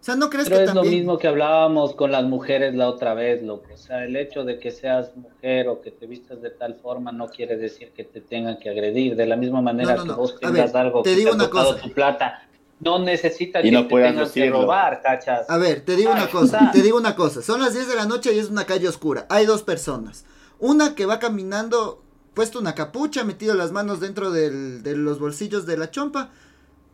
O 0.00 0.04
sea, 0.04 0.14
¿no 0.14 0.30
crees 0.30 0.48
Pero 0.48 0.62
es 0.62 0.74
lo 0.74 0.84
mismo 0.84 1.18
que 1.18 1.26
hablábamos 1.26 1.94
con 1.96 2.12
las 2.12 2.22
mujeres 2.22 2.72
la 2.74 2.88
otra 2.88 3.14
vez, 3.14 3.42
loco. 3.42 3.74
O 3.74 3.76
sea, 3.76 4.04
el 4.04 4.14
hecho 4.14 4.44
de 4.44 4.60
que 4.60 4.70
seas 4.70 5.16
mujer 5.16 5.68
o 5.68 5.80
que 5.80 5.90
te 5.90 6.06
vistas 6.06 6.40
de 6.40 6.50
tal 6.50 6.76
forma 6.76 7.10
no 7.10 7.28
quiere 7.28 7.56
decir 7.56 7.90
que 7.90 8.04
te 8.04 8.20
tengan 8.20 8.58
que 8.58 8.70
agredir. 8.70 9.16
De 9.16 9.26
la 9.26 9.34
misma 9.34 9.60
manera 9.60 9.96
que 9.96 10.12
vos 10.12 10.38
tengas 10.38 10.74
algo 10.76 11.02
te 11.02 11.10
que 11.10 11.16
digo 11.16 11.30
te 11.30 11.36
una 11.36 11.50
cosa. 11.50 11.80
tu 11.82 11.92
plata, 11.92 12.48
no 12.78 13.00
necesitas 13.00 13.60
que 13.60 13.72
no 13.72 13.88
te 13.88 13.94
tengas 13.96 14.30
que 14.30 14.48
robar, 14.48 15.02
cachas. 15.02 15.50
A 15.50 15.58
ver, 15.58 15.80
te 15.80 15.96
digo 15.96 16.12
una 16.12 16.28
cosa, 16.28 16.70
te 16.72 16.80
digo 16.80 16.96
una 16.96 17.16
cosa. 17.16 17.42
Son 17.42 17.60
las 17.60 17.74
10 17.74 17.88
de 17.88 17.96
la 17.96 18.06
noche 18.06 18.32
y 18.32 18.38
es 18.38 18.50
una 18.50 18.66
calle 18.66 18.86
oscura. 18.86 19.26
Hay 19.28 19.46
dos 19.46 19.64
personas. 19.64 20.24
Una 20.60 20.94
que 20.94 21.06
va 21.06 21.18
caminando, 21.18 22.02
puesto 22.38 22.60
una 22.60 22.76
capucha, 22.76 23.24
metido 23.24 23.52
las 23.56 23.72
manos 23.72 23.98
dentro 23.98 24.30
del, 24.30 24.84
de 24.84 24.94
los 24.94 25.18
bolsillos 25.18 25.66
de 25.66 25.76
la 25.76 25.90
chompa. 25.90 26.30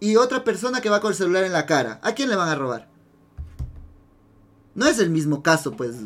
Y 0.00 0.16
otra 0.16 0.42
persona 0.42 0.80
que 0.80 0.88
va 0.88 1.02
con 1.02 1.10
el 1.10 1.16
celular 1.18 1.44
en 1.44 1.52
la 1.52 1.66
cara. 1.66 2.00
¿A 2.02 2.14
quién 2.14 2.30
le 2.30 2.36
van 2.36 2.48
a 2.48 2.54
robar? 2.54 2.88
No 4.74 4.86
es 4.86 4.98
el 5.00 5.10
mismo 5.10 5.42
caso, 5.42 5.72
pues, 5.72 5.96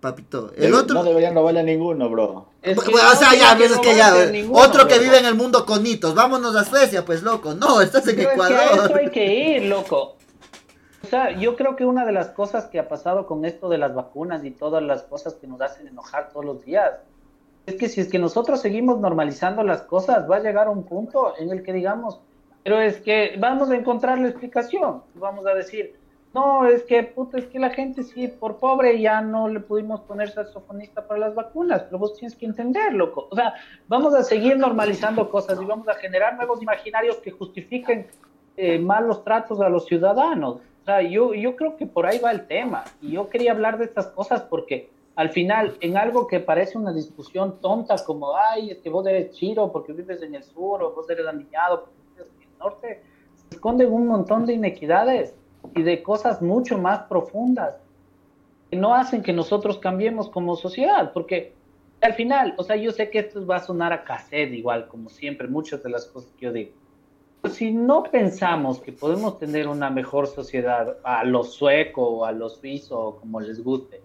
papito. 0.00 0.52
El 0.58 0.74
otro... 0.74 0.96
No 0.96 1.04
deberían 1.04 1.34
robarle 1.34 1.60
a 1.60 1.62
ninguno, 1.62 2.10
bro. 2.10 2.50
o 2.62 3.16
sea, 3.16 3.34
ya, 3.34 3.54
es 3.64 3.78
que 3.78 3.96
ya. 3.96 4.12
otro 4.52 4.86
que 4.86 4.98
vive 4.98 5.18
en 5.18 5.24
el 5.24 5.36
mundo 5.36 5.64
con 5.64 5.86
hitos. 5.86 6.14
Vámonos 6.14 6.54
a 6.54 6.66
Suecia, 6.66 7.02
pues, 7.02 7.22
loco. 7.22 7.54
No, 7.54 7.80
estás 7.80 8.06
en 8.08 8.20
Ecuador. 8.20 8.60
Es 8.60 8.70
que 8.72 8.84
eso 8.84 8.96
hay 8.96 9.10
que 9.10 9.34
ir, 9.56 9.62
loco. 9.70 10.18
O 11.02 11.06
sea, 11.08 11.34
yo 11.38 11.56
creo 11.56 11.76
que 11.76 11.86
una 11.86 12.04
de 12.04 12.12
las 12.12 12.28
cosas 12.28 12.66
que 12.66 12.78
ha 12.78 12.90
pasado 12.90 13.26
con 13.26 13.46
esto 13.46 13.70
de 13.70 13.78
las 13.78 13.94
vacunas 13.94 14.44
y 14.44 14.50
todas 14.50 14.82
las 14.82 15.04
cosas 15.04 15.32
que 15.32 15.46
nos 15.46 15.62
hacen 15.62 15.88
enojar 15.88 16.28
todos 16.28 16.44
los 16.44 16.62
días, 16.62 16.90
es 17.66 17.76
que 17.76 17.88
si 17.88 18.00
es 18.00 18.08
que 18.08 18.18
nosotros 18.18 18.60
seguimos 18.60 18.98
normalizando 18.98 19.62
las 19.62 19.82
cosas, 19.82 20.28
va 20.30 20.36
a 20.36 20.40
llegar 20.40 20.68
un 20.68 20.84
punto 20.84 21.34
en 21.38 21.50
el 21.50 21.62
que 21.62 21.72
digamos, 21.72 22.20
pero 22.64 22.80
es 22.80 23.00
que 23.00 23.36
vamos 23.38 23.70
a 23.70 23.76
encontrar 23.76 24.18
la 24.18 24.28
explicación. 24.28 25.02
Vamos 25.14 25.46
a 25.46 25.54
decir, 25.54 25.96
no, 26.34 26.66
es 26.66 26.82
que, 26.84 27.02
puta, 27.02 27.38
es 27.38 27.46
que 27.46 27.58
la 27.58 27.70
gente 27.70 28.02
sí, 28.02 28.28
por 28.28 28.56
pobre 28.56 29.00
ya 29.00 29.20
no 29.20 29.48
le 29.48 29.60
pudimos 29.60 30.00
poner 30.00 30.30
saxofonista 30.30 31.06
para 31.06 31.20
las 31.20 31.34
vacunas, 31.34 31.82
pero 31.82 31.98
vos 31.98 32.14
tienes 32.14 32.36
que 32.36 32.46
entender, 32.46 32.94
loco. 32.94 33.28
O 33.30 33.36
sea, 33.36 33.54
vamos 33.86 34.14
a 34.14 34.22
seguir 34.22 34.56
normalizando 34.56 35.28
cosas 35.28 35.60
y 35.60 35.64
vamos 35.64 35.88
a 35.88 35.94
generar 35.94 36.36
nuevos 36.36 36.62
imaginarios 36.62 37.16
que 37.16 37.30
justifiquen 37.30 38.06
eh, 38.56 38.78
malos 38.78 39.24
tratos 39.24 39.60
a 39.60 39.68
los 39.68 39.86
ciudadanos. 39.86 40.56
O 40.82 40.84
sea, 40.84 41.02
yo, 41.02 41.34
yo 41.34 41.54
creo 41.54 41.76
que 41.76 41.86
por 41.86 42.06
ahí 42.06 42.18
va 42.18 42.32
el 42.32 42.46
tema. 42.46 42.84
Y 43.02 43.12
yo 43.12 43.28
quería 43.28 43.52
hablar 43.52 43.78
de 43.78 43.84
estas 43.84 44.06
cosas 44.08 44.42
porque 44.42 44.90
al 45.14 45.30
final, 45.30 45.76
en 45.80 45.96
algo 45.96 46.26
que 46.26 46.40
parece 46.40 46.78
una 46.78 46.92
discusión 46.92 47.60
tonta, 47.60 47.96
como, 48.04 48.36
ay, 48.36 48.70
es 48.70 48.78
que 48.78 48.88
vos 48.88 49.06
eres 49.06 49.32
chiro 49.32 49.70
porque 49.70 49.92
vives 49.92 50.22
en 50.22 50.34
el 50.34 50.42
sur, 50.42 50.82
o 50.82 50.92
vos 50.92 51.08
eres 51.10 51.26
aniñado 51.26 51.84
porque 51.84 51.98
vives 52.12 52.32
en 52.36 52.42
el 52.42 52.58
norte, 52.58 53.02
se 53.48 53.56
esconden 53.56 53.92
un 53.92 54.06
montón 54.06 54.46
de 54.46 54.54
inequidades 54.54 55.34
y 55.74 55.82
de 55.82 56.02
cosas 56.02 56.40
mucho 56.40 56.78
más 56.78 57.00
profundas 57.04 57.76
que 58.70 58.76
no 58.76 58.94
hacen 58.94 59.22
que 59.22 59.34
nosotros 59.34 59.78
cambiemos 59.78 60.30
como 60.30 60.56
sociedad, 60.56 61.12
porque 61.12 61.52
al 62.00 62.14
final, 62.14 62.54
o 62.56 62.64
sea, 62.64 62.76
yo 62.76 62.90
sé 62.90 63.10
que 63.10 63.20
esto 63.20 63.46
va 63.46 63.56
a 63.56 63.60
sonar 63.60 63.92
a 63.92 64.04
cassette 64.04 64.54
igual, 64.54 64.88
como 64.88 65.08
siempre, 65.08 65.46
muchas 65.46 65.82
de 65.82 65.90
las 65.90 66.06
cosas 66.06 66.32
que 66.32 66.46
yo 66.46 66.52
digo. 66.52 66.72
Si 67.50 67.72
no 67.72 68.04
pensamos 68.04 68.80
que 68.80 68.92
podemos 68.92 69.38
tener 69.38 69.68
una 69.68 69.90
mejor 69.90 70.26
sociedad 70.26 70.96
a 71.04 71.24
los 71.24 71.54
suecos 71.54 72.08
o 72.08 72.24
a 72.24 72.32
los 72.32 72.56
suizos 72.58 73.16
como 73.16 73.40
les 73.40 73.62
guste, 73.62 74.01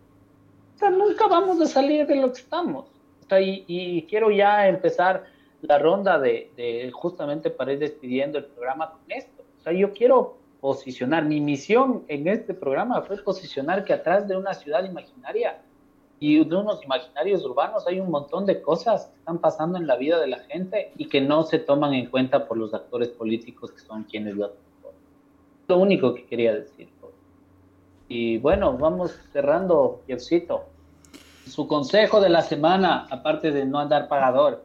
o 0.78 0.80
sea, 0.80 0.92
nunca 0.92 1.26
vamos 1.26 1.60
a 1.60 1.66
salir 1.66 2.06
de 2.06 2.16
lo 2.18 2.32
que 2.32 2.40
estamos. 2.40 2.86
O 2.86 3.28
sea, 3.28 3.42
y, 3.42 3.66
y, 3.68 4.04
quiero 4.04 4.30
ya 4.30 4.68
empezar 4.68 5.26
la 5.62 5.80
ronda 5.80 6.20
de, 6.20 6.52
de 6.56 6.92
justamente 6.94 7.50
para 7.50 7.74
ir 7.74 7.80
despidiendo 7.80 8.38
el 8.38 8.46
programa 8.46 8.92
con 8.92 9.02
esto. 9.12 9.42
O 9.58 9.64
sea, 9.64 9.74
yo 9.74 9.92
quiero 9.92 10.38
posicionar, 10.62 11.26
mi 11.26 11.42
misión 11.42 12.04
en 12.08 12.28
este 12.28 12.54
programa 12.54 13.02
fue 13.02 13.18
posicionar 13.24 13.86
que 13.86 13.94
atrás 13.94 14.28
de 14.28 14.38
una 14.38 14.54
ciudad 14.54 14.84
imaginaria 14.84 15.64
y 16.20 16.46
de 16.46 16.56
unos 16.56 16.84
imaginarios 16.84 17.44
urbanos 17.44 17.88
hay 17.88 18.00
un 18.00 18.12
montón 18.12 18.46
de 18.46 18.62
cosas 18.62 19.08
que 19.08 19.18
están 19.18 19.40
pasando 19.40 19.80
en 19.80 19.88
la 19.88 19.96
vida 19.96 20.20
de 20.20 20.28
la 20.28 20.40
gente 20.42 20.92
y 20.96 21.10
que 21.10 21.22
no 21.22 21.42
se 21.42 21.58
toman 21.58 21.96
en 21.96 22.06
cuenta 22.12 22.48
por 22.48 22.56
los 22.56 22.76
actores 22.76 23.10
políticos 23.10 23.72
que 23.72 23.80
son 23.80 24.04
quienes 24.04 24.36
lo 24.36 24.46
hacen. 24.46 24.60
Lo 25.68 25.80
único 25.80 26.14
que 26.14 26.26
quería 26.26 26.54
decir. 26.54 26.88
Y 28.08 28.38
bueno, 28.38 28.78
vamos 28.78 29.16
cerrando, 29.34 30.02
Jeffcito. 30.08 30.66
Su 31.46 31.68
consejo 31.68 32.20
de 32.22 32.30
la 32.30 32.42
semana, 32.42 33.08
aparte 33.10 33.52
de 33.52 33.66
no 33.66 33.80
andar 33.80 34.08
pagador, 34.08 34.64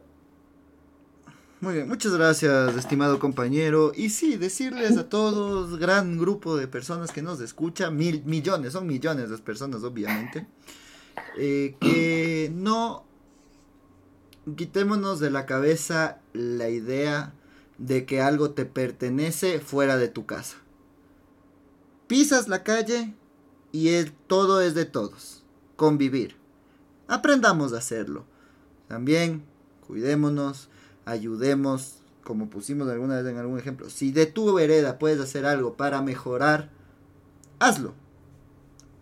muy 1.63 1.75
bien, 1.75 1.87
muchas 1.87 2.13
gracias, 2.13 2.75
estimado 2.75 3.19
compañero. 3.19 3.93
Y 3.95 4.09
sí, 4.09 4.35
decirles 4.35 4.97
a 4.97 5.07
todos, 5.07 5.79
gran 5.79 6.17
grupo 6.17 6.57
de 6.57 6.67
personas 6.67 7.13
que 7.13 7.21
nos 7.21 7.39
escucha, 7.39 7.89
mil 7.89 8.21
millones, 8.25 8.73
son 8.73 8.85
millones 8.85 9.29
de 9.29 9.37
personas, 9.37 9.81
obviamente, 9.83 10.45
eh, 11.37 11.77
que 11.79 12.51
no 12.53 13.05
quitémonos 14.57 15.21
de 15.21 15.31
la 15.31 15.45
cabeza 15.45 16.19
la 16.33 16.67
idea 16.67 17.33
de 17.77 18.05
que 18.05 18.19
algo 18.19 18.51
te 18.51 18.65
pertenece 18.65 19.61
fuera 19.61 19.95
de 19.95 20.09
tu 20.09 20.25
casa. 20.25 20.57
Pisas 22.07 22.49
la 22.49 22.63
calle 22.63 23.13
y 23.73 23.89
el, 23.89 24.13
todo 24.13 24.61
es 24.61 24.75
de 24.75 24.85
todos. 24.85 25.43
Convivir. 25.75 26.37
Aprendamos 27.09 27.73
a 27.73 27.79
hacerlo. 27.79 28.23
También 28.87 29.43
cuidémonos 29.85 30.69
ayudemos, 31.05 31.95
como 32.23 32.49
pusimos 32.49 32.87
alguna 32.87 33.17
vez 33.17 33.25
en 33.25 33.37
algún 33.37 33.59
ejemplo. 33.59 33.89
Si 33.89 34.11
de 34.11 34.25
tu 34.25 34.53
vereda 34.53 34.99
puedes 34.99 35.19
hacer 35.19 35.45
algo 35.45 35.75
para 35.75 36.01
mejorar, 36.01 36.69
hazlo. 37.59 37.93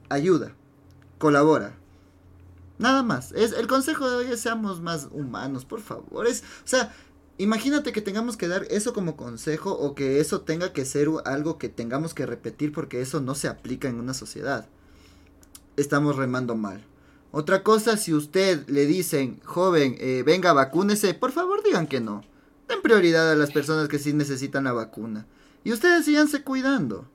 Ayuda, 0.09 0.53
colabora. 1.17 1.75
Nada 2.79 3.03
más. 3.03 3.31
Es, 3.33 3.51
el 3.51 3.67
consejo 3.67 4.09
de 4.09 4.15
hoy 4.17 4.31
es 4.31 4.39
seamos 4.39 4.81
más 4.81 5.09
humanos, 5.11 5.65
por 5.65 5.81
favor. 5.81 6.25
Es, 6.25 6.41
o 6.63 6.67
sea, 6.67 6.93
imagínate 7.37 7.91
que 7.91 8.01
tengamos 8.01 8.37
que 8.37 8.47
dar 8.47 8.65
eso 8.69 8.93
como 8.93 9.17
consejo 9.17 9.71
o 9.71 9.95
que 9.95 10.19
eso 10.19 10.41
tenga 10.41 10.73
que 10.73 10.85
ser 10.85 11.07
algo 11.25 11.57
que 11.57 11.69
tengamos 11.69 12.13
que 12.13 12.25
repetir 12.25 12.71
porque 12.71 13.01
eso 13.01 13.21
no 13.21 13.35
se 13.35 13.47
aplica 13.47 13.87
en 13.87 13.99
una 13.99 14.13
sociedad. 14.13 14.67
Estamos 15.77 16.15
remando 16.15 16.55
mal. 16.55 16.85
Otra 17.31 17.63
cosa, 17.63 17.95
si 17.95 18.13
usted 18.13 18.67
le 18.67 18.85
dicen, 18.85 19.39
joven, 19.45 19.95
eh, 19.99 20.23
venga, 20.25 20.51
vacúnese, 20.51 21.13
por 21.13 21.31
favor 21.31 21.63
digan 21.63 21.87
que 21.87 22.01
no. 22.01 22.23
Den 22.67 22.81
prioridad 22.81 23.31
a 23.31 23.35
las 23.35 23.51
personas 23.51 23.87
que 23.87 23.99
sí 23.99 24.13
necesitan 24.13 24.65
la 24.65 24.73
vacuna. 24.73 25.27
Y 25.63 25.71
ustedes 25.71 26.05
síganse 26.05 26.43
cuidando. 26.43 27.07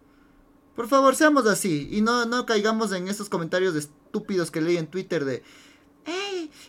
Por 0.75 0.89
favor, 0.89 1.17
seamos 1.17 1.47
así 1.47 1.89
y 1.91 2.01
no, 2.01 2.27
no 2.27 2.47
caigamos 2.47 2.93
en 2.93 3.09
esos 3.09 3.29
comentarios 3.29 3.75
estúpidos 3.75 4.51
que 4.51 4.61
leí 4.61 4.77
en 4.77 4.87
Twitter 4.87 5.25
de... 5.25 5.43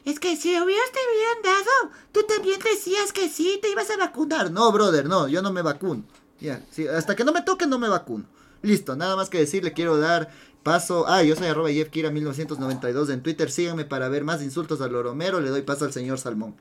Es 0.06 0.20
que 0.20 0.36
si 0.36 0.50
hubieras 0.50 0.92
te 0.92 1.00
hubieran 1.00 1.44
dado, 1.44 1.92
tú 2.12 2.24
también 2.24 2.60
decías 2.60 3.14
que 3.14 3.30
sí, 3.30 3.60
te 3.62 3.70
ibas 3.70 3.90
a 3.90 3.98
vacunar. 3.98 4.52
No, 4.52 4.72
brother, 4.72 5.06
no, 5.06 5.28
yo 5.28 5.42
no 5.42 5.52
me 5.52 5.62
vacuno. 5.62 6.04
Ya, 6.40 6.62
sí, 6.72 6.88
hasta 6.88 7.16
que 7.16 7.24
no 7.24 7.32
me 7.32 7.42
toque 7.42 7.66
no 7.68 7.80
me 7.80 7.90
vacuno. 7.90 8.26
Listo, 8.62 8.96
nada 8.96 9.16
más 9.16 9.30
que 9.30 9.40
decir, 9.40 9.64
le 9.64 9.74
quiero 9.74 9.98
dar 9.98 10.30
paso. 10.64 11.06
Ah, 11.08 11.24
yo 11.24 11.36
soy 11.36 11.48
arroba 11.48 11.70
Kira 11.90 12.12
1992 12.12 13.10
en 13.10 13.22
Twitter. 13.22 13.50
Síganme 13.50 13.86
para 13.86 14.10
ver 14.10 14.24
más 14.24 14.44
insultos 14.44 14.82
a 14.82 14.88
Loromero. 14.88 15.40
Le 15.40 15.50
doy 15.50 15.62
paso 15.62 15.86
al 15.86 15.94
señor 15.94 16.20
Salmón. 16.20 16.56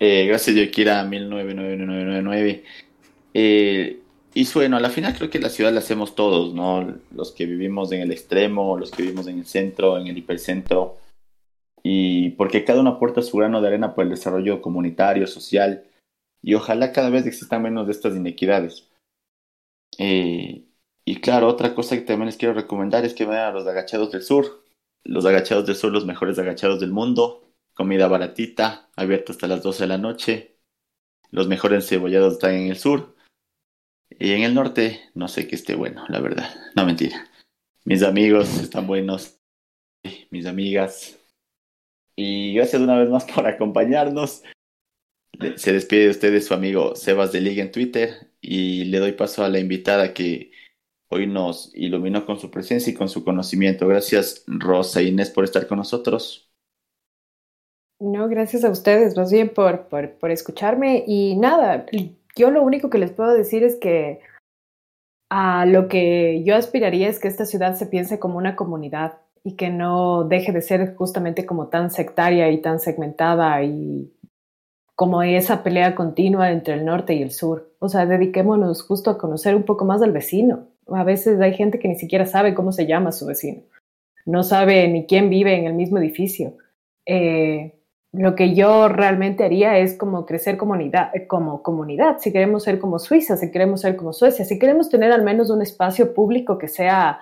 Eh, 0.00 0.26
gracias, 0.26 0.56
Yefkira 0.56 1.04
199999. 1.04 2.64
Eh, 3.34 4.00
y 4.34 4.52
bueno, 4.52 4.76
a 4.76 4.80
la 4.80 4.90
final 4.90 5.14
creo 5.14 5.30
que 5.30 5.38
la 5.38 5.48
ciudad 5.48 5.72
la 5.72 5.78
hacemos 5.78 6.14
todos, 6.14 6.54
¿no? 6.54 6.94
Los 7.14 7.32
que 7.32 7.46
vivimos 7.46 7.92
en 7.92 8.00
el 8.00 8.10
extremo, 8.10 8.76
los 8.78 8.90
que 8.90 9.02
vivimos 9.02 9.26
en 9.28 9.38
el 9.38 9.46
centro, 9.46 9.98
en 9.98 10.08
el 10.08 10.18
hipercentro. 10.18 10.96
Y 11.84 12.30
porque 12.30 12.64
cada 12.64 12.80
uno 12.80 12.90
aporta 12.90 13.22
su 13.22 13.36
grano 13.36 13.60
de 13.60 13.68
arena 13.68 13.94
por 13.94 14.04
el 14.04 14.10
desarrollo 14.10 14.62
comunitario, 14.62 15.26
social. 15.26 15.84
Y 16.42 16.54
ojalá 16.54 16.92
cada 16.92 17.10
vez 17.10 17.26
existan 17.26 17.62
menos 17.62 17.86
de 17.86 17.92
estas 17.92 18.16
inequidades. 18.16 18.88
Eh, 19.98 20.64
y 21.04 21.20
claro, 21.20 21.48
otra 21.48 21.74
cosa 21.74 21.96
que 21.96 22.02
también 22.02 22.26
les 22.26 22.36
quiero 22.36 22.54
recomendar 22.54 23.04
es 23.04 23.14
que 23.14 23.26
vayan 23.26 23.48
a 23.48 23.52
los 23.52 23.66
agachados 23.66 24.10
del 24.10 24.22
sur. 24.22 24.64
Los 25.04 25.26
agachados 25.26 25.66
del 25.66 25.76
sur, 25.76 25.92
los 25.92 26.06
mejores 26.06 26.38
agachados 26.38 26.80
del 26.80 26.92
mundo. 26.92 27.42
Comida 27.74 28.08
baratita, 28.08 28.88
abierta 28.96 29.32
hasta 29.32 29.46
las 29.46 29.62
12 29.62 29.84
de 29.84 29.88
la 29.88 29.98
noche. 29.98 30.56
Los 31.30 31.48
mejores 31.48 31.86
cebollados 31.86 32.34
están 32.34 32.54
en 32.54 32.70
el 32.70 32.76
sur 32.76 33.14
y 34.18 34.32
en 34.32 34.42
el 34.42 34.54
norte, 34.54 35.00
no 35.14 35.28
sé 35.28 35.48
qué 35.48 35.56
esté 35.56 35.74
bueno, 35.74 36.04
la 36.08 36.20
verdad. 36.20 36.48
No 36.76 36.86
mentira. 36.86 37.28
Mis 37.84 38.02
amigos 38.02 38.58
están 38.58 38.86
buenos. 38.86 39.38
Mis 40.30 40.46
amigas. 40.46 41.18
Y 42.16 42.54
gracias 42.54 42.80
una 42.80 42.98
vez 42.98 43.08
más 43.10 43.24
por 43.24 43.46
acompañarnos. 43.46 44.42
Se 45.56 45.72
despide 45.72 46.04
de 46.04 46.10
ustedes 46.10 46.46
su 46.46 46.54
amigo 46.54 46.94
Sebas 46.94 47.32
de 47.32 47.40
Liga 47.40 47.62
en 47.62 47.72
Twitter. 47.72 48.30
Y 48.40 48.84
le 48.84 48.98
doy 48.98 49.12
paso 49.12 49.44
a 49.44 49.48
la 49.48 49.58
invitada 49.58 50.14
que 50.14 50.52
hoy 51.10 51.26
nos 51.26 51.74
iluminó 51.74 52.26
con 52.26 52.38
su 52.38 52.50
presencia 52.50 52.90
y 52.90 52.94
con 52.94 53.08
su 53.08 53.24
conocimiento. 53.24 53.88
Gracias, 53.88 54.44
Rosa 54.46 55.00
e 55.00 55.04
Inés, 55.04 55.30
por 55.30 55.44
estar 55.44 55.66
con 55.66 55.78
nosotros. 55.78 56.50
No, 58.00 58.28
gracias 58.28 58.64
a 58.64 58.70
ustedes, 58.70 59.16
más 59.16 59.32
bien 59.32 59.48
por, 59.48 59.88
por, 59.88 60.12
por 60.18 60.30
escucharme. 60.30 61.04
Y 61.06 61.36
nada, 61.36 61.86
yo 62.36 62.50
lo 62.50 62.62
único 62.62 62.90
que 62.90 62.98
les 62.98 63.12
puedo 63.12 63.32
decir 63.32 63.62
es 63.62 63.76
que 63.76 64.20
a 65.30 65.64
lo 65.66 65.88
que 65.88 66.42
yo 66.44 66.54
aspiraría 66.54 67.08
es 67.08 67.18
que 67.18 67.28
esta 67.28 67.46
ciudad 67.46 67.74
se 67.76 67.86
piense 67.86 68.18
como 68.18 68.36
una 68.36 68.56
comunidad 68.56 69.23
y 69.44 69.56
que 69.56 69.70
no 69.70 70.24
deje 70.24 70.52
de 70.52 70.62
ser 70.62 70.96
justamente 70.96 71.44
como 71.44 71.68
tan 71.68 71.90
sectaria 71.90 72.50
y 72.50 72.62
tan 72.62 72.80
segmentada 72.80 73.62
y 73.62 74.10
como 74.96 75.22
esa 75.22 75.62
pelea 75.62 75.94
continua 75.94 76.50
entre 76.50 76.74
el 76.74 76.84
norte 76.84 77.14
y 77.14 77.22
el 77.22 77.30
sur. 77.30 77.74
O 77.78 77.88
sea, 77.88 78.06
dediquémonos 78.06 78.82
justo 78.82 79.10
a 79.10 79.18
conocer 79.18 79.54
un 79.54 79.64
poco 79.64 79.84
más 79.84 80.00
al 80.02 80.12
vecino. 80.12 80.68
A 80.88 81.04
veces 81.04 81.40
hay 81.40 81.54
gente 81.54 81.78
que 81.78 81.88
ni 81.88 81.96
siquiera 81.96 82.24
sabe 82.26 82.54
cómo 82.54 82.72
se 82.72 82.86
llama 82.86 83.12
su 83.12 83.26
vecino. 83.26 83.62
No 84.24 84.42
sabe 84.42 84.88
ni 84.88 85.06
quién 85.06 85.28
vive 85.28 85.54
en 85.56 85.66
el 85.66 85.74
mismo 85.74 85.98
edificio. 85.98 86.56
Eh, 87.04 87.74
lo 88.12 88.34
que 88.36 88.54
yo 88.54 88.88
realmente 88.88 89.44
haría 89.44 89.78
es 89.78 89.98
como 89.98 90.24
crecer 90.24 90.56
comunidad, 90.56 91.10
como 91.26 91.62
comunidad, 91.62 92.18
si 92.20 92.32
queremos 92.32 92.62
ser 92.62 92.78
como 92.78 93.00
Suiza, 93.00 93.36
si 93.36 93.50
queremos 93.50 93.80
ser 93.80 93.96
como 93.96 94.12
Suecia, 94.12 94.44
si 94.44 94.58
queremos 94.58 94.88
tener 94.88 95.10
al 95.10 95.24
menos 95.24 95.50
un 95.50 95.60
espacio 95.60 96.14
público 96.14 96.56
que 96.56 96.68
sea 96.68 97.18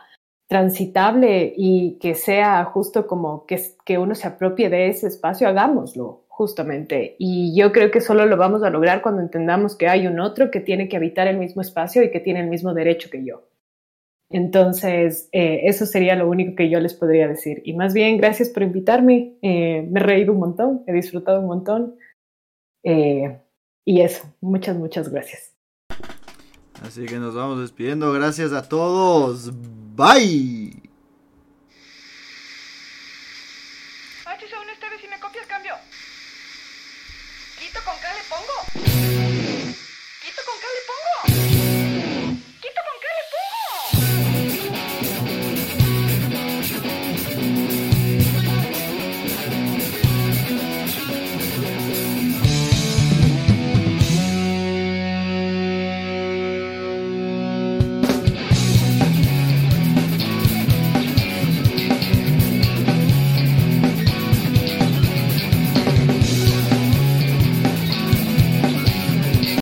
transitable 0.48 1.52
y 1.56 1.98
que 1.98 2.14
sea 2.14 2.64
justo 2.64 3.06
como 3.06 3.46
que, 3.46 3.60
que 3.84 3.98
uno 3.98 4.14
se 4.14 4.28
apropie 4.28 4.68
de 4.68 4.88
ese 4.88 5.06
espacio, 5.06 5.48
hagámoslo 5.48 6.24
justamente. 6.28 7.16
Y 7.18 7.56
yo 7.56 7.72
creo 7.72 7.90
que 7.90 8.00
solo 8.00 8.26
lo 8.26 8.36
vamos 8.36 8.62
a 8.62 8.70
lograr 8.70 9.02
cuando 9.02 9.22
entendamos 9.22 9.76
que 9.76 9.88
hay 9.88 10.06
un 10.06 10.18
otro 10.20 10.50
que 10.50 10.60
tiene 10.60 10.88
que 10.88 10.96
habitar 10.96 11.28
el 11.28 11.38
mismo 11.38 11.62
espacio 11.62 12.02
y 12.02 12.10
que 12.10 12.20
tiene 12.20 12.40
el 12.40 12.48
mismo 12.48 12.74
derecho 12.74 13.10
que 13.10 13.24
yo. 13.24 13.48
Entonces, 14.30 15.28
eh, 15.32 15.60
eso 15.64 15.84
sería 15.84 16.16
lo 16.16 16.28
único 16.28 16.56
que 16.56 16.70
yo 16.70 16.80
les 16.80 16.94
podría 16.94 17.28
decir. 17.28 17.60
Y 17.64 17.74
más 17.74 17.92
bien, 17.92 18.16
gracias 18.16 18.48
por 18.48 18.62
invitarme. 18.62 19.36
Eh, 19.42 19.86
me 19.90 20.00
he 20.00 20.02
reído 20.02 20.32
un 20.32 20.40
montón, 20.40 20.82
he 20.86 20.92
disfrutado 20.92 21.40
un 21.40 21.46
montón. 21.46 21.96
Eh, 22.82 23.38
y 23.84 24.00
eso, 24.00 24.24
muchas, 24.40 24.76
muchas 24.76 25.10
gracias. 25.10 25.51
Así 26.84 27.06
que 27.06 27.18
nos 27.18 27.34
vamos 27.34 27.60
despidiendo. 27.60 28.12
Gracias 28.12 28.52
a 28.52 28.62
todos. 28.68 29.52
Bye. 29.96 30.91